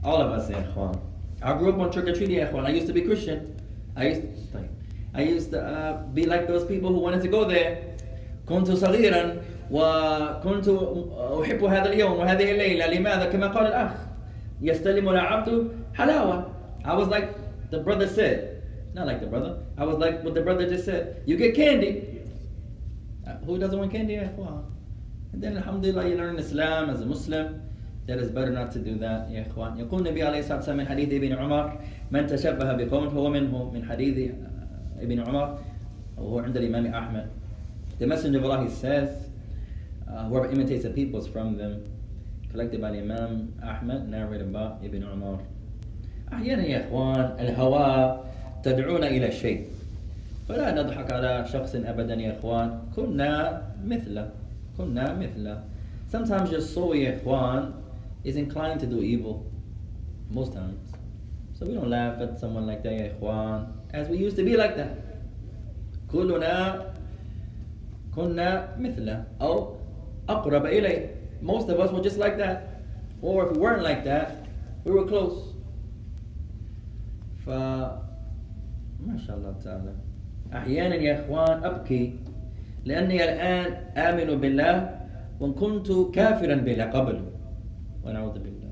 All 0.05 0.21
of 0.21 0.31
us, 0.33 0.51
ya 0.51 0.57
ikhwan. 0.67 0.99
I 1.43 1.57
grew 1.59 1.71
up 1.73 1.79
on 1.79 1.91
trick 1.93 2.07
or 2.09 2.15
treating, 2.15 2.37
ya 2.41 2.47
ikhwan. 2.47 2.65
I 2.67 2.71
used 2.71 2.87
to 2.87 2.93
be 2.93 3.03
Christian. 3.03 3.39
I 3.97 4.09
used 4.09 4.23
طيب. 4.55 4.69
I 5.15 5.23
used 5.23 5.51
to 5.51 5.61
uh, 5.61 6.03
be 6.15 6.25
like 6.25 6.49
those 6.49 6.65
people 6.65 6.91
who 6.95 7.01
wanted 7.01 7.21
to 7.23 7.29
go 7.29 7.45
there. 7.45 7.71
كنت 8.47 8.71
صغيرا 8.71 9.37
وكنت 9.71 10.69
أحب 11.43 11.65
هذا 11.65 11.89
اليوم 11.93 12.13
وهذه 12.13 12.51
الليلة 12.53 12.87
لماذا 12.87 13.25
كما 13.31 13.47
قال 13.47 13.67
الأخ 13.67 13.91
يستلم 14.63 15.09
العبد 15.09 15.69
حلاوة 15.97 16.47
I 16.85 16.95
was 16.95 17.09
like 17.09 17.35
the 17.71 17.79
brother 17.79 18.09
said 18.09 18.63
not 18.95 19.07
like 19.07 19.21
the 19.21 19.27
brother 19.27 19.63
I 19.79 19.85
was 19.85 19.99
like 19.99 20.23
what 20.25 20.35
the 20.35 20.43
brother 20.43 20.69
just 20.69 20.85
said 20.85 21.23
you 21.27 21.37
get 21.37 21.55
candy 21.55 22.21
uh, 23.27 23.37
who 23.47 23.59
doesn't 23.59 23.79
want 23.79 23.93
candy 23.93 24.15
يا 24.15 24.31
إخوان 24.35 24.65
and 25.33 25.43
then 25.43 25.57
alhamdulillah 25.57 26.09
you 26.09 26.17
learn 26.17 26.39
Islam 26.39 26.91
as 26.91 27.01
a 27.01 27.07
Muslim 27.07 27.63
that 28.07 28.19
is 28.19 28.31
better 28.31 28.51
not 28.51 28.71
to 28.73 28.79
do 28.79 28.97
that 28.99 29.31
يا 29.31 29.47
إخوان 29.47 29.79
يقول 29.79 30.07
النبي 30.07 30.23
عليه 30.23 30.39
الصلاة 30.39 30.57
والسلام 30.57 30.77
من 30.77 30.87
حديث 30.87 31.13
ابن 31.13 31.33
عمر 31.33 31.79
من 32.11 32.27
تشبه 32.27 32.73
بقوم 32.73 33.09
فهو 33.09 33.31
منهم 33.31 33.75
من 33.75 33.85
حديث 33.85 34.31
ابن 35.01 35.19
عمر 35.21 35.59
وهو 36.19 36.39
عند 36.39 36.57
الإمام 36.57 36.87
أحمد 36.87 37.27
The 37.99 38.07
Messenger 38.07 38.39
of 38.39 38.45
Allah 38.45 38.65
he 38.65 38.69
says 38.71 39.33
Uh, 40.13 40.25
whoever 40.29 40.51
imitates 40.51 40.83
the 40.83 40.91
people 40.91 41.19
is 41.19 41.27
from 41.27 41.57
them. 41.57 41.89
Collected 42.51 42.83
by 42.83 42.91
the 42.91 42.99
Imam 42.99 43.55
Ahmad, 43.65 44.09
narrated 44.11 44.53
by 44.53 44.73
Ibn 44.85 45.03
Umar. 45.05 45.39
أحيانا 46.34 46.66
يا 46.66 46.88
إخوان 46.88 47.32
الهوى 47.40 48.20
تدعونا 48.64 49.08
إلى 49.08 49.32
شيء 49.32 49.68
فلا 50.50 50.72
نضحك 50.84 51.12
على 51.12 51.46
شخص 51.54 51.76
أبدا 51.76 52.16
يا 52.16 52.40
إخوان 52.40 52.80
كنا 52.96 53.62
مثله 53.86 54.30
كنا 54.78 55.14
مثله 55.14 55.64
Sometimes 56.12 56.52
your 56.52 56.62
soul 56.62 56.96
يا 56.96 57.18
إخوان 57.18 57.72
is 58.26 58.36
inclined 58.36 58.80
to 58.80 58.88
do 58.88 59.02
evil 59.02 59.46
most 60.32 60.54
times 60.54 60.80
so 61.54 61.66
we 61.66 61.74
don't 61.74 61.90
laugh 61.90 62.20
at 62.22 62.40
someone 62.40 62.68
like 62.68 62.84
that 62.84 62.92
يا 62.92 63.12
إخوان 63.12 63.68
as 63.94 64.08
we 64.10 64.18
used 64.18 64.36
to 64.36 64.44
be 64.44 64.58
like 64.58 64.76
that 64.76 64.96
كلنا 66.12 66.86
كنا 68.16 68.76
مثله 68.80 69.24
أو 69.42 69.76
أقرب 70.30 70.66
إليه 70.66 71.10
most 71.42 71.70
of 71.70 71.80
us 71.80 71.92
were 71.92 72.02
just 72.02 72.18
like 72.18 72.38
that 72.38 72.82
or 73.22 73.46
if 73.48 73.52
we 73.54 73.60
weren't 73.60 73.84
like 73.84 74.04
that 74.04 74.46
we 74.86 74.92
were 74.92 75.06
close 75.06 75.57
ف 77.48 77.50
ما 79.08 79.18
شاء 79.18 79.38
الله 79.38 79.56
تعالى. 79.64 79.94
أحيانا 80.54 80.96
يا 80.96 81.24
إخوان 81.24 81.64
أبكي 81.64 82.20
لأني 82.86 83.24
الآن 83.24 83.68
آمن 83.98 84.40
بالله 84.42 84.76
وإن 85.40 85.54
كنت 85.54 85.88
كافرا 86.14 86.56
بالله 86.56 86.86
قبل 86.86 87.18
ونعوذ 88.04 88.40
بالله. 88.44 88.72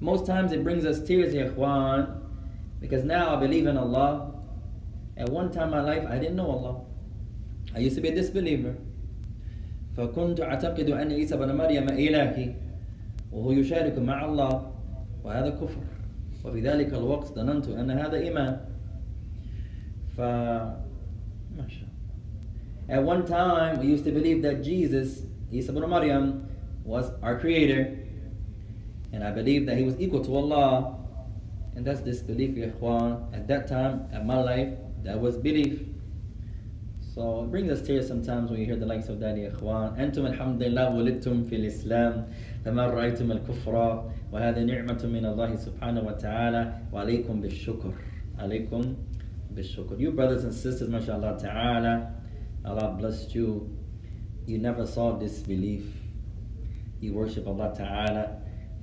Most 0.00 0.24
times 0.26 0.52
it 0.52 0.64
brings 0.64 0.84
us 0.84 1.00
tears 1.04 1.34
يا 1.34 1.52
إخوان 1.52 2.06
because 2.80 3.04
now 3.04 3.34
I 3.34 3.36
believe 3.36 3.66
in 3.66 3.76
Allah. 3.76 4.32
At 5.16 5.28
one 5.28 5.50
time 5.50 5.68
in 5.68 5.70
my 5.70 5.82
life 5.82 6.04
I 6.08 6.18
didn't 6.18 6.36
know 6.36 6.50
Allah. 6.50 6.80
I 7.74 7.80
used 7.80 7.96
to 7.96 8.00
be 8.00 8.08
a 8.08 8.14
disbeliever. 8.14 8.74
فكنت 9.96 10.40
أعتقد 10.40 10.90
أن 10.90 11.12
عيسى 11.12 11.36
بن 11.36 11.56
مريم 11.56 11.88
إلهي 11.88 12.54
وهو 13.32 13.52
يشارك 13.52 13.98
مع 13.98 14.24
الله 14.24 14.72
وهذا 15.24 15.50
كفر. 15.50 15.82
وفي 16.47 16.61
ذلك 16.61 16.93
الوقت 16.93 17.27
ظننت 17.27 17.67
أن 17.67 17.91
هذا 17.91 18.17
إيمان 18.17 18.57
ف 20.17 20.21
ما 20.21 21.67
شاء 21.67 21.93
At 22.89 23.01
one 23.01 23.25
time, 23.25 23.79
we 23.79 23.87
used 23.87 24.03
to 24.03 24.11
believe 24.11 24.41
that 24.41 24.61
Jesus, 24.61 25.23
Isa 25.51 25.71
ibn 25.71 25.89
Maryam, 25.89 26.49
was 26.83 27.11
our 27.21 27.39
creator. 27.39 27.97
And 29.13 29.23
I 29.23 29.31
believed 29.31 29.69
that 29.69 29.77
he 29.77 29.83
was 29.83 29.97
equal 30.01 30.23
to 30.25 30.35
Allah. 30.35 30.97
And 31.75 31.85
that's 31.85 32.01
disbelief, 32.01 32.57
ya 32.57 32.67
ikhwan. 32.67 33.33
At 33.33 33.47
that 33.47 33.67
time, 33.67 34.07
at 34.11 34.25
my 34.25 34.41
life, 34.41 34.69
that 35.03 35.19
was 35.19 35.37
belief. 35.37 35.79
So 37.13 37.43
it 37.43 37.51
brings 37.51 37.71
us 37.71 37.85
tears 37.85 38.07
sometimes 38.07 38.51
when 38.51 38.59
you 38.59 38.65
hear 38.65 38.75
the 38.75 38.85
likes 38.85 39.07
of 39.07 39.19
that, 39.21 39.37
ya 39.37 39.49
ikhwan. 39.49 39.95
أنتم 39.97 40.25
الحمد 40.25 40.63
لله 40.63 40.95
ولدتم 40.95 41.43
في 41.43 41.55
الإسلام 41.55 42.25
فما 42.65 42.87
رأيتم 42.87 43.31
الكفر 43.31 44.03
وهذا 44.31 44.63
نعمة 44.63 45.01
من 45.05 45.25
الله 45.25 45.55
سبحانه 45.55 46.01
وتعالى 46.01 46.73
وعليكم 46.93 47.41
بالشكر 47.41 47.93
عليكم 48.39 48.81
بالشكر 49.55 49.99
You 49.99 50.11
brothers 50.11 50.43
and 50.43 50.53
sisters, 50.53 50.89
mashallah 50.89 51.37
ta'ala, 51.39 52.13
Allah 52.65 52.95
blessed 52.97 53.35
you. 53.35 53.69
You 54.45 54.57
never 54.57 54.85
saw 54.85 55.17
disbelief. 55.19 55.85
You 56.99 57.13
worship 57.13 57.47
Allah 57.47 57.73
ta'ala 57.75 58.41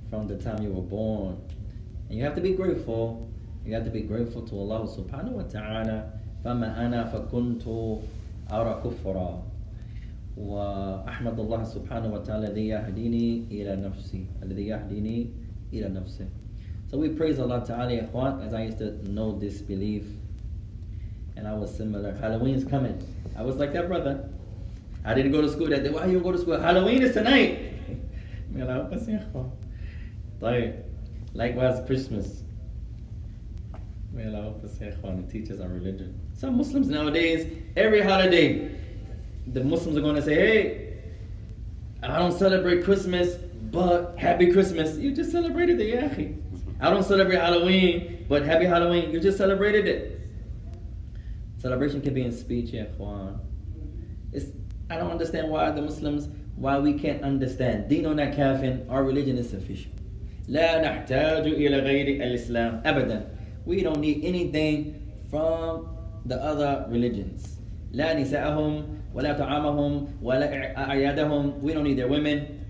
from 0.09 0.27
the 0.27 0.37
time 0.37 0.61
you 0.63 0.71
were 0.71 0.81
born. 0.81 1.37
And 2.09 2.17
you 2.17 2.23
have 2.23 2.35
to 2.35 2.41
be 2.41 2.53
grateful. 2.53 3.29
You 3.65 3.73
have 3.75 3.85
to 3.85 3.91
be 3.91 4.01
grateful 4.01 4.41
to 4.43 4.55
Allah 4.55 4.87
subhanahu 4.87 5.31
wa 5.31 5.43
ta'ala. 5.43 6.13
فما 6.43 6.85
أنا 6.85 7.05
فكنت 7.13 7.67
أرى 8.51 8.81
كفرا 8.83 9.43
وأحمد 10.37 11.39
الله 11.39 11.63
سبحانه 11.63 12.13
وتعالى 12.13 12.47
الذي 12.47 12.67
يهديني 12.67 13.43
إلى 13.51 13.75
نفسي 13.75 14.25
الذي 14.43 14.67
يهديني 14.67 15.27
إلى 15.73 15.87
نفسه 15.89 16.25
So 16.89 16.97
we 16.97 17.09
praise 17.09 17.39
Allah 17.39 17.63
Ta'ala 17.65 17.93
ya 17.93 18.03
ikhwan, 18.03 18.45
as 18.45 18.53
I 18.53 18.63
used 18.63 18.79
to 18.79 18.91
know 19.09 19.31
disbelief 19.39 20.03
and 21.37 21.47
I 21.47 21.53
was 21.53 21.73
similar. 21.73 22.13
Halloween's 22.19 22.65
coming. 22.65 22.99
I 23.37 23.43
was 23.43 23.55
like 23.55 23.71
that 23.73 23.87
brother. 23.87 24.29
I 25.05 25.13
didn't 25.13 25.31
go 25.31 25.41
to 25.41 25.49
school 25.49 25.67
that 25.69 25.83
day. 25.83 25.89
Why 25.89 26.05
you 26.07 26.13
don't 26.19 26.23
go 26.23 26.31
to 26.33 26.37
school? 26.37 26.59
Halloween 26.59 27.01
is 27.01 27.13
tonight. 27.13 27.73
May 28.51 28.61
Allah 28.63 28.73
help 28.73 28.91
us, 28.93 29.07
ya 29.07 29.19
ikhwan. 29.19 29.51
طيب. 30.41 30.83
Likewise, 31.33 31.79
Christmas. 31.87 32.43
May 34.13 34.27
Allah 34.27 34.41
help 34.41 34.63
us, 34.65 34.79
ya 34.81 34.87
ikhwan, 34.91 35.13
and 35.23 35.29
teach 35.29 35.49
us 35.49 35.61
our 35.61 35.69
religion. 35.69 36.19
Some 36.33 36.57
Muslims 36.57 36.89
nowadays, 36.89 37.47
every 37.77 38.01
holiday, 38.01 38.69
the 39.47 39.63
Muslims 39.63 39.97
are 39.97 40.01
going 40.01 40.15
to 40.15 40.21
say, 40.21 40.35
hey, 40.35 40.93
I 42.03 42.17
don't 42.19 42.37
celebrate 42.37 42.83
Christmas, 42.83 43.35
but 43.35 44.17
happy 44.17 44.51
Christmas. 44.51 44.97
You 44.97 45.13
just 45.13 45.31
celebrated 45.31 45.79
it, 45.79 45.87
yeah. 45.87 46.27
I 46.79 46.89
don't 46.89 47.03
celebrate 47.03 47.39
Halloween, 47.39 48.25
but 48.27 48.43
happy 48.43 48.65
Halloween. 48.65 49.11
You 49.11 49.19
just 49.19 49.37
celebrated 49.37 49.87
it. 49.87 50.19
Celebration 51.59 52.01
can 52.01 52.13
be 52.13 52.23
in 52.23 52.31
speech, 52.31 52.71
yeah, 52.71 52.85
ikhwan. 52.85 53.39
It's, 54.33 54.47
I 54.89 54.95
don't 54.97 55.11
understand 55.11 55.49
why 55.49 55.69
the 55.71 55.81
Muslims, 55.81 56.27
why 56.55 56.79
we 56.79 56.93
can't 56.93 57.21
understand. 57.21 57.89
ديننا 57.89 58.35
كافٍ, 58.35 58.89
our 58.89 59.03
religion 59.03 59.37
is 59.37 59.49
sufficient. 59.49 59.93
لا 60.47 60.81
نحتاج 60.81 61.47
إلى 61.47 61.79
غير 61.79 62.21
الإسلام 62.23 62.81
أبدا. 62.85 63.27
We 63.65 63.83
don't 63.83 63.99
need 63.99 64.25
anything 64.25 65.11
from 65.29 65.87
the 66.25 66.35
other 66.41 66.85
religions. 66.89 67.59
لا 67.93 68.13
نساءهم 68.19 68.94
ولا 69.15 69.33
طعامهم 69.33 70.07
ولا 70.21 70.75
أعيادهم. 70.77 71.61
We 71.61 71.73
don't 71.73 71.83
need 71.83 71.97
their 71.97 72.07
women. 72.07 72.65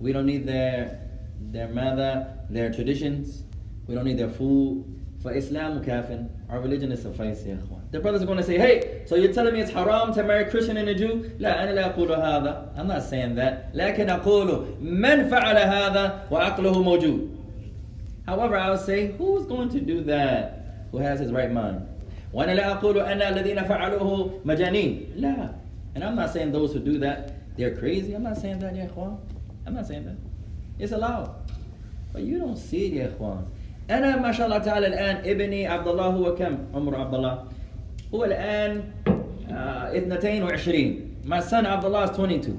We 0.00 0.12
don't 0.12 0.26
need 0.26 0.46
their 0.46 1.00
their 1.52 1.68
mother, 1.68 2.26
their 2.48 2.72
traditions. 2.72 3.44
We 3.86 3.94
don't 3.94 4.04
need 4.04 4.18
their 4.18 4.30
food. 4.30 4.84
For 5.22 5.32
Islam 5.34 5.84
كافٍ. 5.84 6.28
Our 6.48 6.60
religion 6.60 6.90
is 6.92 7.02
suffice 7.02 7.44
يا 7.44 7.58
إخوان. 7.58 7.90
The 7.90 8.00
brothers 8.00 8.22
are 8.22 8.26
going 8.26 8.38
to 8.38 8.44
say, 8.44 8.56
hey, 8.56 9.02
so 9.04 9.16
you're 9.16 9.32
telling 9.32 9.52
me 9.52 9.60
it's 9.60 9.70
haram 9.70 10.14
to 10.14 10.22
marry 10.22 10.44
a 10.44 10.50
Christian 10.50 10.78
and 10.78 10.88
a 10.88 10.94
Jew? 10.94 11.30
لا 11.38 11.62
أنا 11.62 11.74
لا 11.74 11.94
أقول 11.94 12.08
هذا. 12.08 12.78
I'm 12.78 12.86
not 12.86 13.02
saying 13.02 13.34
that. 13.34 13.74
لكن 13.74 14.08
أقول 14.08 14.80
من 14.80 15.28
فعل 15.28 15.56
هذا 15.56 16.26
وعقله 16.30 16.82
موجود. 16.82 17.36
However, 18.26 18.56
I 18.56 18.70
would 18.70 18.80
say, 18.80 19.12
who's 19.18 19.44
going 19.44 19.68
to 19.70 19.80
do 19.80 20.02
that? 20.04 20.86
Who 20.92 20.98
has 20.98 21.20
his 21.20 21.32
right 21.32 21.52
mind? 21.52 21.86
وأنا 22.34 22.52
لا 22.52 22.72
أقول 22.72 22.98
أن 22.98 23.22
الذين 23.22 23.62
فعلوه 23.64 24.30
مجانين. 24.44 25.04
لا. 25.16 25.50
And 25.94 26.04
I'm 26.04 26.14
not 26.16 26.30
saying 26.30 26.52
those 26.52 26.72
who 26.72 26.78
do 26.80 26.98
that, 26.98 27.32
they're 27.56 27.74
crazy. 27.74 28.14
I'm 28.14 28.22
not 28.22 28.36
saying 28.36 28.58
that, 28.60 28.74
يا 28.74 28.86
إخوان. 28.86 29.16
I'm 29.66 29.74
not 29.74 29.86
saying 29.86 30.04
that. 30.04 30.16
It's 30.78 30.92
allowed. 30.92 31.30
But 32.12 32.22
you 32.22 32.38
don't 32.38 32.56
see 32.56 32.86
it 32.86 32.92
يا 32.92 33.06
إخوان. 33.16 33.44
أنا 33.90 34.16
ما 34.16 34.32
شاء 34.32 34.46
الله 34.46 34.58
تعالى 34.58 34.86
الآن 34.86 35.16
ابني 35.30 35.66
عبد 35.66 35.88
الله 35.88 36.06
هو 36.06 36.34
كم 36.34 36.58
عمره 36.74 36.96
عبد 36.96 37.14
الله 37.14 37.44
هو 38.14 38.24
الآن 38.24 38.82
uh, 39.48 39.94
22 39.94 41.16
My 41.26 41.40
son 41.40 41.66
عبد 41.66 41.84
الله 41.84 42.04
is 42.06 42.10
22 42.10 42.56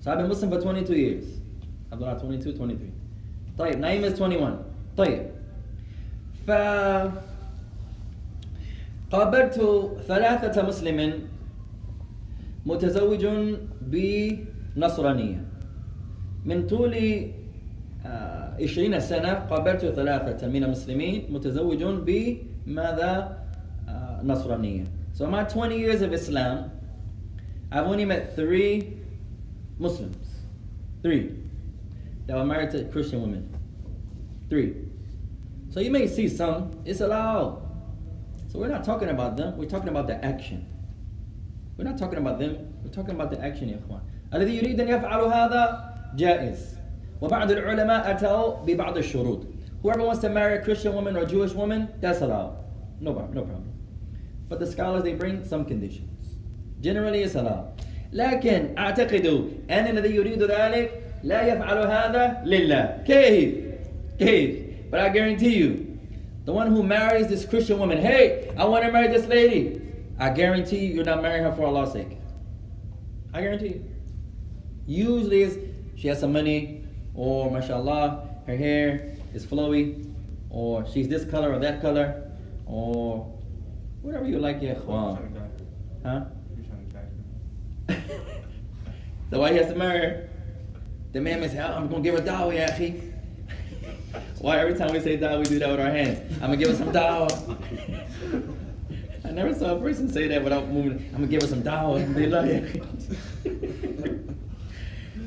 So 0.00 0.12
I've 0.12 0.18
been 0.18 0.28
Muslim 0.28 0.50
for 0.50 0.60
22 0.60 0.94
years 0.94 1.24
عبد 1.92 2.02
الله 2.02 2.14
22 2.14 2.54
23 2.54 2.92
طيب 3.58 3.78
نايم 3.78 4.04
is 4.04 4.18
21 4.18 4.58
طيب 4.96 5.22
ف 6.46 6.50
قابلت 9.11 9.57
ثلاثة 10.07 10.67
مسلم 10.67 11.13
متزوج 12.65 13.27
بنصرانية 13.81 15.45
من 16.45 16.67
طول 16.67 16.95
عشرين 18.61 18.99
سنة 18.99 19.33
قابلت 19.33 19.85
ثلاثة 19.85 20.47
من 20.47 20.63
المسلمين 20.63 21.33
متزوج 21.33 21.83
بماذا 21.83 23.37
نصرانية 24.23 24.83
So 25.13 25.25
my 25.25 25.43
20 25.43 25.77
years 25.77 26.01
of 26.01 26.13
Islam 26.13 26.71
I've 27.71 27.87
only 27.87 28.05
met 28.05 28.35
three 28.35 28.93
Muslims 29.79 30.27
Three 31.01 31.35
that 32.27 32.37
were 32.37 32.45
married 32.45 32.71
to 32.71 32.83
Christian 32.85 33.21
women 33.21 33.49
Three 34.49 34.75
So 35.69 35.79
you 35.79 35.91
may 35.91 36.07
see 36.07 36.27
some, 36.27 36.71
it's 36.85 37.01
allowed 37.01 37.68
So 38.48 38.58
we're 38.58 38.68
not 38.68 38.84
talking 38.84 39.08
about 39.08 39.36
them, 39.36 39.56
we're 39.56 39.68
talking 39.68 39.88
about 39.88 40.06
the 40.06 40.24
action 40.24 40.66
We're 41.76 41.84
not 41.84 41.98
talking 41.98 42.18
about 42.18 42.38
them, 42.38 42.72
we're 42.82 42.90
talking 42.90 43.14
about 43.14 43.30
the 43.30 43.40
action 43.40 43.68
يا 43.68 43.78
إخوان 43.78 44.00
الذي 44.34 44.56
يريد 44.56 44.80
أن 44.80 44.88
يفعل 44.88 45.20
هذا 45.20 45.94
جائز 46.16 46.78
وبعض 47.20 47.50
العلماء 47.50 48.10
أتوا 48.10 48.64
ببعض 48.66 48.98
الشروط 48.98 49.46
Whoever 49.82 50.02
wants 50.02 50.20
to 50.22 50.30
marry 50.30 50.56
a 50.58 50.62
Christian 50.62 50.94
woman 50.94 51.14
or 51.14 51.20
a 51.20 51.26
Jewish 51.26 51.52
woman, 51.52 51.88
that's 52.00 52.22
allowed. 52.22 52.56
No 53.00 53.12
problem, 53.12 53.34
no 53.34 53.42
problem. 53.42 53.70
But 54.48 54.58
the 54.58 54.66
scholars 54.66 55.02
they 55.02 55.12
bring 55.12 55.44
some 55.44 55.66
conditions. 55.66 56.36
Generally 56.80 57.22
it's 57.22 57.34
allowed. 57.34 57.72
لكن 58.12 58.78
أعتقد 58.78 59.26
أن 59.70 59.86
الذي 59.86 60.14
يريد 60.14 60.42
ذلك 60.42 60.90
لا 61.24 61.42
يفعل 61.42 61.78
هذا 61.78 62.42
لله. 62.44 63.04
كيف؟ 63.04 63.54
كيف؟ 64.18 64.64
But 64.90 65.00
I 65.00 65.08
guarantee 65.10 65.54
you, 65.54 65.87
the 66.45 66.53
one 66.53 66.67
who 66.67 66.83
marries 66.83 67.27
this 67.27 67.45
Christian 67.45 67.79
woman, 67.79 67.97
hey, 67.99 68.53
I 68.57 68.65
want 68.65 68.83
to 68.85 68.91
marry 68.91 69.07
this 69.07 69.27
lady. 69.27 69.81
I 70.17 70.29
guarantee 70.31 70.85
you, 70.85 70.95
you're 70.95 71.05
not 71.05 71.21
marrying 71.21 71.43
her 71.43 71.51
for 71.51 71.65
Allah's 71.65 71.93
sake. 71.93 72.17
I 73.33 73.41
guarantee 73.41 73.67
you. 73.67 73.85
Usually 74.87 75.43
is 75.43 75.59
she 75.95 76.07
has 76.07 76.19
some 76.19 76.33
money, 76.33 76.83
or 77.13 77.51
mashallah, 77.51 78.27
her 78.47 78.55
hair 78.55 79.15
is 79.33 79.45
flowy, 79.45 80.11
or 80.49 80.85
she's 80.87 81.07
this 81.07 81.25
color 81.25 81.53
or 81.53 81.59
that 81.59 81.81
color, 81.81 82.31
or 82.65 83.31
whatever 84.01 84.25
you 84.25 84.39
like, 84.39 84.61
yeah. 84.61 84.75
Huh? 86.03 86.25
So 89.29 89.39
why 89.39 89.51
he 89.51 89.57
has 89.57 89.67
to 89.67 89.75
marry 89.75 89.99
her? 89.99 90.29
The 91.11 91.21
man 91.21 91.39
may 91.41 91.47
say, 91.49 91.59
oh, 91.59 91.73
I'm 91.73 91.87
gonna 91.87 92.01
give 92.01 92.15
her 92.15 92.21
dawah, 92.21 92.55
ya 92.55 92.65
akhi. 92.65 93.08
Why 94.40 94.58
every 94.58 94.74
time 94.74 94.92
we 94.92 95.00
say 95.00 95.16
dawah, 95.16 95.38
we 95.38 95.44
do 95.44 95.58
that 95.58 95.70
with 95.70 95.80
our 95.80 95.90
hands? 95.90 96.20
I'm 96.34 96.50
gonna 96.50 96.56
give 96.56 96.68
her 96.68 96.76
some 96.76 96.92
dawah. 96.92 97.66
I 99.24 99.30
never 99.30 99.54
saw 99.54 99.76
a 99.76 99.80
person 99.80 100.08
say 100.12 100.28
that 100.28 100.44
without 100.44 100.68
moving. 100.68 101.04
I'm 101.12 101.20
gonna 101.22 101.28
give 101.28 101.42
her 101.42 101.48
some 101.48 101.62
dawah. 101.62 101.98
Alhamdulillah, 102.00 102.46
ya 102.46 102.60
akhi. 102.60 102.82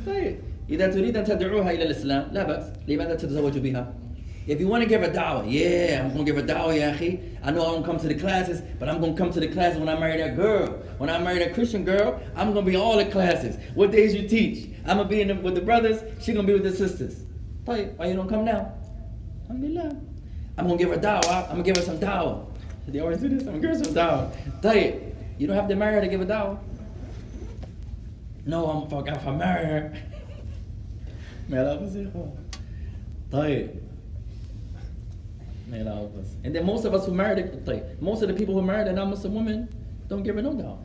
طيب 0.08 0.36
إذا 0.70 0.88
تريد 0.88 1.18
أن 1.18 1.24
تدعوها 1.26 1.72
إلى 1.72 1.84
الإسلام 1.84 2.28
لا 2.32 2.44
بأس 2.44 2.64
لماذا 2.88 3.16
تتزوج 3.16 3.58
بها؟ 3.58 3.94
If 4.48 4.62
you 4.62 4.70
want 4.70 4.82
to 4.82 4.88
give 4.88 5.02
her 5.02 5.10
dawah, 5.10 5.44
yeah, 5.46 6.06
I'm 6.06 6.14
gonna 6.14 6.24
give 6.24 6.38
her 6.38 6.42
dawah, 6.42 6.74
ya 6.78 6.94
akhi. 6.94 7.20
I 7.44 7.52
know 7.52 7.66
I 7.66 7.72
won't 7.72 7.86
come 7.86 8.00
to 8.00 8.08
the 8.08 8.16
classes, 8.16 8.62
but 8.80 8.88
I'm 8.88 9.02
gonna 9.02 9.14
come 9.14 9.30
to 9.32 9.42
the 9.42 9.50
classes 9.50 9.78
when 9.78 9.90
I 9.90 10.00
marry 10.00 10.18
that 10.22 10.38
girl. 10.38 10.68
When 11.00 11.10
I 11.10 11.18
marry 11.20 11.40
that 11.40 11.54
Christian 11.54 11.84
girl, 11.84 12.22
I'm 12.34 12.54
gonna 12.54 12.66
be 12.66 12.76
in 12.76 12.80
all 12.80 12.96
the 12.96 13.06
classes. 13.06 13.58
What 13.76 13.92
days 13.92 14.16
you 14.16 14.30
teach? 14.30 14.70
I'm 14.86 14.98
gonna 14.98 15.10
be 15.10 15.20
in 15.20 15.28
the, 15.28 15.36
with 15.36 15.56
the 15.56 15.62
brothers. 15.62 16.02
She 16.22 16.32
gonna 16.32 16.48
be 16.48 16.54
with 16.54 16.64
the 16.64 16.72
sisters. 16.72 17.21
Tayyib, 17.65 17.97
why 17.97 18.07
you 18.07 18.15
don't 18.15 18.29
come 18.29 18.45
now? 18.45 18.75
Alhamdulillah. 19.45 19.97
I'm 20.59 20.67
gonna 20.67 20.79
give 20.79 20.91
her 20.91 20.97
dawah. 20.97 21.45
I'm 21.45 21.51
gonna 21.51 21.63
give 21.63 21.77
her 21.77 21.83
some 21.83 21.99
dawah. 21.99 22.45
They 22.89 23.01
always 23.01 23.19
do 23.19 23.29
this. 23.29 23.47
I'm 23.47 23.61
gonna 23.61 23.61
give 23.61 23.71
her 23.71 23.85
some 23.85 23.95
dawah. 23.95 24.61
Tayyib, 24.61 25.15
you 25.39 25.47
don't 25.47 25.57
have 25.57 25.69
to 25.69 25.77
marry 25.77 25.95
her 25.95 26.01
to 26.01 26.09
give 26.09 26.21
a 26.21 26.27
dawah. 26.27 26.59
No, 28.45 28.67
I'm 28.67 28.91
fucking 28.91 29.15
if 29.15 29.27
I 29.27 29.37
marry 29.37 29.65
her. 29.65 29.95
May 31.49 31.59
Allah 31.59 31.79
Tayyib. 33.31 33.81
May 35.69 35.81
Allah 35.81 35.95
help. 35.95 36.27
And 36.45 36.55
then 36.55 36.67
most 36.67 36.85
of 36.85 36.95
us 36.95 37.07
who 37.07 37.15
married, 37.15 37.65
tayyib, 37.65 38.01
most 38.01 38.23
of 38.23 38.29
the 38.29 38.35
people 38.35 38.55
who 38.55 38.63
married 38.63 38.89
a 38.89 38.93
non-Muslim 38.93 39.35
woman 39.35 39.69
don't 40.09 40.25
give 40.25 40.35
her 40.35 40.43
no 40.43 40.53
dawah. 40.53 40.79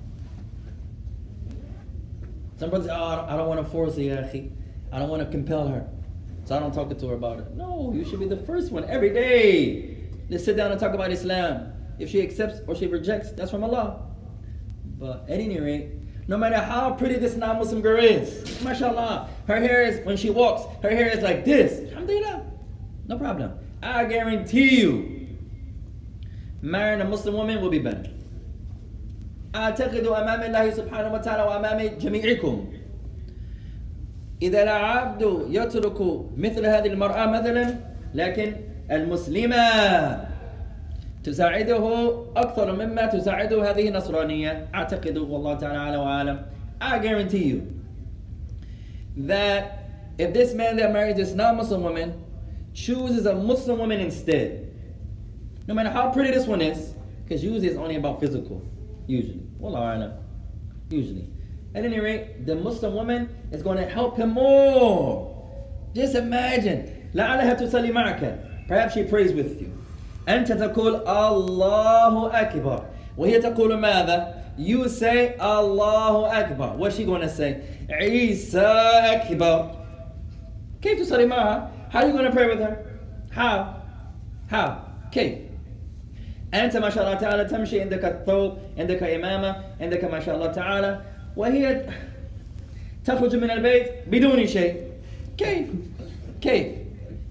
Some 2.57 2.69
brothers 2.69 2.87
say, 2.87 2.93
oh, 2.95 3.03
I 3.03 3.15
don't, 3.15 3.37
don't 3.37 3.47
want 3.47 3.63
to 3.63 3.71
force 3.71 3.97
her, 3.97 4.29
I 4.91 4.99
don't 4.99 5.09
want 5.09 5.23
to 5.23 5.29
compel 5.29 5.67
her. 5.67 5.87
So 6.46 6.56
I 6.56 6.58
don't 6.58 6.72
talk 6.72 6.96
to 6.96 7.08
her 7.08 7.14
about 7.14 7.38
it. 7.38 7.54
No, 7.54 7.92
you 7.94 8.04
should 8.04 8.20
be 8.20 8.26
the 8.28 8.36
first 8.36 8.72
one 8.72 8.84
every 8.84 9.10
day. 9.10 9.96
Let's 10.28 10.44
sit 10.44 10.56
down 10.56 10.72
and 10.72 10.80
talk 10.80 10.94
about 10.94 11.10
Islam. 11.12 11.72
If 11.98 12.10
she 12.10 12.22
accepts 12.22 12.60
or 12.66 12.74
she 12.74 12.86
rejects, 12.86 13.32
that's 13.32 13.50
from 13.50 13.64
Allah. 13.64 14.02
But 14.98 15.24
at 15.28 15.40
any 15.40 15.60
rate, 15.60 15.90
no 16.28 16.36
matter 16.36 16.58
how 16.58 16.94
pretty 16.94 17.16
this 17.16 17.36
non-Muslim 17.36 17.80
girl 17.80 18.02
is, 18.02 18.62
mashallah, 18.62 19.28
her 19.46 19.60
hair 19.60 19.84
is, 19.84 20.04
when 20.06 20.16
she 20.16 20.30
walks, 20.30 20.62
her 20.82 20.90
hair 20.90 21.08
is 21.08 21.22
like 21.22 21.44
this. 21.44 21.90
Alhamdulillah. 21.90 22.46
No 23.08 23.18
problem. 23.18 23.52
I 23.82 24.04
guarantee 24.04 24.80
you, 24.80 25.28
marrying 26.60 27.00
a 27.00 27.04
Muslim 27.04 27.34
woman 27.34 27.60
will 27.60 27.70
be 27.70 27.80
better. 27.80 28.08
أعتقد 29.54 30.06
أمام 30.06 30.42
الله 30.42 30.70
سبحانه 30.70 31.12
وتعالى 31.12 31.42
وأمام 31.42 31.98
جميعكم 31.98 32.72
إذا 34.42 34.62
العبد 34.62 35.46
يترك 35.50 36.00
مثل 36.36 36.66
هذه 36.66 36.86
المرأة 36.86 37.26
مثلا 37.26 37.74
لكن 38.14 38.56
المسلمة 38.90 39.56
تساعده 41.24 42.12
أكثر 42.36 42.72
مما 42.72 43.06
تساعده 43.06 43.70
هذه 43.70 43.88
النصرانية 43.88 44.68
أعتقد 44.74 45.18
والله 45.18 45.54
تعالى 45.54 45.78
أعلى 45.78 45.96
وأعلم 45.96 46.40
I 46.80 46.98
guarantee 46.98 47.44
you 47.44 47.62
that 49.16 49.78
if 50.18 50.34
this 50.34 50.52
man 50.52 50.76
that 50.76 50.92
marries 50.92 51.16
this 51.16 51.32
non-Muslim 51.32 51.82
woman 51.82 52.24
chooses 52.74 53.26
a 53.26 53.34
Muslim 53.36 53.78
woman 53.78 54.00
instead, 54.00 54.68
no 55.68 55.74
matter 55.74 55.90
how 55.90 56.10
pretty 56.10 56.32
this 56.32 56.46
one 56.46 56.60
is, 56.60 56.94
because 57.22 57.44
usually 57.44 57.68
it's 57.68 57.76
only 57.76 57.96
about 57.96 58.18
physical, 58.20 58.62
usually. 59.06 59.46
Wallahu 59.60 59.96
a'lam. 59.96 60.12
Usually. 60.90 61.30
At 61.76 61.84
any 61.84 62.00
rate, 62.00 62.44
the 62.46 62.54
Muslim 62.54 62.94
woman 62.94 63.28
is 63.50 63.62
going 63.62 63.78
to 63.78 63.86
help 63.86 64.16
him 64.16 64.30
more. 64.30 65.32
Just 65.94 66.14
imagine. 66.14 67.10
لعلها 67.14 67.54
تصلي 67.54 67.92
معك. 67.92 68.38
Perhaps 68.68 68.94
she 68.94 69.04
prays 69.04 69.32
with 69.32 69.60
you. 69.60 69.70
أنت 70.28 70.52
تقول 70.52 71.06
الله 71.06 72.30
أكبر. 72.40 72.84
وهي 73.16 73.38
تقول 73.40 73.78
ماذا? 73.78 74.34
You 74.58 74.88
say 74.88 75.36
الله 75.40 76.40
أكبر. 76.40 76.78
What's 76.78 76.96
she 76.96 77.04
going 77.04 77.22
to 77.22 77.28
say? 77.28 77.62
عيسى 77.90 78.60
أكبر. 78.60 79.70
كيف 80.82 81.00
تصلي 81.00 81.26
معها? 81.26 81.70
How 81.90 82.00
are 82.00 82.06
you 82.06 82.12
going 82.12 82.24
to 82.24 82.32
pray 82.32 82.46
with 82.48 82.60
her? 82.60 82.76
How? 83.30 83.76
How? 84.50 84.84
كيف؟ 85.10 85.38
أنت 86.54 86.76
ما 86.76 86.90
شاء 86.90 87.04
الله 87.04 87.14
تعالى 87.14 87.44
تمشي 87.44 87.80
عندك 87.80 88.04
الثوب 88.04 88.58
عندك 88.78 89.02
إمامة 89.02 89.56
عندك 89.80 90.04
ما 90.04 90.20
شاء 90.20 90.34
الله 90.34 90.46
تعالى 90.46 91.00
وهي 91.36 91.86
تخرج 93.04 93.36
من 93.36 93.50
البيت 93.50 93.86
بدون 94.06 94.46
شيء 94.46 94.76
كيف 95.38 95.66
كيف 96.40 96.66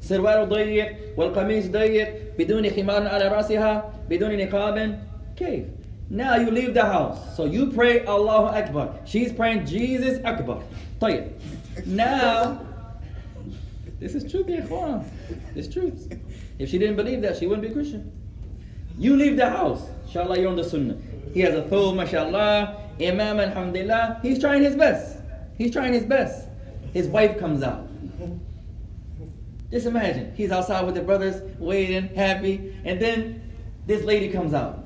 سروال 0.02 0.50
ضيق 0.50 0.96
والقميص 1.18 1.68
ضيق 1.68 2.08
بدون 2.40 2.70
خمار 2.70 3.08
على 3.08 3.28
رأسها 3.28 3.94
بدون 4.10 4.38
نقاب 4.38 5.00
كيف 5.36 5.64
Now 6.12 6.36
you 6.36 6.52
leave 6.52 6.74
the 6.74 6.84
house. 6.84 7.38
So 7.38 7.46
you 7.46 7.72
pray 7.72 8.06
Allahu 8.06 8.48
Akbar. 8.54 9.00
She's 9.06 9.32
praying 9.32 9.66
Jesus 9.66 10.20
Akbar. 10.26 10.62
طيب. 11.00 11.32
Now 11.86 12.60
this 14.02 14.16
is 14.16 14.30
truth, 14.30 14.50
ya 14.50 14.60
ikhwan. 14.60 15.06
This 15.56 15.70
truth. 15.70 16.12
If 16.60 16.70
she 16.70 16.78
didn't 16.78 16.98
believe 16.98 17.22
that, 17.22 17.38
she 17.38 17.48
wouldn't 17.48 17.66
be 17.66 17.74
Christian. 17.74 18.12
You 18.98 19.16
leave 19.16 19.38
the 19.38 19.50
house. 19.50 19.88
Inshallah, 20.06 20.38
you're 20.38 20.50
on 20.50 20.58
the 20.58 20.64
sunnah. 20.64 20.98
He 21.34 21.40
has 21.42 21.56
a 21.56 21.62
thawb, 21.64 21.96
mashallah. 21.96 22.76
Imam, 23.01 23.41
alhamdulillah, 23.41 24.21
he's 24.23 24.39
trying 24.39 24.63
his 24.63 24.75
best. 24.75 25.19
He's 25.59 25.73
trying 25.73 25.93
his 25.93 26.05
best. 26.05 26.49
His 26.93 27.09
wife 27.09 27.39
comes 27.39 27.63
out. 27.63 27.87
Just 29.71 29.87
imagine, 29.87 30.33
he's 30.37 30.51
outside 30.51 30.87
with 30.87 30.95
the 30.95 31.03
brothers, 31.03 31.43
waiting, 31.59 32.15
happy, 32.15 32.75
and 32.85 33.01
then 33.01 33.43
this 33.87 34.05
lady 34.05 34.29
comes 34.29 34.55
out. 34.55 34.85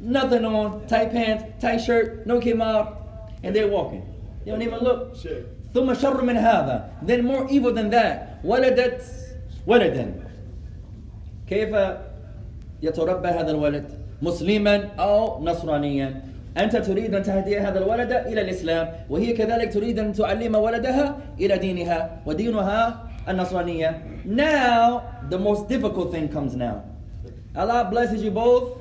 Nothing 0.00 0.44
on, 0.44 0.86
tight 0.86 1.10
pants, 1.10 1.44
tight 1.60 1.78
shirt, 1.78 2.26
no 2.26 2.40
khimar, 2.40 2.96
and 3.42 3.56
they're 3.56 3.68
walking. 3.68 4.06
They 4.44 4.50
don't 4.50 4.62
even 4.62 4.80
look. 4.80 5.16
ثم 5.72 5.94
شر 5.94 6.20
من 6.22 6.36
هذا 6.36 6.90
Then 7.02 7.24
more 7.24 7.46
evil 7.48 7.72
than 7.72 7.90
that. 7.90 8.42
ولدت 8.44 9.02
ولدا 9.66 10.14
كيف 11.48 11.76
يتربى 12.82 13.28
هذا 13.28 13.50
الولد؟ 13.50 13.84
مسلما 14.22 14.88
أو 14.98 15.44
نصرانيا 15.44 16.22
أنت 16.57 16.75
تريد 16.75 17.15
أن 17.15 17.23
تهدي 17.23 17.59
هذا 17.59 17.79
الولد 17.79 18.11
إلى 18.11 18.41
الإسلام 18.41 18.87
وهي 19.09 19.33
كذلك 19.33 19.73
تريد 19.73 19.99
أن 19.99 20.13
تعلم 20.13 20.55
ولدها 20.55 21.17
إلى 21.39 21.57
دينها 21.57 22.21
ودينها 22.25 23.03
النصرانية 23.29 24.01
Now 24.25 25.01
the 25.29 25.37
most 25.37 25.67
difficult 25.67 26.11
thing 26.11 26.29
comes 26.29 26.55
now 26.55 26.83
Allah 27.55 27.87
blesses 27.91 28.23
you 28.23 28.31
both 28.31 28.77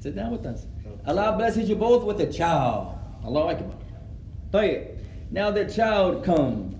Sit 0.00 0.16
down 0.16 0.32
with 0.32 0.44
us 0.46 0.66
Allah 1.06 1.34
blesses 1.38 1.68
you 1.68 1.76
both 1.76 2.04
with 2.04 2.20
a 2.20 2.26
child 2.32 2.98
Allah 3.24 3.54
Akbar 3.54 3.76
طيب 4.52 4.86
Now 5.30 5.50
the 5.50 5.64
child 5.64 6.24
comes 6.24 6.72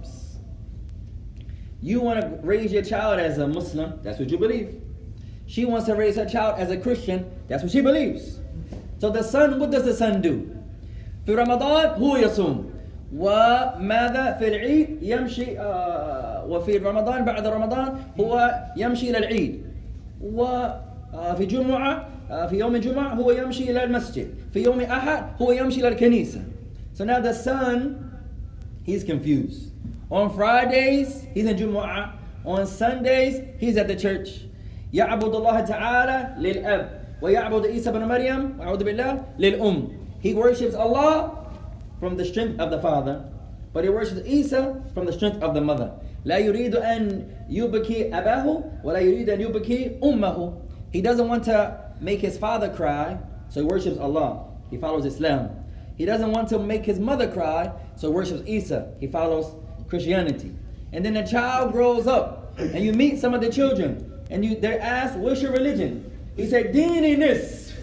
You 1.83 2.01
want 2.01 2.21
to 2.21 2.39
raise 2.47 2.73
your 2.73 2.85
child 2.85 3.19
as 3.19 3.39
a 3.39 3.49
Muslim, 3.49 3.99
that's 4.05 4.21
what 4.21 4.31
you 4.31 4.39
believe. 4.39 4.81
She 5.47 5.65
wants 5.65 5.87
to 5.87 5.95
raise 5.95 6.17
her 6.17 6.27
child 6.27 6.59
as 6.59 6.71
a 6.71 6.77
Christian, 6.77 7.31
that's 7.49 7.63
what 7.63 7.73
she 7.73 7.81
believes. 7.81 8.39
So 8.99 9.11
the 9.11 9.23
son, 9.23 9.59
what 9.61 9.71
does 9.71 9.85
the 9.85 9.95
son 9.95 10.21
do? 10.23 10.49
في 11.27 11.35
رمضان 11.35 11.89
هو 12.01 12.17
يصوم 12.17 12.71
وماذا 13.17 14.37
في 14.39 14.49
العيد 14.49 15.03
يمشي 15.03 15.59
آه 15.59 16.47
وفي 16.49 16.79
رمضان 16.79 17.25
بعد 17.25 17.47
رمضان 17.47 17.95
هو 18.21 18.55
يمشي 18.77 19.11
إلى 19.11 19.19
العيد 19.19 19.63
وفي 20.21 21.47
جمعة 21.47 22.07
آه 22.31 22.47
في 22.47 22.57
يوم 22.59 22.75
الجمعة 22.75 23.15
هو 23.15 23.31
يمشي 23.31 23.71
إلى 23.71 23.85
المسجد 23.85 24.29
في 24.53 24.63
يوم 24.63 24.81
أحد 24.81 25.25
هو 25.43 25.53
يمشي 25.53 25.81
إلى 25.81 25.89
الكنيسة 25.89 26.41
So 26.95 27.05
now 27.05 27.21
the 27.21 27.33
son, 27.33 28.11
he's 28.85 29.03
confused. 29.03 29.71
On 30.11 30.29
Fridays, 30.29 31.25
he's 31.33 31.47
in 31.47 31.57
Jumu'ah. 31.57 32.13
On 32.45 32.67
Sundays, 32.67 33.41
he's 33.59 33.79
at 33.79 33.89
the 33.89 33.97
church. 33.97 34.43
يعبد 34.93 35.35
الله 35.35 35.61
تعالى 35.61 36.35
للأب 36.39 37.01
ويعبد 37.23 37.67
عيسى 37.67 37.93
بن 37.93 38.05
مريم 38.05 38.61
أعوذ 38.61 38.85
بالله 38.85 39.23
للأم. 39.39 39.89
He 40.21 40.35
worships 40.35 40.75
Allah 40.75 41.39
from 41.99 42.17
the 42.17 42.25
strength 42.25 42.61
of 42.61 42.71
the 42.71 42.79
father, 42.79 43.25
but 43.73 43.85
he 43.85 43.91
worships 43.91 44.21
Isa 44.27 44.83
from 44.95 45.07
the 45.07 45.13
strength 45.13 45.43
of 45.43 45.55
the 45.55 45.61
mother. 45.61 45.93
لا 46.25 46.39
يريد 46.39 46.77
أن 46.77 47.29
يبكي 47.51 48.11
أباه 48.11 48.85
ولا 48.85 49.01
يريد 49.01 49.29
أن 49.29 49.41
يبكي 49.41 50.01
أمه. 50.01 50.55
He 50.93 51.01
doesn't 51.01 51.27
want 51.27 51.45
to 51.45 51.81
make 52.01 52.21
his 52.21 52.37
father 52.39 52.69
cry, 52.69 53.19
so 53.49 53.61
he 53.61 53.67
worships 53.67 53.99
Allah. 53.99 54.45
He 54.71 54.77
follows 54.77 55.05
Islam. 55.05 55.51
He 55.97 56.05
doesn't 56.05 56.33
want 56.33 56.49
to 56.49 56.59
make 56.59 56.85
his 56.85 56.99
mother 56.99 57.31
cry, 57.31 57.73
so 57.97 58.11
worships 58.11 58.43
Isa. 58.47 58.93
He 59.01 59.07
follows 59.07 59.55
Christianity. 59.89 60.55
And 60.93 61.05
then 61.05 61.15
the 61.15 61.23
child 61.23 61.73
grows 61.73 62.07
up, 62.07 62.59
and 62.59 62.85
you 62.85 62.93
meet 62.93 63.19
some 63.19 63.35
of 63.35 63.41
the 63.41 63.51
children, 63.51 64.16
and 64.30 64.44
you 64.44 64.56
they're 64.56 64.82
asked, 64.82 65.18
"What's 65.18 65.42
your 65.42 65.52
religion?" 65.52 66.12
He 66.36 66.48
said, 66.48 66.74
"Dini 66.74 67.18
nis, 67.18 67.74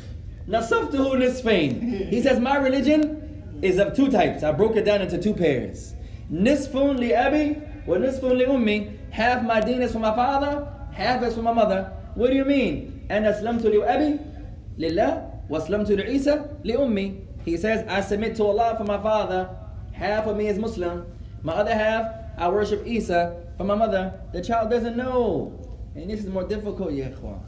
nasaftuhu 0.48 1.16
nisfain." 1.16 2.08
He 2.08 2.20
says, 2.22 2.40
"My 2.40 2.56
religion 2.56 3.58
is 3.62 3.78
of 3.78 3.94
two 3.94 4.10
types. 4.10 4.42
I 4.42 4.52
broke 4.52 4.76
it 4.76 4.84
down 4.84 5.02
into 5.02 5.18
two 5.18 5.34
pairs. 5.34 5.94
Nisfun 6.30 6.98
li 6.98 7.14
abi 7.14 7.60
wa 7.86 7.96
nisfun 7.96 8.36
li 8.38 8.46
ummi. 8.46 8.98
Half 9.10 9.44
my 9.44 9.60
deen 9.60 9.80
is 9.80 9.92
for 9.92 10.00
my 10.00 10.14
father, 10.14 10.66
half 10.92 11.22
is 11.22 11.34
for 11.34 11.42
my 11.42 11.52
mother. 11.52 11.92
What 12.14 12.30
do 12.30 12.36
you 12.36 12.44
mean? 12.44 13.06
And 13.08 13.24
aslamtu 13.24 13.70
li 13.70 13.82
abi 13.82 14.18
lillah 14.76 15.30
wa 15.48 15.60
aslamtu 15.60 15.96
li 15.96 16.14
Isa 16.14 16.48
li 16.62 16.74
ummi. 16.74 17.20
He 17.44 17.56
says, 17.58 17.86
I 17.88 18.00
submit 18.00 18.36
to 18.36 18.44
Allah 18.44 18.74
for 18.78 18.84
my 18.84 19.00
father. 19.02 19.50
Half 19.92 20.26
of 20.26 20.36
me 20.36 20.48
is 20.48 20.58
Muslim. 20.58 21.06
My 21.42 21.52
other 21.52 21.74
half, 21.74 22.06
I 22.38 22.48
worship 22.48 22.86
Isa 22.86 23.36
for 23.58 23.64
my 23.64 23.74
mother. 23.74 24.18
The 24.32 24.40
child 24.40 24.70
doesn't 24.70 24.96
know. 24.96 25.52
And 25.95 26.09
this 26.09 26.21
is 26.21 26.29
more 26.29 26.43
difficult, 26.43 26.93
ya 26.93 27.07
ikhwan. 27.07 27.41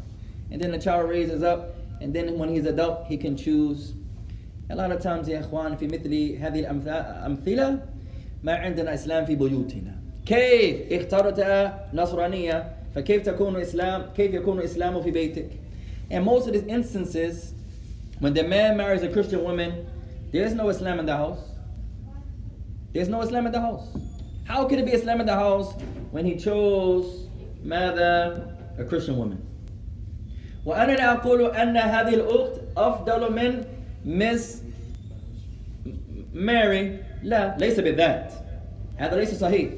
And 0.51 0.61
then 0.61 0.71
the 0.71 0.79
child 0.79 1.09
raises 1.09 1.43
up, 1.43 1.75
and 2.01 2.13
then 2.13 2.37
when 2.37 2.49
he's 2.49 2.65
adult, 2.65 3.05
he 3.07 3.17
can 3.17 3.37
choose. 3.37 3.93
A 4.69 4.75
lot 4.75 4.91
of 4.91 5.01
times 5.01 5.27
يا 5.27 5.39
إخوان 5.39 5.77
في 5.77 5.87
مثل 5.87 6.39
هذه 6.39 6.59
الأمثلة 6.59 7.79
ما 8.43 8.53
عندنا 8.55 8.93
إسلام 8.93 9.25
في 9.25 9.35
بيوتنا. 9.35 9.95
كيف 10.25 10.91
اخترت 10.91 11.39
نصرانية 11.93 12.73
فكيف 12.95 13.25
تكون 13.25 13.55
إسلام 13.55 14.05
كيف 14.15 14.33
يكون 14.33 14.59
إسلام 14.59 15.01
في 15.01 15.11
بيتك؟ 15.11 15.49
And 16.09 16.25
most 16.25 16.47
of 16.47 16.53
these 16.53 16.63
instances, 16.63 17.53
when 18.19 18.33
the 18.33 18.43
man 18.43 18.77
marries 18.77 19.03
a 19.03 19.09
Christian 19.09 19.43
woman, 19.43 19.85
there's 20.31 20.53
no 20.53 20.69
Islam 20.69 20.99
in 20.99 21.05
the 21.05 21.15
house. 21.15 21.39
There's 22.93 23.09
no 23.09 23.21
Islam 23.21 23.45
in 23.45 23.51
the 23.51 23.61
house. 23.61 23.87
How 24.45 24.65
could 24.65 24.79
it 24.79 24.85
be 24.85 24.93
Islam 24.93 25.21
in 25.21 25.25
the 25.25 25.35
house 25.35 25.73
when 26.11 26.25
he 26.25 26.35
chose 26.35 27.24
ماذا 27.65 28.47
a 28.77 28.83
Christian 28.83 29.17
woman? 29.17 29.37
وأنا 30.65 30.91
لا 30.91 31.13
أقول 31.13 31.55
أن 31.55 31.77
هذه 31.77 32.13
الأخت 32.13 32.61
أفضل 32.77 33.33
من 33.33 33.63
Miss 34.05 34.61
Mary 36.33 36.97
لا 37.23 37.57
ليس 37.57 37.79
بذات 37.79 38.33
هذا 38.97 39.15
ليس 39.15 39.33
صحيح 39.35 39.69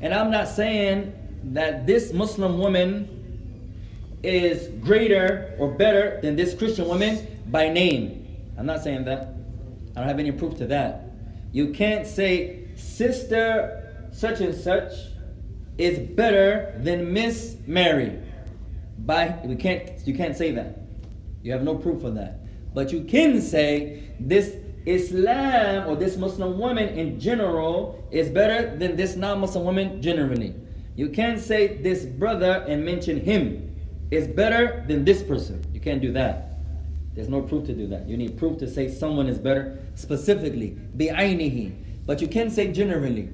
and 0.00 0.14
I'm 0.14 0.30
not 0.30 0.48
saying 0.48 1.12
that 1.54 1.86
this 1.86 2.12
Muslim 2.12 2.58
woman 2.58 3.08
is 4.22 4.68
greater 4.82 5.54
or 5.58 5.70
better 5.72 6.20
than 6.22 6.36
this 6.36 6.54
Christian 6.54 6.88
woman 6.88 7.18
by 7.46 7.68
name 7.68 8.26
I'm 8.58 8.66
not 8.66 8.82
saying 8.82 9.04
that 9.04 9.34
I 9.94 10.00
don't 10.00 10.08
have 10.08 10.18
any 10.18 10.32
proof 10.32 10.56
to 10.58 10.66
that 10.66 11.04
you 11.52 11.72
can't 11.72 12.06
say 12.06 12.64
sister 12.76 14.08
such 14.12 14.40
and 14.40 14.54
such 14.54 14.92
is 15.77 15.99
better 15.99 16.73
than 16.77 17.13
Miss 17.13 17.57
Mary 17.65 18.19
by 18.99 19.39
we 19.43 19.55
can't 19.55 20.05
you 20.07 20.13
can't 20.13 20.37
say 20.37 20.51
that 20.51 20.79
you 21.41 21.51
have 21.51 21.63
no 21.63 21.75
proof 21.75 22.03
of 22.03 22.15
that 22.15 22.39
but 22.73 22.91
you 22.91 23.03
can 23.03 23.41
say 23.41 24.03
this 24.19 24.55
Islam 24.85 25.87
or 25.87 25.95
this 25.95 26.17
Muslim 26.17 26.57
woman 26.59 26.89
in 26.89 27.19
general 27.19 28.03
is 28.11 28.29
better 28.29 28.75
than 28.77 28.95
this 28.95 29.15
non-Muslim 29.15 29.63
woman 29.63 30.01
generally. 30.01 30.53
You 30.95 31.09
can't 31.09 31.39
say 31.39 31.77
this 31.77 32.05
brother 32.05 32.65
and 32.67 32.83
mention 32.83 33.19
him 33.19 33.75
is 34.11 34.27
better 34.27 34.83
than 34.87 35.05
this 35.05 35.23
person. 35.23 35.63
You 35.73 35.79
can't 35.79 36.01
do 36.01 36.11
that. 36.13 36.59
There's 37.15 37.29
no 37.29 37.41
proof 37.41 37.65
to 37.67 37.73
do 37.73 37.87
that. 37.87 38.07
You 38.07 38.17
need 38.17 38.37
proof 38.37 38.57
to 38.59 38.69
say 38.69 38.89
someone 38.89 39.27
is 39.27 39.37
better 39.37 39.79
specifically, 39.95 40.77
bi'aynihi. 40.97 42.05
But 42.05 42.21
you 42.21 42.27
can 42.27 42.49
say 42.49 42.71
generally. 42.71 43.29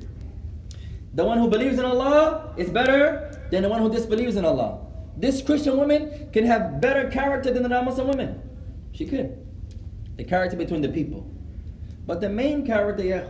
The 1.14 1.26
one 1.26 1.39
who 1.39 1.49
believes 1.49 1.80
in 1.80 1.86
Allah 1.86 2.53
is 2.57 2.70
better 2.70 3.41
than 3.51 3.64
the 3.64 3.70
one 3.70 3.82
who 3.82 3.89
disbelieves 3.89 4.36
in 4.36 4.45
Allah. 4.45 4.80
This 5.18 5.41
Christian 5.41 5.76
woman 5.78 6.30
can 6.32 6.45
have 6.45 6.80
better 6.80 7.10
character 7.10 7.51
than 7.51 7.64
the 7.64 7.70
non-Muslim 7.70 8.07
woman. 8.07 8.41
She 8.91 9.05
could. 9.05 9.45
The 10.18 10.24
character 10.24 10.55
between 10.55 10.82
the 10.82 10.89
people. 10.89 11.30
But 12.05 12.22
the 12.22 12.30
main 12.30 12.66
character, 12.66 13.03
ya 13.03 13.22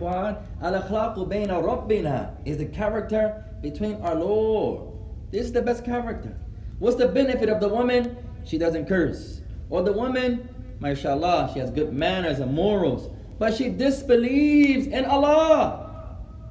al-akhlaqu 0.62 1.28
bayna 1.28 1.62
rabbina, 1.62 2.36
is 2.46 2.58
the 2.58 2.66
character 2.66 3.44
between 3.62 3.96
our 4.02 4.16
Lord. 4.16 4.94
This 5.32 5.46
is 5.46 5.52
the 5.52 5.62
best 5.62 5.84
character. 5.84 6.36
What's 6.80 6.96
the 6.96 7.08
benefit 7.08 7.50
of 7.50 7.60
the 7.60 7.68
woman? 7.68 8.18
She 8.46 8.58
doesn't 8.58 8.88
curse. 8.88 9.42
Or 9.70 9.84
the 9.84 9.92
woman, 9.92 10.48
mashallah, 10.80 11.52
she 11.54 11.60
has 11.60 11.72
good 11.72 11.94
manners 11.94 12.40
and 12.40 12.54
morals, 12.54 13.10
but 13.38 13.54
she 13.54 13.70
disbelieves 13.70 14.88
in 14.88 15.06
Allah. 15.06 15.89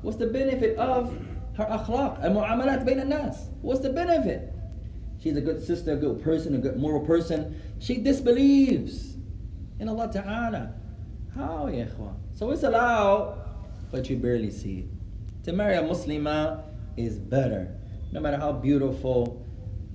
What's 0.02 0.16
the 0.18 0.26
benefit 0.26 0.76
of 0.78 1.12
her 1.56 1.64
akhlaq, 1.64 2.24
and 2.24 2.36
mu'amalat 2.36 2.86
bayna 2.86 3.06
nas? 3.06 3.48
What's 3.62 3.80
the 3.80 3.90
benefit? 3.90 4.52
She's 5.20 5.36
a 5.36 5.40
good 5.40 5.60
sister, 5.62 5.94
a 5.94 5.96
good 5.96 6.22
person, 6.22 6.54
a 6.54 6.58
good 6.58 6.76
moral 6.76 7.04
person. 7.04 7.60
She 7.80 7.96
disbelieves 7.96 9.16
in 9.80 9.88
Allah 9.88 10.10
Ta'ala. 10.12 10.74
How, 11.34 11.66
ikhwan? 11.66 12.14
So 12.34 12.50
it's 12.52 12.62
allowed, 12.62 13.38
but 13.90 14.08
you 14.08 14.16
barely 14.16 14.50
see 14.50 14.80
it. 14.80 14.86
To 15.44 15.52
marry 15.52 15.74
a 15.74 15.82
Muslimah 15.82 16.62
is 16.96 17.18
better. 17.18 17.74
No 18.12 18.20
matter 18.20 18.36
how 18.36 18.52
beautiful 18.52 19.44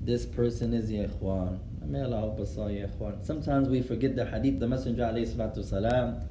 this 0.01 0.25
person 0.25 0.73
is, 0.73 0.91
ikhwan. 0.91 1.59
May 1.85 2.01
Allah 2.01 2.19
help 2.19 2.39
us 2.39 2.57
all, 2.57 2.67
ikhwan. 2.67 3.25
Sometimes 3.25 3.69
we 3.69 3.81
forget 3.81 4.15
the 4.15 4.25
hadith, 4.25 4.59
the 4.59 4.67
Messenger 4.67 5.03
alayhi 5.03 5.27
salatu 5.27 5.63
salam. 5.63 6.21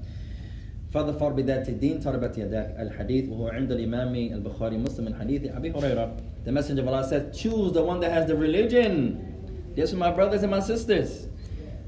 فاظفر 0.94 1.30
بذات 1.30 1.70
الدين 1.70 2.00
تربت 2.00 2.38
يداك 2.38 2.76
الحديث 2.80 3.30
وهو 3.30 3.48
عند 3.48 3.72
الإمام 3.72 4.16
البخاري 4.16 4.78
مسلم 4.78 5.06
من 5.06 5.16
حديث 5.16 5.46
أبي 5.56 5.72
هريرة 5.72 6.12
The 6.46 6.52
Messenger 6.52 6.82
of 6.82 6.88
Allah 6.88 7.08
said, 7.08 7.34
choose 7.34 7.74
the 7.74 7.84
one 7.84 8.00
that 8.00 8.12
has 8.12 8.26
the 8.26 8.36
religion. 8.36 9.74
This 9.76 9.92
for 9.92 9.98
my 9.98 10.12
brothers 10.12 10.44
and 10.44 10.52
my 10.52 10.62
sisters. 10.62 11.28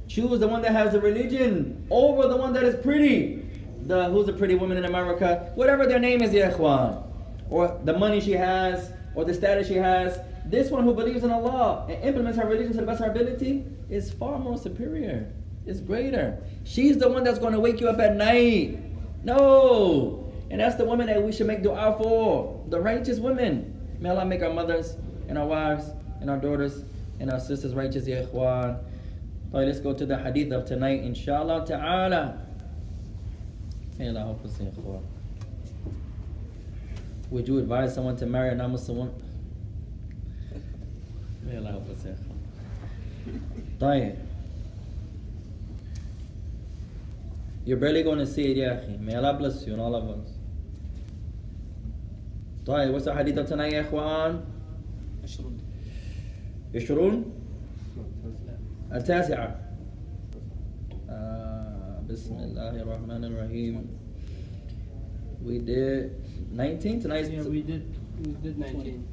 Choose 0.10 0.41
the 0.41 0.47
one 0.50 0.62
that 0.64 0.74
has 0.74 0.91
the 0.91 1.00
religion 1.00 1.88
over 1.89 2.28
the 2.28 2.36
one 2.36 2.52
that 2.54 2.64
is 2.64 2.76
pretty. 2.84 3.41
The 3.84 4.10
who's 4.10 4.26
the 4.26 4.34
pretty 4.34 4.56
woman 4.56 4.76
in 4.76 4.84
America? 4.84 5.52
Whatever 5.56 5.88
their 5.88 6.00
name 6.00 6.22
is, 6.22 6.34
ya 6.34 6.52
ikhwan. 6.52 7.04
Or 7.50 7.80
the 7.86 7.97
money 7.97 8.20
she 8.20 8.34
has, 8.34 8.91
or 9.16 9.24
the 9.24 9.34
status 9.34 9.68
she 9.68 9.76
has. 9.76 10.20
This 10.45 10.70
one 10.70 10.84
who 10.84 10.93
believes 10.93 11.24
in 11.24 11.32
Allah 11.32 11.86
and 11.88 12.04
implements 12.04 12.38
her 12.38 12.45
religion 12.45 12.74
to 12.74 12.82
the 12.82 12.86
best 12.86 13.00
of 13.00 13.06
her 13.06 13.12
ability 13.12 13.64
is 13.89 14.12
far 14.12 14.39
more 14.39 14.58
superior. 14.58 15.32
It's 15.66 15.80
greater. 15.80 16.38
She's 16.64 16.97
the 16.97 17.08
one 17.08 17.24
that's 17.24 17.39
going 17.39 17.54
to 17.54 17.60
wake 17.60 17.80
you 17.80 17.88
up 17.88 18.00
at 18.00 18.16
night. 18.16 18.80
no. 19.25 20.33
And 20.51 20.61
that's 20.61 20.77
the 20.77 20.85
woman 20.85 21.07
that 21.07 21.22
we 21.22 21.33
should 21.33 21.47
make 21.47 21.62
dua 21.62 21.97
for. 21.99 22.64
The 22.68 22.81
righteous 22.81 23.18
women. 23.18 23.70
May 23.99 24.11
Allah 24.11 24.25
make 24.25 24.43
our 24.43 24.53
mothers 24.53 24.97
and 25.29 25.39
our 25.39 25.47
wives 25.47 25.91
and 26.20 26.31
our 26.31 26.37
daughters 26.37 26.85
and 27.20 27.31
our 27.31 27.41
sisters 27.41 27.75
righteous, 27.75 28.07
ya 28.07 28.22
ikhwan. 28.22 28.79
Alright, 29.53 29.68
let's 29.68 29.81
go 29.81 29.95
to 29.95 30.05
the 30.05 30.18
hadith 30.18 30.53
of 30.53 30.66
tonight, 30.66 31.03
inshallah 31.03 31.64
ta'ala. 31.66 32.39
May 33.99 34.09
Allah 34.09 34.20
help 34.20 34.45
us, 34.45 34.61
ya 34.61 34.66
ikhwan. 34.66 35.03
Would 37.31 37.49
you 37.49 37.59
advise 37.59 37.95
someone 37.95 38.16
to 38.16 38.27
marry 38.27 38.51
a 38.51 38.55
non-Muslim 38.55 38.99
woman? 38.99 39.14
May 41.43 41.57
Allah 41.57 41.70
help 41.70 41.91
us, 41.91 42.05
ya 42.05 42.12
ikhwan. 42.12 44.18
You're 47.66 47.78
barely 47.78 48.04
going 48.04 48.20
to 48.20 48.26
see 48.28 48.52
it, 48.52 48.58
ya 48.58 48.70
akhi. 48.76 49.00
May 49.00 49.16
Allah 49.16 49.34
bless 49.34 49.66
you 49.68 49.74
and 49.74 49.82
all 49.82 49.95
of 49.95 50.10
us. 50.10 50.30
طيب, 52.66 52.91
what's 52.91 53.06
the 53.06 53.14
hadith 53.14 53.38
of 53.38 53.47
tonight, 53.47 53.74
ya 53.74 53.84
ikhwan? 53.84 54.41
عشرون 55.24 55.58
عشرون 56.76 57.26
التاسعة 58.93 59.60
آه 61.10 62.02
بسم 62.10 62.36
الله 62.39 62.82
الرحمن 62.82 63.24
الرحيم 63.26 63.88
We 65.45 65.60
did 65.60 66.12
19 66.52 67.00
tonight. 67.02 67.32
Yeah, 67.32 67.43
we 67.43 67.62
did. 67.62 67.95
We 68.20 68.34
did 68.43 68.58
19. 68.60 69.04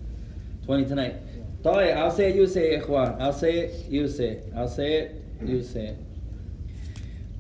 20 0.67 0.85
tonight. 0.87 1.15
طيب, 1.63 1.97
I'll 1.97 2.11
say 2.11 2.31
it, 2.31 2.37
you 2.37 2.47
say 2.47 2.75
it, 2.75 2.83
إخوان. 2.83 3.21
I'll 3.21 3.33
say 3.33 3.59
it, 3.59 3.91
you 3.91 4.09
say 4.09 4.31
it. 4.31 4.53
I'll 4.57 4.69
say 4.69 4.93
it, 4.95 5.23
you 5.45 5.63
say 5.63 5.87
it. 5.89 5.99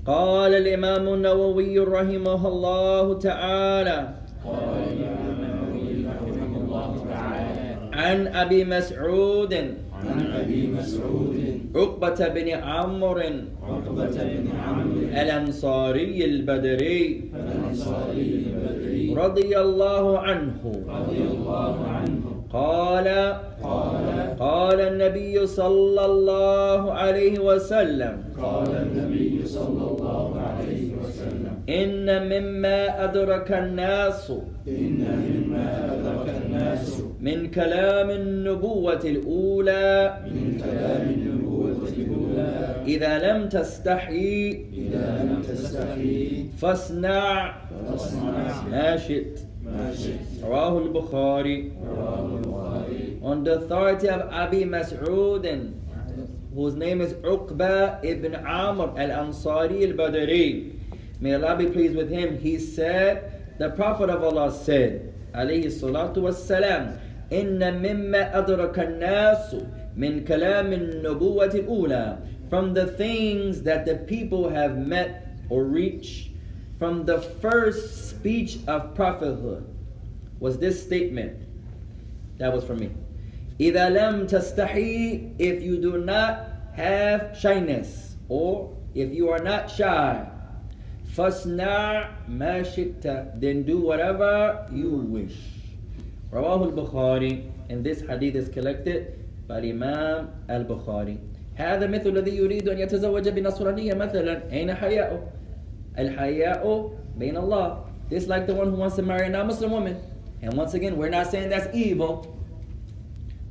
قال 0.07 0.53
الإمام 0.53 1.13
النووي 1.13 1.79
رحمه 1.79 2.47
الله 2.47 3.19
تعالى. 3.19 3.99
عن 7.93 8.27
أبي 8.27 8.65
مسعود. 8.65 9.53
عن 9.93 10.19
أبي 10.41 10.67
مسعود 10.67 11.37
عقبة 11.75 12.27
بن 12.27 12.49
عمرو. 12.49 13.21
عقبة 13.61 14.17
بن 14.23 14.47
عمرو 14.57 14.99
الأنصاري 15.21 16.25
البدري. 16.25 17.29
الأنصاري 17.35 18.21
البدري 18.41 19.13
رضي 19.13 19.59
الله 19.59 20.19
عنه. 20.19 20.61
رضي 20.89 21.21
الله 21.21 21.75
عنه 21.87 22.23
قال 22.53 23.07
قال. 23.63 24.35
قال 24.39 24.79
النبي 24.81 25.47
صلى 25.47 26.05
الله 26.05 26.91
عليه 26.91 27.39
وسلم. 27.39 28.30
قال 28.41 28.71
النبي 28.75 29.45
صلى 29.45 29.83
الله 29.91 30.41
عليه 30.41 30.95
وسلم. 30.95 31.53
إن 31.69 32.07
مما 32.31 33.03
أدرك 33.03 33.51
الناس 33.51 34.31
إن 34.67 34.99
مما 35.27 35.67
أدرك 35.93 36.27
الناس 36.45 37.01
من 37.21 37.51
كلام 37.51 38.09
النبوة 38.09 39.03
الأولى 39.05 40.17
من 40.25 40.57
كلام 40.63 41.03
النبوة 41.09 41.81
الأولى. 41.97 42.75
إذا 42.87 43.13
لم 43.27 43.49
تستحي 43.49 44.65
إذا 44.73 45.23
لم 45.23 45.41
تستحي 45.41 46.45
فاصنع 46.57 47.55
فاصنع 47.87 48.65
ما 48.71 48.97
شئت. 48.97 49.39
ما 49.65 49.93
شئت. 49.93 50.43
رواه 50.43 50.77
البخاري. 50.77 51.71
رواه 51.97 52.25
البخاري. 52.25 53.21
On 53.21 53.43
the 53.43 53.53
authority 53.59 54.07
of 54.09 54.21
Abi 54.33 54.65
Mas'ud 54.65 55.45
whose 56.54 56.74
name 56.74 57.00
is 57.00 57.12
Uqba 57.14 58.04
ibn 58.04 58.34
Amr 58.34 58.98
al-Ansari 58.98 59.90
al-Badri 59.90 60.78
may 61.20 61.34
Allah 61.34 61.56
be 61.56 61.66
pleased 61.66 61.96
with 61.96 62.10
him 62.10 62.38
he 62.38 62.58
said 62.58 63.56
the 63.58 63.70
Prophet 63.70 64.10
of 64.10 64.22
Allah 64.22 64.52
said 64.52 65.12
عليه 65.34 65.66
الصلاة 65.66 66.16
والسلام 66.16 66.98
إن 67.32 67.60
مما 67.82 68.38
أدرك 68.38 68.78
الناس 68.78 69.56
من 69.96 70.24
كلام 70.24 70.72
النبوة 70.72 71.46
الأولى 71.54 72.18
from 72.48 72.74
the 72.74 72.86
things 72.86 73.62
that 73.62 73.84
the 73.84 73.96
people 73.96 74.48
have 74.48 74.78
met 74.78 75.26
or 75.48 75.64
reached 75.64 76.30
from 76.78 77.04
the 77.04 77.20
first 77.20 78.08
speech 78.10 78.58
of 78.66 78.94
prophethood 78.94 79.66
was 80.40 80.58
this 80.58 80.82
statement 80.82 81.36
that 82.38 82.52
was 82.52 82.64
for 82.64 82.74
me 82.74 82.90
إذا 83.60 83.88
لم 83.88 84.26
تستحي 84.26 85.20
if 85.38 85.62
you 85.62 85.80
do 85.80 85.98
not 86.04 86.48
have 86.76 87.36
shyness 87.38 88.16
or 88.28 88.76
if 88.94 89.12
you 89.12 89.30
are 89.30 89.42
not 89.42 89.70
shy 89.70 90.26
فاصنع 91.16 92.08
ما 92.28 92.62
شئت 92.62 93.06
then 93.40 93.62
do 93.62 93.80
whatever 93.80 94.66
you 94.72 95.08
wish 95.08 95.36
رواه 96.32 96.64
البخاري 96.64 97.42
and 97.70 97.84
this 97.84 98.00
hadith 98.02 98.36
is 98.36 98.48
collected 98.48 99.18
by 99.48 99.58
Imam 99.58 100.28
al-Bukhari 100.48 101.16
هذا 101.56 101.86
مثل 101.86 102.08
الذي 102.08 102.36
يريد 102.36 102.68
أن 102.68 102.78
يتزوج 102.78 103.28
بنصرانية 103.28 103.94
مثلا 103.94 104.52
أين 104.52 104.74
حياؤه 104.74 105.22
الحياء 105.98 106.90
بين 107.18 107.36
الله 107.36 107.84
this 108.10 108.26
like 108.26 108.46
the 108.46 108.54
one 108.54 108.70
who 108.70 108.76
wants 108.76 108.96
to 108.96 109.02
marry 109.02 109.26
a 109.26 109.30
non-Muslim 109.30 109.70
woman 109.70 109.96
and 110.42 110.52
once 110.52 110.74
again 110.74 110.96
we're 110.96 111.08
not 111.08 111.26
saying 111.30 111.48
that's 111.48 111.74
evil 111.74 112.36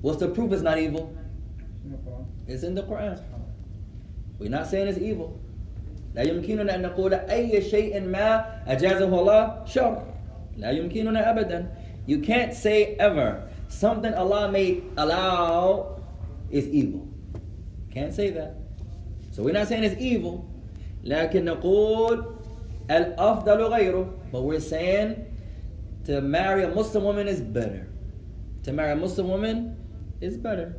what's 0.02 0.20
the 0.20 0.28
proof 0.28 0.52
it's 0.52 0.62
not 0.62 0.78
evil 0.78 1.16
it's 2.48 2.64
in 2.64 2.76
the 2.76 2.84
Quran 2.84 3.22
we're 4.40 4.50
not 4.50 4.68
saying 4.68 4.88
it's 4.88 5.00
evil 5.00 5.40
لا 6.16 6.22
يمكننا 6.24 6.76
أن 6.76 6.82
نقول 6.82 7.14
أي 7.14 7.62
شيء 7.62 8.02
ما 8.02 8.46
أجازه 8.68 9.20
الله 9.20 9.66
شر 9.66 10.04
لا 10.58 10.72
يمكننا 10.72 11.30
أبدا 11.30 11.68
you 12.08 12.20
can't 12.20 12.54
say 12.54 12.96
ever 13.00 13.44
something 13.68 14.14
Allah 14.14 14.50
may 14.52 14.82
allow 14.98 16.00
is 16.52 16.68
evil 16.68 17.08
can't 17.92 18.14
say 18.14 18.30
that 18.30 18.56
so 19.32 19.44
we're 19.44 19.54
not 19.54 19.68
saying 19.68 19.84
it's 19.84 20.00
evil 20.00 20.48
لكن 21.04 21.46
نقول 21.46 22.26
الأفضل 22.90 23.62
غيره 23.62 24.10
but 24.32 24.42
we're 24.42 24.60
saying 24.60 25.26
to 26.06 26.22
marry 26.22 26.64
a 26.64 26.70
Muslim 26.70 27.04
woman 27.04 27.28
is 27.28 27.42
better 27.42 27.88
to 28.64 28.72
marry 28.72 28.92
a 28.92 28.96
Muslim 28.96 29.28
woman 29.28 29.76
is 30.21 30.37
better. 30.37 30.77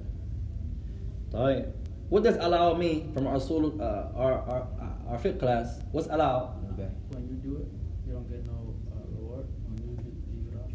Right. 1.33 1.65
What 2.09 2.23
does 2.23 2.35
allow 2.37 2.73
mean 2.75 3.13
from 3.13 3.25
our 3.27 3.39
soul, 3.39 3.81
uh, 3.81 4.11
our, 4.15 4.33
our, 4.33 4.67
our 5.07 5.17
fit 5.17 5.39
class? 5.39 5.79
What's 5.91 6.07
allow? 6.07 6.59
Okay. 6.73 6.89
When 7.09 7.23
you 7.27 7.35
do 7.35 7.57
it, 7.57 7.67
you 8.05 8.13
don't 8.13 8.29
get 8.29 8.45
no 8.45 8.75
uh, 8.91 8.99
reward. 9.15 9.45
When 9.65 9.77
you 9.79 9.95
leave 9.95 10.53
it 10.53 10.59
off. 10.59 10.69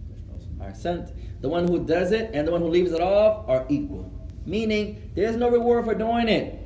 The 1.40 1.48
one 1.48 1.68
who 1.68 1.84
does 1.84 2.12
it 2.12 2.30
and 2.32 2.48
the 2.48 2.52
one 2.52 2.62
who 2.62 2.68
leaves 2.68 2.92
it 2.92 3.00
off 3.00 3.48
are 3.48 3.66
equal. 3.68 4.10
Meaning, 4.46 5.12
there's 5.14 5.36
no 5.36 5.50
reward 5.50 5.84
for 5.84 5.94
doing 5.94 6.28
it. 6.28 6.58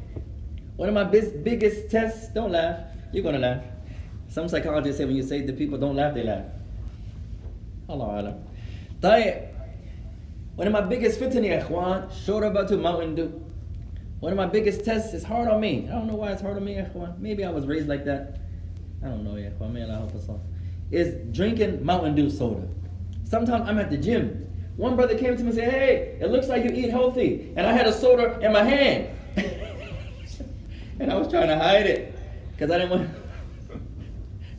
One 0.77 0.89
of 0.89 0.95
my 0.95 1.05
bis- 1.05 1.33
biggest 1.33 1.91
tests, 1.91 2.29
don't 2.29 2.53
laugh, 2.53 2.79
you're 3.13 3.25
gonna 3.25 3.39
laugh. 3.39 3.65
Some 4.29 4.49
psychologists 4.49 4.99
say 4.99 5.05
when 5.05 5.17
you 5.17 5.23
say 5.23 5.43
the 5.43 5.53
people 5.53 5.79
don't 5.79 5.97
laugh, 5.97 6.15
they 6.15 6.23
laugh. 6.23 6.47
Allah 7.89 8.05
Allah. 8.05 8.39
One 10.61 10.67
of 10.67 10.75
my 10.75 10.83
biggest 10.83 11.19
fitna, 11.19 11.65
ikhwan, 11.65 12.13
short 12.27 12.45
about 12.45 12.69
to 12.69 12.77
Mountain 12.77 13.15
Dew. 13.15 13.43
One 14.19 14.31
of 14.31 14.37
my 14.37 14.45
biggest 14.45 14.85
tests 14.85 15.15
is 15.15 15.25
hard 15.25 15.49
on 15.49 15.59
me. 15.59 15.89
I 15.89 15.93
don't 15.93 16.07
know 16.07 16.17
why 16.17 16.33
it's 16.33 16.43
hard 16.43 16.59
on 16.59 16.67
me, 16.67 16.75
ikhwan. 16.75 17.19
Maybe 17.19 17.47
I 17.47 17.51
was 17.51 17.67
raised 17.67 17.89
like 17.89 18.05
that. 18.05 18.41
I 19.03 19.07
don't 19.07 19.25
know, 19.25 19.37
ikhwan. 19.37 19.73
Man, 19.73 19.91
I 19.91 19.97
hope 19.97 20.15
it's 20.15 20.29
all. 20.29 20.43
Is 20.91 21.15
drinking 21.35 21.83
Mountain 21.83 22.15
Dew 22.15 22.29
soda. 22.29 22.69
Sometimes 23.25 23.67
I'm 23.71 23.79
at 23.79 23.89
the 23.89 23.97
gym. 23.97 24.53
One 24.77 24.97
brother 24.97 25.17
came 25.17 25.35
to 25.35 25.43
me 25.43 25.49
and 25.49 25.55
said, 25.55 25.73
Hey, 25.73 26.19
it 26.21 26.31
looks 26.31 26.49
like 26.49 26.63
you 26.65 26.71
eat 26.73 26.91
healthy. 26.91 27.55
And 27.57 27.67
I 27.67 27.73
had 27.73 27.87
a 27.87 27.93
soda 27.95 28.39
in 28.41 28.53
my 28.53 28.63
hand. 28.63 29.09
and 31.01 31.11
I 31.11 31.17
was 31.17 31.29
trying 31.29 31.49
to 31.49 31.57
hide 31.57 31.87
it 31.87 32.15
because 32.53 32.71
I 32.71 32.77
didn't 32.77 32.91
want. 32.91 33.11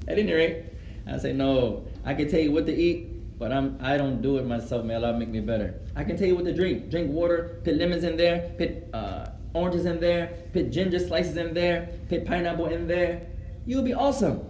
At 0.07 0.17
any 0.17 0.33
rate, 0.33 0.65
I 1.05 1.19
said, 1.19 1.35
No, 1.35 1.85
I 2.03 2.15
can 2.15 2.27
tell 2.27 2.39
you 2.39 2.51
what 2.51 2.65
to 2.65 2.75
eat 2.75 3.10
but 3.41 3.51
I'm, 3.51 3.75
I 3.81 3.97
don't 3.97 4.21
do 4.21 4.37
it 4.37 4.45
myself, 4.45 4.85
man. 4.85 5.03
Allah 5.03 5.17
make 5.17 5.29
me 5.29 5.39
better. 5.39 5.73
I 5.95 6.03
can 6.03 6.15
tell 6.15 6.27
you 6.27 6.35
what 6.35 6.45
to 6.45 6.53
drink. 6.53 6.91
Drink 6.91 7.09
water, 7.09 7.59
put 7.63 7.73
lemons 7.73 8.03
in 8.03 8.15
there, 8.15 8.53
put 8.55 8.85
uh, 8.93 9.31
oranges 9.55 9.87
in 9.87 9.99
there, 9.99 10.45
put 10.53 10.69
ginger 10.69 10.99
slices 10.99 11.37
in 11.37 11.55
there, 11.55 11.89
put 12.07 12.23
pineapple 12.23 12.67
in 12.67 12.87
there. 12.87 13.25
You'll 13.65 13.81
be 13.81 13.95
awesome. 13.95 14.45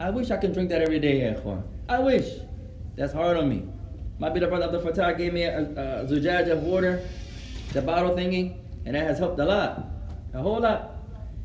I 0.00 0.10
wish 0.10 0.32
I 0.32 0.38
could 0.38 0.54
drink 0.54 0.70
that 0.70 0.82
every 0.82 0.98
day, 0.98 1.20
ikhwan. 1.20 1.62
I 1.88 2.00
wish. 2.00 2.26
That's 2.96 3.12
hard 3.12 3.36
on 3.36 3.48
me. 3.48 3.62
My 4.18 4.28
big 4.28 4.42
brother 4.48 4.64
Abdul 4.64 4.80
Fattah 4.80 5.16
gave 5.16 5.32
me 5.32 5.44
a, 5.44 5.60
a 5.60 6.04
zujaj 6.10 6.50
of 6.50 6.64
water, 6.64 7.08
the 7.72 7.80
bottle 7.80 8.10
thingy, 8.16 8.56
and 8.84 8.96
that 8.96 9.06
has 9.06 9.20
helped 9.20 9.38
a 9.38 9.44
lot. 9.44 9.86
A 10.34 10.42
whole 10.42 10.58
lot. 10.58 10.96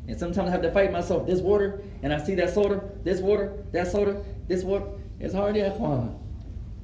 And 0.08 0.18
sometimes 0.18 0.48
I 0.48 0.50
have 0.50 0.62
to 0.62 0.72
fight 0.72 0.90
myself. 0.90 1.28
This 1.28 1.38
water, 1.38 1.80
and 2.02 2.12
I 2.12 2.18
see 2.18 2.34
that 2.34 2.52
soda, 2.52 2.82
this 3.04 3.20
water, 3.20 3.62
that 3.70 3.86
soda, 3.86 4.20
this 4.48 4.64
water. 4.64 4.86
It's 5.20 5.32
hard, 5.32 5.54
ikhwan. 5.54 6.27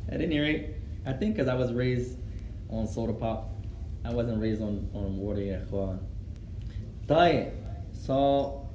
At 0.10 0.22
any 0.22 0.40
rate, 0.40 0.76
I 1.06 1.14
think 1.14 1.36
because 1.36 1.48
I 1.48 1.56
was 1.56 1.74
raised 1.74 2.18
on 2.70 2.88
soda 2.88 3.14
pop, 3.14 3.50
I 4.06 4.14
wasn't 4.14 4.42
raised 4.42 4.62
on, 4.62 4.90
on 4.94 5.18
water, 5.18 5.42
yeah, 5.42 5.60
ikhwan. 5.70 6.00
طيب. 7.08 7.52
So, 7.94 8.68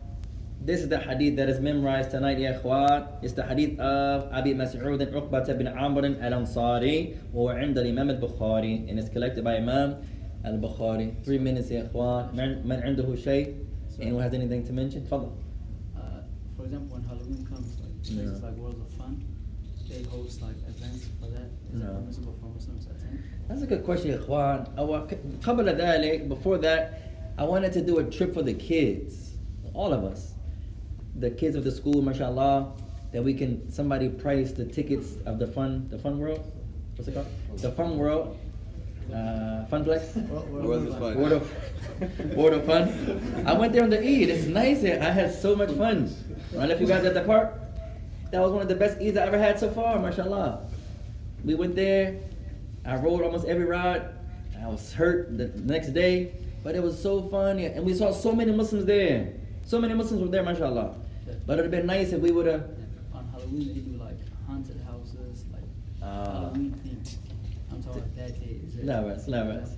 this 0.61 0.81
is 0.81 0.89
the 0.89 0.99
hadith 0.99 1.37
that 1.37 1.49
is 1.49 1.61
memorized 1.61 2.11
tonight, 2.11 2.39
ya 2.39 2.53
ikhwan. 2.53 3.09
It's 3.23 3.33
the 3.35 3.45
hadith 3.45 3.79
of 3.81 4.33
Abi 4.33 4.55
Mas'ud 4.55 5.01
and 5.01 5.13
Uqbah 5.13 5.59
bin 5.59 5.69
Amr 5.69 6.05
al-Ansari 6.21 7.17
or 7.33 7.55
عند 7.55 7.77
الإمام 7.79 8.11
البخاري 8.21 8.89
and 8.89 8.99
it's 8.99 9.09
collected 9.09 9.45
by 9.45 9.57
Imam 9.57 9.97
al-Bukhari. 10.45 11.25
Three 11.25 11.39
minutes, 11.39 11.71
ya 11.71 11.83
ikhwan. 11.83 12.33
من 12.35 12.65
من 12.67 12.83
عنده 12.83 13.15
شيء? 13.17 13.55
Anyone 14.01 14.23
has 14.23 14.35
anything 14.35 14.65
to 14.65 14.73
mention? 14.73 15.03
تفضل. 15.07 15.31
Uh, 15.97 16.01
for 16.57 16.65
example, 16.65 16.97
when 16.97 17.05
Halloween 17.05 17.47
comes, 17.47 17.79
like 17.81 18.03
places 18.03 18.41
Yeah. 18.43 18.49
like 18.49 18.57
Worlds 18.59 18.81
of 18.81 18.91
Fun, 18.99 19.23
they 19.89 20.03
host 20.05 20.43
like 20.43 20.57
events 20.69 21.09
for 21.21 21.27
that. 21.29 21.49
Is 21.73 21.81
No. 21.81 21.87
it 21.87 21.95
permissible 22.01 22.35
for 22.41 22.47
Muslims 22.47 22.87
to 22.87 22.93
attend? 22.93 23.23
That's 23.49 23.63
a 23.63 23.67
good 23.67 23.85
question, 23.85 24.11
ya 24.11 24.19
ikhwan. 24.19 24.75
أو 24.77 25.07
قبل 25.43 25.77
ذلك, 25.77 26.29
before 26.29 26.59
that, 26.59 27.01
I 27.37 27.45
wanted 27.45 27.73
to 27.73 27.83
do 27.83 27.99
a 27.99 28.05
trip 28.05 28.33
for 28.35 28.43
the 28.43 28.55
kids. 28.55 29.33
All 29.75 29.93
of 29.93 30.05
us. 30.05 30.35
The 31.17 31.31
kids 31.31 31.57
of 31.57 31.65
the 31.65 31.71
school, 31.71 32.01
mashallah, 32.03 32.73
that 33.13 33.23
we 33.23 33.35
can, 33.35 33.71
somebody 33.71 34.09
price 34.09 34.53
the 34.53 34.65
tickets 34.65 35.15
of 35.27 35.39
the 35.39 35.47
fun, 35.47 35.89
the 35.91 35.99
fun 35.99 36.19
world? 36.19 36.45
What's 36.97 37.09
it 37.09 37.15
called? 37.15 37.27
The 37.59 37.71
fun 37.73 37.99
world. 37.99 38.37
Uh, 39.13 39.67
Funplex? 39.71 40.17
World 40.49 40.89
of 40.89 40.99
Fun. 40.99 41.15
World 41.17 41.33
of, 41.33 42.37
World 42.37 42.53
of 42.55 42.65
Fun. 42.65 43.45
I 43.47 43.53
went 43.53 43.73
there 43.73 43.83
on 43.83 43.91
the 43.91 43.99
Eid. 43.99 44.31
It's 44.31 44.47
nice 44.47 44.81
there. 44.81 45.01
I 45.03 45.11
had 45.11 45.33
so 45.35 45.55
much 45.55 45.71
fun. 45.73 46.11
I 46.53 46.57
don't 46.57 46.69
know 46.69 46.75
if 46.75 46.81
you 46.81 46.87
guys 46.87 47.05
at 47.05 47.15
the 47.15 47.23
park. 47.23 47.61
That 48.32 48.42
was 48.42 48.52
one 48.52 48.62
of 48.62 48.68
the 48.68 48.76
best 48.76 49.00
Eids 49.00 49.18
I 49.18 49.26
ever 49.26 49.38
had 49.38 49.60
so 49.60 49.70
far, 49.72 49.98
mashallah. 50.00 50.68
We 51.44 51.56
went 51.56 51.76
there. 51.76 52.20
I 52.86 52.96
rode 52.96 53.24
almost 53.24 53.46
every 53.48 53.66
ride. 53.66 54.04
I 54.62 54.68
was 54.68 54.94
hurt 54.94 55.38
the 55.38 55.48
next 55.64 55.90
day, 55.94 56.34
but 56.64 56.76
it 56.76 56.84
was 56.84 57.02
so 57.02 57.24
fun. 57.30 57.60
And 57.60 57.86
we 57.86 57.94
saw 57.94 58.12
so 58.12 58.34
many 58.34 58.52
Muslims 58.52 58.86
there. 58.86 59.34
So 59.66 59.80
many 59.80 59.94
Muslims 59.94 60.22
were 60.22 60.28
there, 60.28 60.44
mashallah. 60.44 60.96
But 61.26 61.34
it 61.34 61.48
would 61.48 61.60
have 61.60 61.72
been 61.72 61.86
nice 61.88 62.12
if 62.12 62.22
we 62.22 62.32
would 62.32 62.46
have. 62.46 62.66
On 63.14 63.28
Halloween, 63.32 63.68
they 63.74 63.80
do 63.82 63.98
like 63.98 64.18
haunted 64.48 64.82
houses, 64.88 65.46
like 65.52 65.64
Ah. 66.04 66.26
Halloween 66.34 66.74
themed. 66.86 67.16
I'm 67.72 67.82
talking 67.84 68.02
about 68.02 68.16
that 68.16 68.40
day. 68.40 68.60
Levers, 68.84 69.28
levers. 69.28 69.70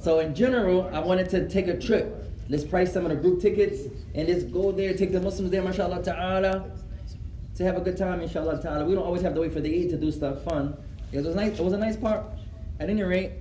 So 0.00 0.18
in 0.20 0.34
general, 0.34 0.90
I 0.92 0.98
wanted 1.00 1.28
to 1.30 1.48
take 1.48 1.68
a 1.68 1.78
trip. 1.78 2.18
Let's 2.48 2.64
price 2.64 2.92
some 2.92 3.04
of 3.06 3.10
the 3.10 3.16
group 3.16 3.40
tickets 3.40 3.82
and 4.14 4.28
let's 4.28 4.42
go 4.44 4.72
there, 4.72 4.92
take 4.94 5.12
the 5.12 5.20
Muslims 5.20 5.50
there, 5.50 5.62
mashallah 5.62 6.02
ta'ala, 6.02 6.70
to 7.61 7.63
have 7.63 7.75
a 7.75 7.81
good 7.81 7.97
time, 7.97 8.21
inshallah 8.21 8.61
ta'ala. 8.61 8.85
We 8.85 8.93
don't 8.93 9.03
always 9.03 9.23
have 9.23 9.33
to 9.33 9.41
wait 9.41 9.53
for 9.53 9.59
the 9.59 9.83
Eid 9.83 9.89
to 9.89 9.97
do 9.97 10.11
stuff 10.11 10.43
fun. 10.43 10.77
It 11.11 11.23
was 11.23 11.35
nice. 11.35 11.59
It 11.59 11.63
was 11.63 11.73
a 11.73 11.77
nice 11.77 11.97
part. 11.97 12.23
At 12.79 12.89
any 12.89 13.01
rate, 13.03 13.31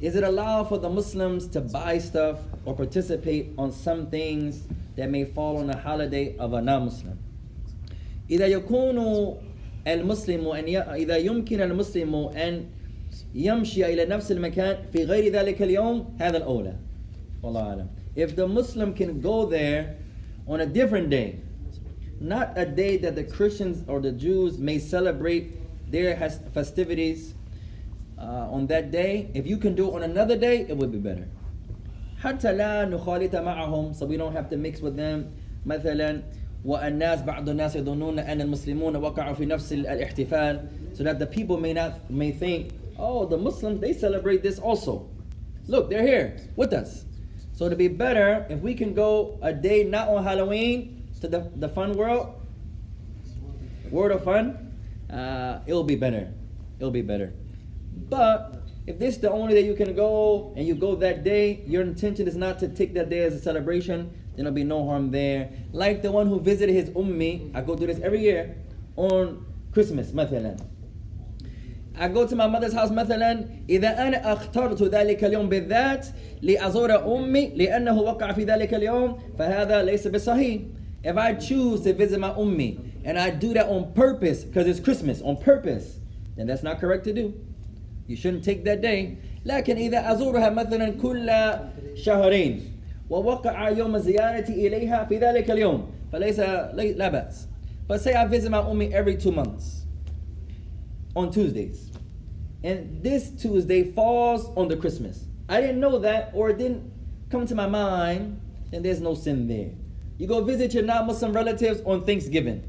is 0.00 0.14
it 0.14 0.24
allowed 0.24 0.68
for 0.68 0.78
the 0.78 0.90
Muslims 0.90 1.46
to 1.48 1.60
buy 1.62 1.98
stuff 1.98 2.40
or 2.66 2.74
participate 2.74 3.52
on 3.56 3.72
some 3.72 4.10
things 4.10 4.66
that 4.96 5.08
may 5.08 5.24
fall 5.24 5.56
on 5.56 5.68
the 5.68 5.76
holiday 5.76 6.36
of 6.36 6.52
a 6.52 6.60
non-Muslim? 6.60 7.18
إذا 8.30 8.46
يكون 8.46 9.36
المسلم 9.86 10.46
أن 10.46 10.68
ي... 10.68 10.78
إذا 10.78 11.16
يمكن 11.16 11.60
المسلم 11.60 12.14
أن 12.14 12.66
يمشي 13.34 13.92
إلى 13.92 14.04
نفس 14.04 14.32
المكان 14.32 14.76
في 14.92 15.04
غير 15.04 15.32
ذلك 15.32 15.62
اليوم 15.62 16.16
هذا 16.18 16.36
الأولى 16.36 16.74
والله 17.42 17.60
أعلم 17.60 17.88
if 18.16 18.34
the 18.34 18.48
Muslim 18.48 18.94
can 18.94 19.20
go 19.20 19.46
there 19.46 19.96
on 20.48 20.60
a 20.60 20.66
different 20.66 21.08
day 21.10 21.38
not 22.20 22.56
a 22.56 22.64
day 22.64 22.96
that 22.96 23.14
the 23.14 23.24
Christians 23.24 23.84
or 23.88 24.00
the 24.00 24.12
Jews 24.12 24.58
may 24.58 24.78
celebrate 24.78 25.52
their 25.90 26.16
has- 26.16 26.40
festivities 26.54 27.34
uh, 28.18 28.48
on 28.56 28.66
that 28.68 28.90
day 28.90 29.30
if 29.34 29.46
you 29.46 29.58
can 29.58 29.74
do 29.74 29.88
it 29.88 29.94
on 29.94 30.02
another 30.02 30.36
day 30.36 30.66
it 30.68 30.76
would 30.76 30.92
be 30.92 30.98
better 30.98 31.26
حتى 32.22 32.52
لا 32.56 32.84
نخالط 32.88 33.36
معهم 33.36 33.92
so 33.94 34.06
we 34.06 34.16
don't 34.16 34.32
have 34.32 34.48
to 34.48 34.56
mix 34.56 34.80
with 34.80 34.96
them 34.96 35.24
مثلا 35.66 36.22
والناس 36.64 37.22
بعض 37.22 37.48
الناس 37.48 37.76
يظنون 37.76 38.18
أن 38.18 38.40
المسلمون 38.40 38.96
وقعوا 38.96 39.34
في 39.34 39.46
نفس 39.46 39.72
ال- 39.72 39.86
الاحتفال 39.86 40.60
so 40.94 41.02
that 41.04 41.18
the 41.18 41.26
people 41.26 41.58
may 41.58 41.74
not 41.74 41.92
may 42.10 42.32
think 42.32 42.72
oh 42.98 43.26
the 43.26 43.36
Muslims 43.36 43.80
they 43.80 43.92
celebrate 43.92 44.42
this 44.42 44.58
also 44.58 45.06
look 45.68 45.90
they're 45.90 46.06
here 46.06 46.36
with 46.56 46.72
us 46.72 47.04
so 47.52 47.68
to 47.68 47.76
be 47.76 47.86
better 47.88 48.46
if 48.48 48.60
we 48.60 48.74
can 48.74 48.94
go 48.94 49.38
a 49.42 49.52
day 49.52 49.84
not 49.84 50.08
on 50.08 50.24
Halloween 50.24 50.99
to 51.20 51.28
the, 51.28 51.50
the 51.56 51.68
fun 51.68 51.92
world 51.94 52.34
world 53.90 54.12
of 54.12 54.24
fun 54.24 54.72
uh, 55.10 55.60
it'll 55.66 55.84
be 55.84 55.96
better 55.96 56.32
it'll 56.78 56.90
be 56.90 57.02
better 57.02 57.32
but 58.08 58.66
if 58.86 58.98
this 59.00 59.16
is 59.16 59.20
the 59.20 59.30
only 59.30 59.54
day 59.54 59.66
you 59.66 59.74
can 59.74 59.94
go 59.94 60.52
and 60.56 60.66
you 60.66 60.74
go 60.74 60.94
that 60.96 61.24
day, 61.24 61.64
your 61.66 61.82
intention 61.82 62.28
is 62.28 62.36
not 62.36 62.58
to 62.60 62.68
take 62.68 62.94
that 62.94 63.10
day 63.10 63.20
as 63.20 63.34
a 63.34 63.40
celebration, 63.40 64.10
then 64.36 64.44
there'll 64.44 64.52
be 64.52 64.64
no 64.64 64.86
harm 64.86 65.10
there. 65.10 65.50
Like 65.72 66.02
the 66.02 66.12
one 66.12 66.28
who 66.28 66.38
visited 66.38 66.72
his 66.72 66.90
ummi, 66.90 67.50
I 67.54 67.62
go 67.62 67.74
do 67.74 67.86
this 67.86 67.98
every 68.00 68.20
year 68.20 68.56
on 68.94 69.44
Christmas, 69.72 70.12
مثلا. 70.12 70.56
I 71.98 72.08
go 72.08 72.26
to 72.26 72.36
my 72.36 72.46
mother's 72.46 72.74
house 72.74 72.90
مثلا 72.90 73.46
إذا 73.68 73.88
أنا 73.88 74.32
اخترت 74.32 74.82
ذلك 74.82 75.24
اليوم 75.24 75.48
بالذات 75.48 76.06
لأزور 76.42 77.16
أمي 77.16 77.52
لأنه 77.56 78.00
وقع 78.00 78.32
في 78.32 78.44
ذلك 78.44 78.74
اليوم 78.74 79.18
فهذا 79.38 79.82
ليس 79.82 80.06
بصحيح. 80.06 80.60
If 81.04 81.16
I 81.16 81.34
choose 81.34 81.82
to 81.82 81.92
visit 81.92 82.18
my 82.18 82.30
ummi 82.30 82.78
and 83.04 83.18
I 83.18 83.30
do 83.30 83.54
that 83.54 83.66
on 83.68 83.92
purpose 83.92 84.44
because 84.44 84.66
it's 84.66 84.80
Christmas 84.80 85.22
on 85.22 85.36
purpose, 85.36 85.98
then 86.36 86.46
that's 86.46 86.62
not 86.62 86.80
correct 86.80 87.04
to 87.04 87.12
do. 87.12 87.34
You 88.06 88.16
shouldn't 88.16 88.44
take 88.44 88.64
that 88.64 88.80
day. 88.82 89.18
لكن 89.46 89.76
إذا 89.76 90.12
أزورها 90.12 90.50
مثلا 90.50 90.90
كل 91.00 91.30
شهرين 91.94 92.60
ووقع 93.10 93.68
يوم 93.68 93.98
زيارتي 93.98 94.66
إليها 94.66 95.04
في 95.08 95.18
ذلك 95.18 95.50
اليوم 95.50 95.86
فليس 96.12 96.40
لي- 96.74 96.92
لا 96.94 97.08
بأس. 97.08 97.46
But 97.88 98.00
say 98.00 98.14
I 98.14 98.26
visit 98.26 98.50
my 98.50 98.58
ummi 98.58 98.90
every 98.92 99.16
two 99.16 99.30
months 99.30 99.84
on 101.14 101.30
Tuesdays. 101.30 101.90
And 102.64 103.00
this 103.02 103.30
Tuesday 103.30 103.92
falls 103.92 104.48
on 104.56 104.66
the 104.66 104.76
Christmas. 104.76 105.24
I 105.48 105.60
didn't 105.60 105.78
know 105.78 106.00
that 106.00 106.32
or 106.34 106.50
it 106.50 106.58
didn't 106.58 106.82
come 107.30 107.46
to 107.46 107.54
my 107.54 107.68
mind, 107.68 108.40
then 108.72 108.82
there's 108.82 109.00
no 109.00 109.14
sin 109.14 109.46
there. 109.46 109.70
You 110.21 110.27
go 110.27 110.43
visit 110.43 110.75
your 110.75 110.83
non-Muslim 110.83 111.33
relatives 111.33 111.81
on 111.83 112.05
Thanksgiving. 112.05 112.61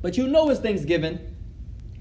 But 0.00 0.16
you 0.16 0.26
know 0.26 0.48
it's 0.48 0.58
Thanksgiving. 0.58 1.18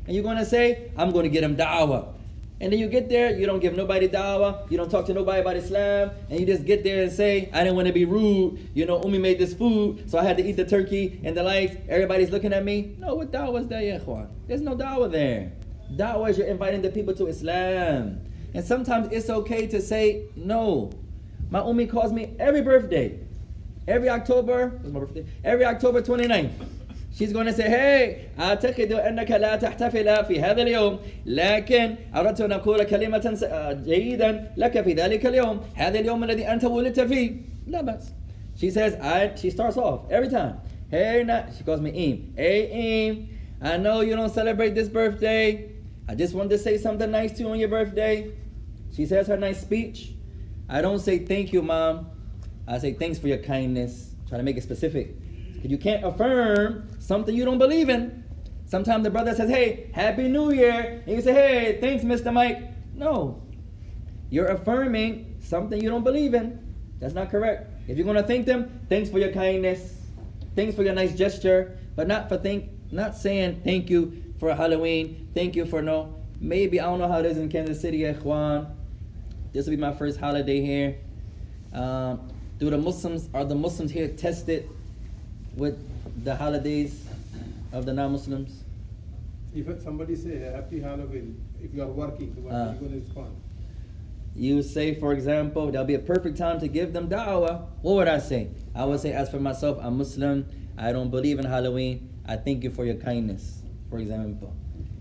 And 0.05 0.15
you're 0.15 0.23
going 0.23 0.37
to 0.37 0.45
say, 0.45 0.93
I'm 0.95 1.11
going 1.11 1.23
to 1.23 1.29
get 1.29 1.41
them 1.41 1.57
da'wah. 1.57 2.13
And 2.61 2.71
then 2.71 2.79
you 2.79 2.87
get 2.87 3.09
there, 3.09 3.37
you 3.37 3.45
don't 3.45 3.59
give 3.59 3.75
nobody 3.75 4.07
da'wah, 4.07 4.71
you 4.71 4.77
don't 4.77 4.89
talk 4.89 5.07
to 5.07 5.13
nobody 5.13 5.41
about 5.41 5.57
Islam, 5.57 6.11
and 6.29 6.39
you 6.39 6.45
just 6.45 6.63
get 6.63 6.85
there 6.85 7.03
and 7.03 7.11
say, 7.11 7.49
I 7.51 7.65
didn't 7.65 7.75
want 7.75 7.87
to 7.87 7.93
be 7.93 8.05
rude, 8.05 8.69
you 8.73 8.85
know, 8.85 9.03
Umi 9.03 9.17
made 9.17 9.39
this 9.39 9.53
food, 9.53 10.09
so 10.09 10.17
I 10.17 10.23
had 10.23 10.37
to 10.37 10.47
eat 10.47 10.53
the 10.53 10.63
turkey 10.63 11.19
and 11.25 11.35
the 11.35 11.43
lights, 11.43 11.75
everybody's 11.89 12.29
looking 12.29 12.53
at 12.53 12.63
me. 12.63 12.95
No, 12.97 13.15
what 13.15 13.29
da'wah 13.29 13.59
is 13.59 13.67
that, 13.67 13.83
ya 13.83 13.97
ikhwan? 13.97 14.29
There's 14.47 14.61
no 14.61 14.77
da'wah 14.77 15.11
there. 15.11 15.51
Da'wah 15.97 16.29
is 16.29 16.37
you're 16.37 16.47
inviting 16.47 16.81
the 16.81 16.91
people 16.91 17.13
to 17.15 17.27
Islam. 17.27 18.21
And 18.53 18.63
sometimes 18.63 19.11
it's 19.11 19.29
okay 19.29 19.67
to 19.67 19.81
say 19.81 20.27
no. 20.37 20.91
My 21.49 21.61
Umi 21.61 21.87
calls 21.87 22.13
me 22.13 22.35
every 22.39 22.61
birthday. 22.61 23.19
Every 23.88 24.08
October, 24.08 24.68
what's 24.68 24.92
my 24.92 25.00
birthday? 25.00 25.24
Every 25.44 25.64
October 25.64 26.02
29th. 26.02 26.50
She's 27.14 27.32
going 27.32 27.46
to 27.46 27.52
say, 27.52 27.68
hey, 27.68 28.28
أعتقد 28.38 28.92
أنك 28.92 29.30
لا 29.30 29.56
تحتفل 29.56 30.24
في 30.24 30.40
هذا 30.40 30.62
اليوم 30.62 30.98
لكن 31.26 31.94
أردت 32.14 32.40
أن 32.40 32.52
أقول 32.52 32.82
كلمة 32.84 33.34
س- 33.34 33.42
آه، 33.44 33.72
جيدا 33.72 34.50
لك 34.56 34.80
في 34.84 34.92
ذلك 34.92 35.26
اليوم 35.26 35.60
هذا 35.74 35.98
اليوم 35.98 36.24
الذي 36.24 36.48
أنت 36.48 36.64
ولدت 36.64 37.00
فيه 37.00 37.32
لا 37.66 37.80
بأس 37.82 38.12
She 38.56 38.70
says, 38.70 38.94
I, 39.00 39.32
she 39.36 39.50
starts 39.50 39.76
off 39.76 40.10
every 40.10 40.28
time. 40.30 40.54
Hey, 40.90 41.22
na, 41.26 41.42
she 41.56 41.62
calls 41.62 41.80
me 41.80 41.90
Eem. 41.92 42.34
Hey, 42.36 42.70
Eem, 42.72 43.28
I 43.62 43.76
know 43.76 44.00
you 44.00 44.16
don't 44.16 44.32
celebrate 44.32 44.74
this 44.74 44.88
birthday. 44.88 45.70
I 46.08 46.14
just 46.14 46.32
wanted 46.34 46.50
to 46.50 46.58
say 46.58 46.78
something 46.78 47.10
nice 47.10 47.32
to 47.36 47.42
you 47.42 47.50
on 47.50 47.58
your 47.58 47.68
birthday. 47.68 48.30
She 48.94 49.04
says 49.04 49.26
her 49.26 49.36
nice 49.36 49.60
speech. 49.60 50.12
I 50.70 50.80
don't 50.80 51.00
say 51.00 51.18
thank 51.18 51.52
you, 51.52 51.60
mom. 51.62 52.06
I 52.71 52.77
say 52.77 52.93
thanks 52.93 53.19
for 53.19 53.27
your 53.27 53.39
kindness. 53.39 54.15
Try 54.29 54.37
to 54.37 54.43
make 54.43 54.55
it 54.55 54.63
specific. 54.63 55.13
You 55.61 55.77
can't 55.77 56.05
affirm 56.05 56.87
something 56.99 57.35
you 57.35 57.43
don't 57.43 57.57
believe 57.57 57.89
in. 57.89 58.23
Sometimes 58.65 59.03
the 59.03 59.09
brother 59.09 59.35
says, 59.35 59.49
hey, 59.49 59.91
Happy 59.93 60.29
New 60.29 60.53
Year. 60.53 61.03
And 61.05 61.15
you 61.15 61.21
say, 61.21 61.33
hey, 61.33 61.77
thanks, 61.81 62.05
Mr. 62.05 62.31
Mike. 62.31 62.63
No. 62.95 63.43
You're 64.29 64.47
affirming 64.47 65.35
something 65.41 65.83
you 65.83 65.89
don't 65.89 66.05
believe 66.05 66.33
in. 66.33 66.73
That's 66.99 67.13
not 67.13 67.29
correct. 67.29 67.69
If 67.89 67.97
you're 67.97 68.05
gonna 68.05 68.23
thank 68.23 68.45
them, 68.45 68.79
thanks 68.87 69.09
for 69.09 69.19
your 69.19 69.33
kindness, 69.33 69.97
thanks 70.55 70.73
for 70.73 70.83
your 70.83 70.93
nice 70.93 71.13
gesture, 71.13 71.77
but 71.97 72.07
not 72.07 72.29
for 72.29 72.37
thank, 72.37 72.69
not 72.89 73.17
saying 73.17 73.61
thank 73.65 73.89
you 73.89 74.23
for 74.39 74.55
Halloween, 74.55 75.29
thank 75.33 75.57
you 75.57 75.65
for 75.65 75.81
no. 75.81 76.15
Maybe 76.39 76.79
I 76.79 76.85
don't 76.85 76.99
know 76.99 77.09
how 77.09 77.19
it 77.19 77.25
is 77.25 77.37
in 77.37 77.49
Kansas 77.49 77.81
City, 77.81 78.09
Juan. 78.09 78.77
This 79.51 79.65
will 79.65 79.71
be 79.71 79.81
my 79.81 79.91
first 79.91 80.19
holiday 80.19 80.61
here. 80.61 80.97
Um, 81.73 82.29
do 82.61 82.69
the 82.69 82.77
Muslims 82.77 83.27
are 83.33 83.43
the 83.43 83.55
Muslims 83.55 83.89
here 83.91 84.07
tested 84.07 84.69
with 85.57 85.75
the 86.23 86.35
holidays 86.35 87.03
of 87.73 87.87
the 87.87 87.91
non-Muslims? 87.91 88.63
If 89.55 89.65
somebody 89.81 90.15
say 90.15 90.37
happy 90.37 90.79
Halloween, 90.79 91.41
if 91.59 91.73
you 91.73 91.81
are 91.81 91.87
working, 91.87 92.29
what 92.43 92.53
Ah. 92.53 92.57
are 92.69 92.73
you 92.73 92.79
going 92.79 92.91
to 92.91 92.99
respond? 92.99 93.31
You 94.35 94.61
say, 94.61 94.93
for 94.93 95.11
example, 95.11 95.71
there'll 95.71 95.87
be 95.87 95.95
a 95.95 96.05
perfect 96.13 96.37
time 96.37 96.59
to 96.59 96.67
give 96.67 96.93
them 96.93 97.09
da'wah. 97.09 97.65
What 97.81 97.95
would 97.95 98.07
I 98.07 98.19
say? 98.19 98.49
I 98.75 98.85
would 98.85 98.99
say, 98.99 99.11
as 99.11 99.29
for 99.31 99.39
myself, 99.39 99.79
I'm 99.81 99.97
Muslim. 99.97 100.45
I 100.77 100.91
don't 100.91 101.09
believe 101.09 101.39
in 101.39 101.45
Halloween. 101.45 102.07
I 102.27 102.35
thank 102.37 102.63
you 102.63 102.69
for 102.69 102.85
your 102.85 102.95
kindness, 102.95 103.63
for 103.89 103.97
example. 103.97 104.53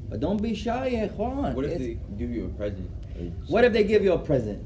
But 0.08 0.20
don't 0.20 0.40
be 0.40 0.54
shy, 0.54 0.86
ya 0.96 1.08
ikhwan. 1.08 1.54
What 1.54 1.66
if 1.66 1.72
It's- 1.72 1.80
they 1.86 1.98
give 2.18 2.30
you 2.30 2.46
a 2.46 2.48
present? 2.48 2.88
What 3.48 3.64
if 3.64 3.72
they 3.74 3.84
give 3.84 4.02
you 4.02 4.14
a 4.14 4.18
present? 4.18 4.64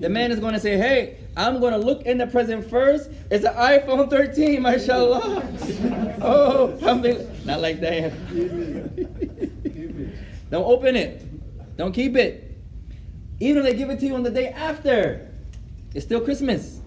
The 0.00 0.08
man 0.08 0.32
is 0.32 0.40
going 0.40 0.54
to 0.54 0.60
say, 0.60 0.76
hey, 0.76 1.18
I'm 1.36 1.60
going 1.60 1.72
to 1.72 1.78
look 1.78 2.02
in 2.02 2.18
the 2.18 2.26
present 2.26 2.68
first. 2.68 3.10
It's 3.30 3.44
an 3.44 3.54
iPhone 3.54 4.10
13, 4.10 4.60
mashallah. 4.60 5.20
oh, 6.20 6.72
alhamdulillah. 6.72 7.30
Not 7.44 7.60
like 7.60 7.80
that. 7.80 8.12
Don't 10.50 10.64
open 10.64 10.96
it. 10.96 11.76
Don't 11.76 11.92
keep 11.92 12.16
it. 12.16 12.56
Even 13.40 13.64
if 13.64 13.72
they 13.72 13.76
give 13.76 13.90
it 13.90 14.00
to 14.00 14.06
you 14.06 14.14
on 14.14 14.22
the 14.22 14.30
day 14.30 14.48
after, 14.48 15.28
it's 15.94 16.04
still 16.04 16.20
Christmas. 16.20 16.80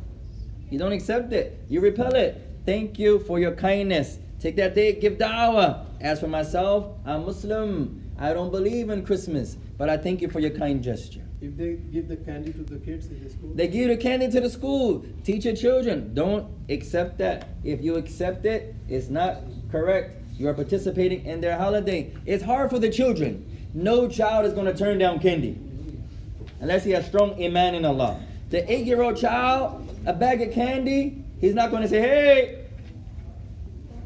You 0.69 0.79
don't 0.79 0.91
accept 0.91 1.33
it. 1.33 1.59
You 1.69 1.81
repel 1.81 2.13
it. 2.15 2.41
Thank 2.65 2.97
you 2.97 3.19
for 3.19 3.39
your 3.39 3.51
kindness. 3.51 4.19
Take 4.39 4.55
that 4.57 4.75
day, 4.75 4.93
give 4.93 5.17
da'wah. 5.17 5.85
As 5.99 6.19
for 6.19 6.27
myself, 6.27 6.87
I'm 7.05 7.25
Muslim. 7.25 8.11
I 8.19 8.33
don't 8.33 8.51
believe 8.51 8.89
in 8.89 9.05
Christmas, 9.05 9.57
but 9.77 9.89
I 9.89 9.97
thank 9.97 10.21
you 10.21 10.29
for 10.29 10.39
your 10.39 10.51
kind 10.51 10.83
gesture. 10.83 11.26
If 11.39 11.55
they 11.55 11.73
give 11.73 12.07
the 12.07 12.17
candy 12.17 12.51
to 12.51 12.63
the 12.63 12.79
kids 12.79 13.07
in 13.07 13.23
the 13.23 13.29
school? 13.29 13.51
They 13.53 13.67
give 13.67 13.89
the 13.89 13.97
candy 13.97 14.31
to 14.31 14.41
the 14.41 14.49
school. 14.49 15.05
Teach 15.23 15.45
your 15.45 15.55
children. 15.55 16.15
Don't 16.15 16.47
accept 16.67 17.19
that. 17.19 17.49
If 17.63 17.83
you 17.83 17.95
accept 17.95 18.45
it, 18.45 18.73
it's 18.89 19.09
not 19.09 19.41
correct. 19.71 20.15
You 20.37 20.47
are 20.49 20.53
participating 20.55 21.25
in 21.25 21.41
their 21.41 21.57
holiday. 21.57 22.11
It's 22.25 22.43
hard 22.43 22.71
for 22.71 22.79
the 22.79 22.89
children. 22.89 23.45
No 23.73 24.07
child 24.07 24.45
is 24.45 24.53
going 24.53 24.65
to 24.65 24.75
turn 24.75 24.97
down 24.97 25.19
candy 25.19 25.59
unless 26.59 26.83
he 26.83 26.91
has 26.91 27.05
strong 27.05 27.41
iman 27.43 27.75
in 27.75 27.85
Allah. 27.85 28.19
The 28.49 28.69
eight-year-old 28.71 29.17
child, 29.17 29.87
a 30.07 30.13
bag 30.13 30.41
of 30.41 30.53
candy, 30.53 31.23
he's 31.39 31.53
not 31.53 31.69
going 31.69 31.83
to 31.83 31.87
say, 31.89 31.99
"Hey, 31.99 32.65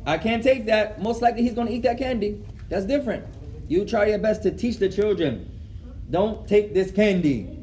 I 0.06 0.18
can't 0.18 0.44
take 0.44 0.66
that." 0.66 1.02
Most 1.02 1.22
likely, 1.22 1.44
he's 1.44 1.54
going 1.54 1.68
to 1.68 1.74
eat 1.74 1.84
that 1.84 1.98
candy. 1.98 2.44
That's 2.68 2.86
different. 2.86 3.26
You 3.68 3.86
try 3.86 4.08
your 4.08 4.20
best 4.20 4.44
to 4.44 4.52
teach 4.52 4.78
the 4.78 4.90
children. 4.90 5.51
Don't 6.12 6.48
take 6.48 6.74
this 6.74 6.92
candy. 6.92 7.58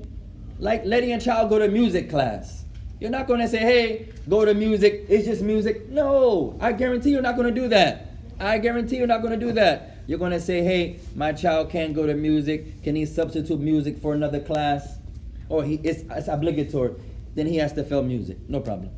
Like 0.58 0.84
letting 0.84 1.12
a 1.12 1.20
child 1.20 1.50
go 1.50 1.58
to 1.58 1.68
music 1.68 2.10
class. 2.10 2.64
You're 2.98 3.10
not 3.10 3.28
going 3.28 3.40
to 3.40 3.48
say, 3.48 3.58
hey, 3.58 4.08
go 4.28 4.44
to 4.44 4.54
music, 4.54 5.04
it's 5.08 5.26
just 5.26 5.42
music. 5.42 5.88
No, 5.90 6.56
I 6.60 6.72
guarantee 6.72 7.10
you're 7.10 7.22
not 7.22 7.36
going 7.36 7.54
to 7.54 7.60
do 7.60 7.68
that. 7.68 8.06
I 8.40 8.58
guarantee 8.58 8.96
you're 8.96 9.06
not 9.06 9.22
going 9.22 9.38
to 9.38 9.46
do 9.46 9.52
that. 9.52 9.98
You're 10.06 10.18
going 10.18 10.32
to 10.32 10.40
say, 10.40 10.64
hey, 10.64 10.98
my 11.14 11.32
child 11.32 11.70
can't 11.70 11.94
go 11.94 12.06
to 12.06 12.14
music. 12.14 12.82
Can 12.82 12.96
he 12.96 13.04
substitute 13.04 13.60
music 13.60 13.98
for 13.98 14.14
another 14.14 14.40
class? 14.40 14.96
Or 15.48 15.62
he, 15.62 15.74
it's, 15.84 16.02
it's 16.10 16.28
obligatory. 16.28 16.94
Then 17.34 17.46
he 17.46 17.56
has 17.56 17.74
to 17.74 17.84
fail 17.84 18.02
music. 18.02 18.38
No 18.48 18.60
problem. 18.60 18.90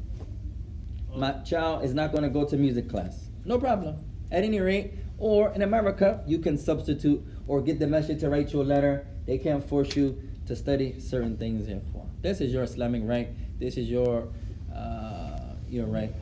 My 1.15 1.33
child 1.43 1.85
is 1.85 1.93
not 1.93 2.13
going 2.13 2.23
to 2.23 2.31
go 2.31 2.45
to 2.45 2.57
music 2.57 2.89
class. 2.89 3.29
No 3.45 3.59
problem. 3.59 3.97
At 4.31 4.45
any 4.45 4.61
rate, 4.61 4.95
or 5.21 5.53
in 5.53 5.63
America, 5.63 6.23
you 6.27 6.39
can 6.39 6.59
substitute 6.59 7.23
or 7.47 7.61
get 7.61 7.79
the 7.79 7.87
message 7.87 8.21
to 8.21 8.31
write 8.31 8.53
you 8.53 8.63
a 8.63 8.65
letter. 8.65 9.07
They 9.27 9.39
can't 9.39 9.63
force 9.63 9.95
you 9.95 10.21
to 10.47 10.57
study 10.57 10.99
certain 10.99 11.37
things. 11.37 11.67
Therefore, 11.67 12.07
this 12.23 12.41
is 12.41 12.53
your 12.53 12.65
Islamic 12.65 13.03
right. 13.05 13.29
This 13.61 13.77
is 13.77 13.89
your 13.89 14.29
uh, 14.75 15.55
your 15.69 15.87
right. 15.87 16.13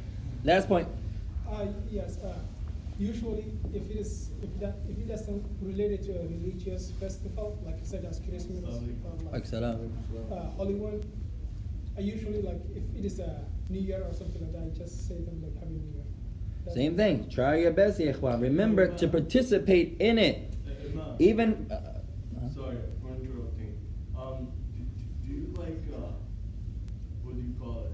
Last 0.44 0.68
point. 0.68 0.88
Uh, 1.50 1.66
yes, 1.90 2.18
uh, 2.18 2.34
usually 2.98 3.44
if 3.72 3.88
it 3.90 3.96
is, 3.96 4.30
if 4.42 4.60
that, 4.60 4.76
if 4.88 4.98
it 4.98 5.08
doesn't 5.08 5.42
relate 5.62 6.02
to 6.04 6.12
a 6.12 6.22
religious 6.26 6.90
festival, 7.00 7.58
like 7.64 7.78
you 7.78 7.86
said, 7.86 8.04
as 8.04 8.20
Christmas, 8.20 8.64
or 8.64 8.70
like, 9.24 9.34
Excellent. 9.34 9.92
uh, 10.30 10.50
Halloween, 10.56 11.00
I 11.96 12.00
usually 12.00 12.42
like, 12.42 12.60
if 12.74 12.82
it 12.98 13.04
is 13.04 13.18
a 13.18 13.44
New 13.70 13.80
Year 13.80 14.04
or 14.06 14.12
something 14.12 14.42
like 14.42 14.52
that, 14.52 14.62
I 14.62 14.78
just 14.78 15.08
say 15.08 15.14
them 15.16 15.42
like 15.42 15.54
Happy 15.54 15.72
New 15.72 15.94
Year. 15.94 16.04
Same 16.74 16.96
thing. 16.96 17.28
Try 17.30 17.56
your 17.56 17.72
best, 17.72 17.98
ya. 18.00 18.12
Remember 18.20 18.88
to 18.96 19.08
participate 19.08 19.96
in 20.00 20.18
it. 20.18 20.54
Even. 21.18 21.70
Uh, 21.70 21.94
Sorry 22.54 22.76
for 23.02 23.08
interrupting. 23.14 23.78
Um, 24.16 24.48
do, 24.76 24.84
do 25.26 25.32
you 25.32 25.54
like, 25.56 25.82
uh, 25.94 26.12
what 27.22 27.34
do 27.34 27.40
you 27.40 27.54
call 27.60 27.86
it? 27.86 27.92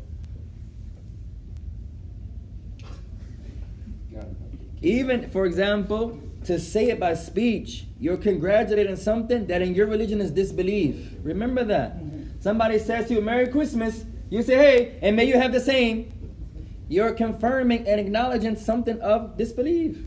Even, 4.83 5.31
for 5.31 5.47
example, 5.47 6.20
to 6.45 6.59
say 6.61 6.91
it 6.91 7.01
by 7.01 7.14
speech, 7.14 7.87
you're 7.99 8.18
congratulating 8.18 8.97
something 8.97 9.47
that 9.47 9.62
in 9.62 9.75
your 9.75 9.87
religion 9.87 10.20
is 10.20 10.31
disbelief. 10.31 11.14
Remember 11.22 11.64
that. 11.64 11.97
Somebody 12.41 12.79
says 12.79 13.09
to 13.09 13.14
you, 13.14 13.22
Merry 13.22 13.49
Christmas, 13.49 14.05
you 14.29 14.43
say, 14.43 14.57
hey, 14.57 14.99
and 15.01 15.16
may 15.16 15.25
you 15.25 15.39
have 15.39 15.53
the 15.53 15.61
same. 15.61 16.12
You're 16.89 17.12
confirming 17.12 17.89
and 17.89 18.01
acknowledging 18.01 18.57
something 18.57 19.01
of 19.01 19.37
disbelief 19.39 19.99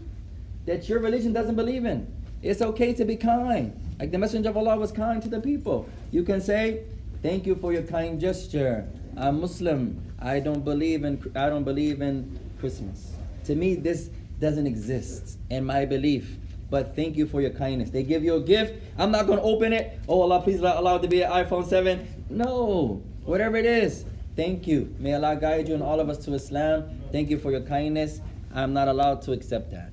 that 0.65 0.88
your 0.88 0.99
religion 0.99 1.34
doesn't 1.34 1.55
believe 1.55 1.86
in. 1.86 2.11
It's 2.41 2.61
okay 2.61 2.93
to 2.93 3.05
be 3.05 3.15
kind. 3.15 3.73
Like 3.99 4.11
the 4.11 4.17
Messenger 4.19 4.49
of 4.49 4.57
Allah 4.57 4.78
was 4.78 4.91
kind 4.91 5.21
to 5.23 5.30
the 5.30 5.39
people. 5.39 5.89
You 6.11 6.23
can 6.23 6.39
say, 6.39 6.84
Thank 7.23 7.47
you 7.47 7.55
for 7.55 7.73
your 7.73 7.82
kind 7.82 8.21
gesture. 8.21 8.88
I'm 9.17 9.41
Muslim. 9.41 9.99
I 10.19 10.39
don't 10.39 10.63
believe 10.63 11.03
in 11.03 11.19
I 11.36 11.49
don't 11.49 11.63
believe 11.63 12.01
in 12.01 12.39
Christmas. 12.59 13.11
To 13.45 13.55
me, 13.55 13.73
this 13.73 14.11
doesn't 14.39 14.67
exist 14.67 15.39
in 15.49 15.65
my 15.65 15.86
belief. 15.86 16.38
But 16.69 16.95
thank 16.95 17.15
you 17.15 17.25
for 17.25 17.41
your 17.41 17.51
kindness. 17.51 17.89
They 17.89 18.03
give 18.03 18.23
you 18.23 18.36
a 18.36 18.41
gift. 18.41 18.84
I'm 18.99 19.09
not 19.09 19.25
going 19.25 19.39
to 19.39 19.43
open 19.43 19.73
it. 19.73 19.99
Oh 20.07 20.21
Allah, 20.21 20.41
please 20.41 20.59
allow 20.59 20.97
it 20.97 21.01
to 21.01 21.07
be 21.07 21.21
an 21.23 21.32
iPhone 21.32 21.65
7. 21.65 22.25
No, 22.30 23.01
whatever 23.23 23.57
it 23.57 23.65
is. 23.65 24.05
Thank 24.38 24.67
you. 24.67 24.93
May 24.99 25.15
Allah 25.15 25.35
guide 25.35 25.67
you 25.67 25.73
and 25.73 25.81
all 25.81 25.99
of 25.99 26.09
us 26.09 26.23
to 26.25 26.33
Islam. 26.35 27.01
Thank 27.11 27.31
you 27.31 27.39
for 27.39 27.49
your 27.49 27.61
kindness. 27.61 28.21
I'm 28.53 28.71
not 28.71 28.88
allowed 28.88 29.23
to 29.23 29.31
accept 29.31 29.71
that. 29.71 29.91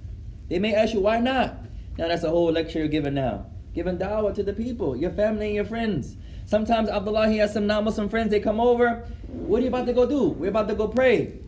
They 0.51 0.59
may 0.59 0.75
ask 0.75 0.93
you, 0.93 1.01
why 1.01 1.19
not? 1.19 1.57
Now 1.97 2.09
that's 2.09 2.25
a 2.25 2.29
whole 2.29 2.53
lecture 2.53 2.81
you're 2.81 2.89
giving 2.89 3.15
now. 3.15 3.47
Giving 3.75 3.97
dawah 3.97 4.35
to 4.35 4.43
the 4.43 4.53
people, 4.53 4.97
your 4.97 5.13
family 5.13 5.47
and 5.47 5.55
your 5.55 5.65
friends. 5.65 6.17
Sometimes 6.45 6.91
Abdullah, 6.91 7.31
he 7.31 7.39
has 7.39 7.55
some 7.55 7.67
non-Muslim 7.67 8.11
friends, 8.11 8.31
they 8.31 8.39
come 8.39 8.61
over. 8.61 9.09
What 9.29 9.61
are 9.61 9.63
you 9.63 9.69
about 9.69 9.87
to 9.87 9.95
go 9.95 10.07
do? 10.07 10.29
We're 10.29 10.51
about 10.51 10.69
to 10.69 10.75
go 10.75 10.89
pray. 10.89 11.39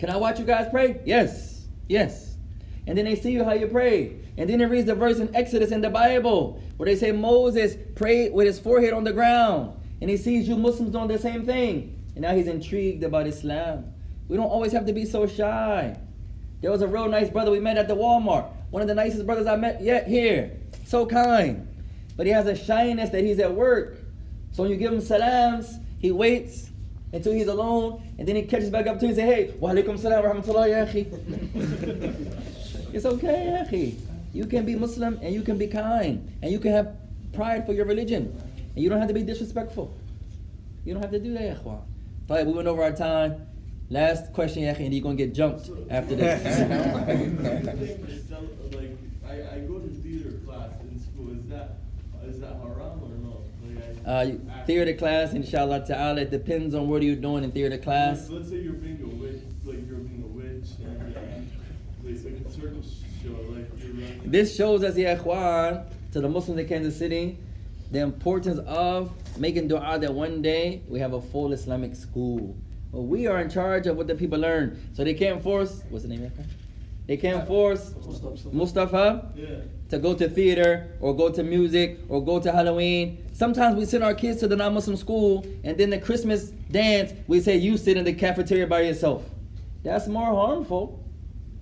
Can 0.00 0.10
I 0.10 0.16
watch 0.16 0.40
you 0.40 0.44
guys 0.44 0.66
pray? 0.68 1.00
Yes. 1.04 1.68
Yes. 1.88 2.36
And 2.88 2.98
then 2.98 3.04
they 3.04 3.14
see 3.14 3.30
you 3.30 3.44
how 3.44 3.52
you 3.52 3.68
pray. 3.68 4.16
And 4.36 4.50
then 4.50 4.60
it 4.60 4.66
reads 4.66 4.86
the 4.86 4.96
verse 4.96 5.20
in 5.20 5.34
Exodus 5.34 5.70
in 5.70 5.80
the 5.80 5.90
Bible 5.90 6.60
where 6.76 6.88
they 6.88 6.96
say 6.96 7.12
Moses 7.12 7.76
prayed 7.94 8.32
with 8.32 8.48
his 8.48 8.58
forehead 8.58 8.92
on 8.94 9.04
the 9.04 9.12
ground. 9.12 9.80
And 10.00 10.10
he 10.10 10.16
sees 10.16 10.48
you 10.48 10.56
Muslims 10.56 10.90
doing 10.90 11.06
the 11.06 11.18
same 11.18 11.46
thing. 11.46 11.92
And 12.16 12.22
now 12.22 12.34
he's 12.34 12.48
intrigued 12.48 13.04
about 13.04 13.26
Islam. 13.26 13.92
We 14.26 14.38
don't 14.38 14.46
always 14.46 14.72
have 14.72 14.86
to 14.86 14.94
be 14.94 15.04
so 15.04 15.26
shy. 15.26 15.98
There 16.62 16.70
was 16.70 16.80
a 16.80 16.88
real 16.88 17.08
nice 17.08 17.28
brother 17.28 17.50
we 17.50 17.60
met 17.60 17.76
at 17.76 17.88
the 17.88 17.94
Walmart. 17.94 18.50
One 18.70 18.80
of 18.80 18.88
the 18.88 18.94
nicest 18.94 19.26
brothers 19.26 19.46
I 19.46 19.56
met 19.56 19.82
yet 19.82 20.08
here. 20.08 20.52
So 20.86 21.04
kind. 21.04 21.68
But 22.16 22.24
he 22.24 22.32
has 22.32 22.46
a 22.46 22.56
shyness 22.56 23.10
that 23.10 23.22
he's 23.22 23.38
at 23.38 23.54
work. 23.54 23.98
So 24.52 24.62
when 24.62 24.72
you 24.72 24.78
give 24.78 24.90
him 24.90 25.02
salams, 25.02 25.78
he 25.98 26.10
waits 26.10 26.70
until 27.12 27.34
he's 27.34 27.48
alone, 27.48 28.02
and 28.18 28.26
then 28.26 28.34
he 28.34 28.40
catches 28.42 28.70
back 28.70 28.86
up 28.86 28.98
to 29.00 29.04
you 29.04 29.08
and 29.08 29.16
say, 29.16 29.26
Hey, 29.26 29.54
wa 29.58 29.70
alaikum 29.70 29.98
salam 29.98 30.24
wa 30.24 30.32
rahmatullah 30.32 30.70
ya 30.70 30.86
it's 32.94 33.04
okay, 33.04 33.66
ya. 33.70 33.90
You 34.32 34.46
can 34.46 34.64
be 34.64 34.74
Muslim 34.74 35.18
and 35.22 35.34
you 35.34 35.42
can 35.42 35.58
be 35.58 35.66
kind. 35.66 36.32
And 36.42 36.50
you 36.50 36.58
can 36.58 36.72
have 36.72 36.96
pride 37.34 37.66
for 37.66 37.74
your 37.74 37.84
religion. 37.84 38.34
And 38.74 38.82
you 38.82 38.88
don't 38.88 38.98
have 38.98 39.08
to 39.08 39.14
be 39.14 39.22
disrespectful. 39.22 39.94
You 40.86 40.94
don't 40.94 41.02
have 41.02 41.12
to 41.12 41.20
do 41.20 41.34
that, 41.34 41.62
ikhwan. 41.62 41.82
But 42.26 42.46
we 42.46 42.52
went 42.52 42.66
over 42.68 42.82
our 42.82 42.92
time. 42.92 43.46
Last 43.88 44.32
question, 44.32 44.64
ya 44.64 44.74
and 44.76 44.92
you're 44.92 45.02
going 45.02 45.16
to 45.16 45.24
get 45.26 45.32
jumped 45.34 45.70
after 45.90 46.16
this. 46.16 46.42
like, 48.74 48.90
I, 49.24 49.54
I 49.54 49.58
go 49.60 49.78
to 49.78 49.88
theater 50.02 50.32
class 50.44 50.70
in 50.90 50.98
school. 51.00 51.30
Is 51.38 51.46
that, 51.46 51.78
is 52.26 52.40
that 52.40 52.56
haram 52.56 53.00
or 53.00 53.14
no? 53.22 53.42
Like, 53.64 54.04
I, 54.04 54.32
Uh, 54.32 54.64
theater 54.66 54.94
class, 54.94 55.34
inshallah 55.34 55.86
ta'ala, 55.86 56.22
it 56.22 56.30
depends 56.32 56.74
on 56.74 56.88
what 56.88 57.02
you're 57.02 57.14
doing 57.14 57.44
in 57.44 57.52
theater 57.52 57.78
class. 57.78 58.28
Let's 58.28 58.48
say 58.48 58.56
you're 58.60 58.72
being 58.72 59.00
a 59.04 59.06
witch, 59.22 59.42
like 59.64 59.86
you're 59.86 59.98
being 59.98 60.24
a 60.24 60.26
witch, 60.26 60.68
and 60.82 61.16
uh, 61.16 61.20
like, 62.02 62.24
like 62.24 62.44
a 62.44 62.50
circus 62.50 63.04
show, 63.22 63.36
like 63.54 63.70
you're. 63.78 64.30
This 64.32 64.56
shows 64.56 64.82
us, 64.82 64.96
ya 64.96 65.14
ikhwan, 65.14 65.86
to 66.10 66.20
the 66.20 66.28
Muslims 66.28 66.58
in 66.58 66.66
Kansas 66.66 66.98
City, 66.98 67.38
the 67.90 68.00
importance 68.00 68.58
of 68.66 69.12
making 69.38 69.68
dua 69.68 69.98
that 69.98 70.12
one 70.12 70.42
day 70.42 70.82
we 70.88 70.98
have 71.00 71.12
a 71.12 71.20
full 71.20 71.52
Islamic 71.52 71.94
school. 71.94 72.56
Well, 72.92 73.04
we 73.04 73.26
are 73.26 73.38
in 73.40 73.50
charge 73.50 73.86
of 73.86 73.96
what 73.96 74.06
the 74.06 74.14
people 74.14 74.38
learn. 74.38 74.80
So 74.94 75.04
they 75.04 75.14
can't 75.14 75.42
force, 75.42 75.82
what's 75.90 76.04
the 76.04 76.08
name 76.10 76.24
of 76.24 76.38
it? 76.38 76.46
They 77.06 77.16
can't 77.16 77.46
force 77.46 77.94
Mustafa 78.52 79.30
Yeah. 79.36 79.46
to 79.90 79.98
go 79.98 80.14
to 80.14 80.28
theater 80.28 80.88
or 81.00 81.14
go 81.14 81.28
to 81.30 81.42
music 81.44 82.00
or 82.08 82.24
go 82.24 82.40
to 82.40 82.50
Halloween. 82.50 83.18
Sometimes 83.32 83.76
we 83.76 83.84
send 83.84 84.02
our 84.02 84.14
kids 84.14 84.40
to 84.40 84.48
the 84.48 84.56
non-Muslim 84.56 84.96
school 84.96 85.46
and 85.62 85.78
then 85.78 85.90
the 85.90 85.98
Christmas 85.98 86.50
dance, 86.70 87.12
we 87.28 87.40
say 87.40 87.56
you 87.56 87.76
sit 87.76 87.96
in 87.96 88.04
the 88.04 88.12
cafeteria 88.12 88.66
by 88.66 88.80
yourself. 88.80 89.22
That's 89.84 90.08
more 90.08 90.34
harmful. 90.34 91.04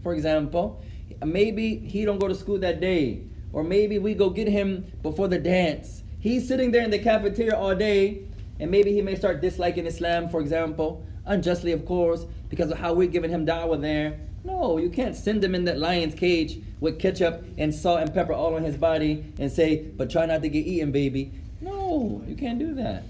For 0.02 0.14
example, 0.14 0.82
maybe 1.24 1.76
he 1.76 2.04
don't 2.06 2.18
go 2.18 2.28
to 2.28 2.34
school 2.34 2.58
that 2.60 2.80
day 2.80 3.24
or 3.52 3.62
maybe 3.62 3.98
we 3.98 4.14
go 4.14 4.30
get 4.30 4.48
him 4.48 4.86
before 5.02 5.28
the 5.28 5.38
dance. 5.38 6.02
He's 6.24 6.48
sitting 6.48 6.70
there 6.70 6.82
in 6.82 6.90
the 6.90 6.98
cafeteria 6.98 7.54
all 7.54 7.74
day 7.74 8.22
and 8.58 8.70
maybe 8.70 8.94
he 8.94 9.02
may 9.02 9.14
start 9.14 9.42
disliking 9.42 9.84
Islam, 9.84 10.30
for 10.30 10.40
example, 10.40 11.04
unjustly 11.26 11.70
of 11.72 11.84
course, 11.84 12.24
because 12.48 12.70
of 12.70 12.78
how 12.78 12.94
we're 12.94 13.08
giving 13.10 13.28
him 13.28 13.44
da'wah 13.44 13.78
there. 13.78 14.18
No, 14.42 14.78
you 14.78 14.88
can't 14.88 15.14
send 15.14 15.44
him 15.44 15.54
in 15.54 15.66
that 15.66 15.78
lion's 15.78 16.14
cage 16.14 16.60
with 16.80 16.98
ketchup 16.98 17.44
and 17.58 17.74
salt 17.74 18.00
and 18.00 18.14
pepper 18.14 18.32
all 18.32 18.54
on 18.54 18.62
his 18.62 18.78
body 18.78 19.22
and 19.38 19.52
say, 19.52 19.82
but 19.98 20.08
try 20.08 20.24
not 20.24 20.40
to 20.40 20.48
get 20.48 20.64
eaten, 20.66 20.92
baby. 20.92 21.30
No, 21.60 22.24
you 22.26 22.36
can't 22.36 22.58
do 22.58 22.74
that. 22.76 23.02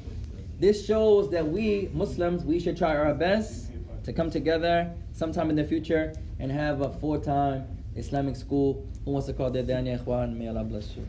This 0.59 0.85
shows 0.85 1.31
that 1.31 1.47
we 1.47 1.91
Muslims, 1.93 2.43
we 2.43 2.59
should 2.59 2.77
try 2.77 2.97
our 2.97 3.15
best 3.15 3.70
to 4.03 4.12
come 4.12 4.28
together 4.28 4.93
sometime 5.12 5.51
in 5.51 5.55
the 5.55 5.65
future 5.65 6.12
and 6.41 6.51
have 6.51 6.81
a 6.81 6.93
full-time 6.93 7.65
Islamic 7.95 8.35
school. 8.35 8.85
Who 9.05 9.12
wants 9.12 9.28
to 9.28 9.35
call 9.35 9.53
the 9.53 9.62
adhan, 9.62 9.86
ya 9.86 9.99
ikhwan? 9.99 10.36
May 10.36 10.49
Allah 10.49 10.65
bless 10.65 10.97
you. 10.97 11.07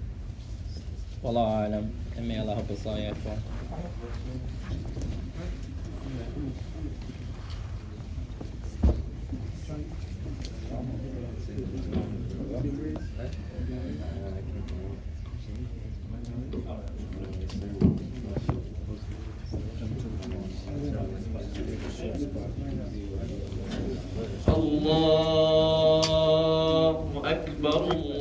والله 1.25 1.47
أعلم. 1.61 1.89
امي 2.19 2.41
الله 2.41 2.53
يحفظ 2.53 2.87
يا 2.87 3.13
الله 24.47 26.01
أكبر 27.25 27.91
الله 27.91 28.14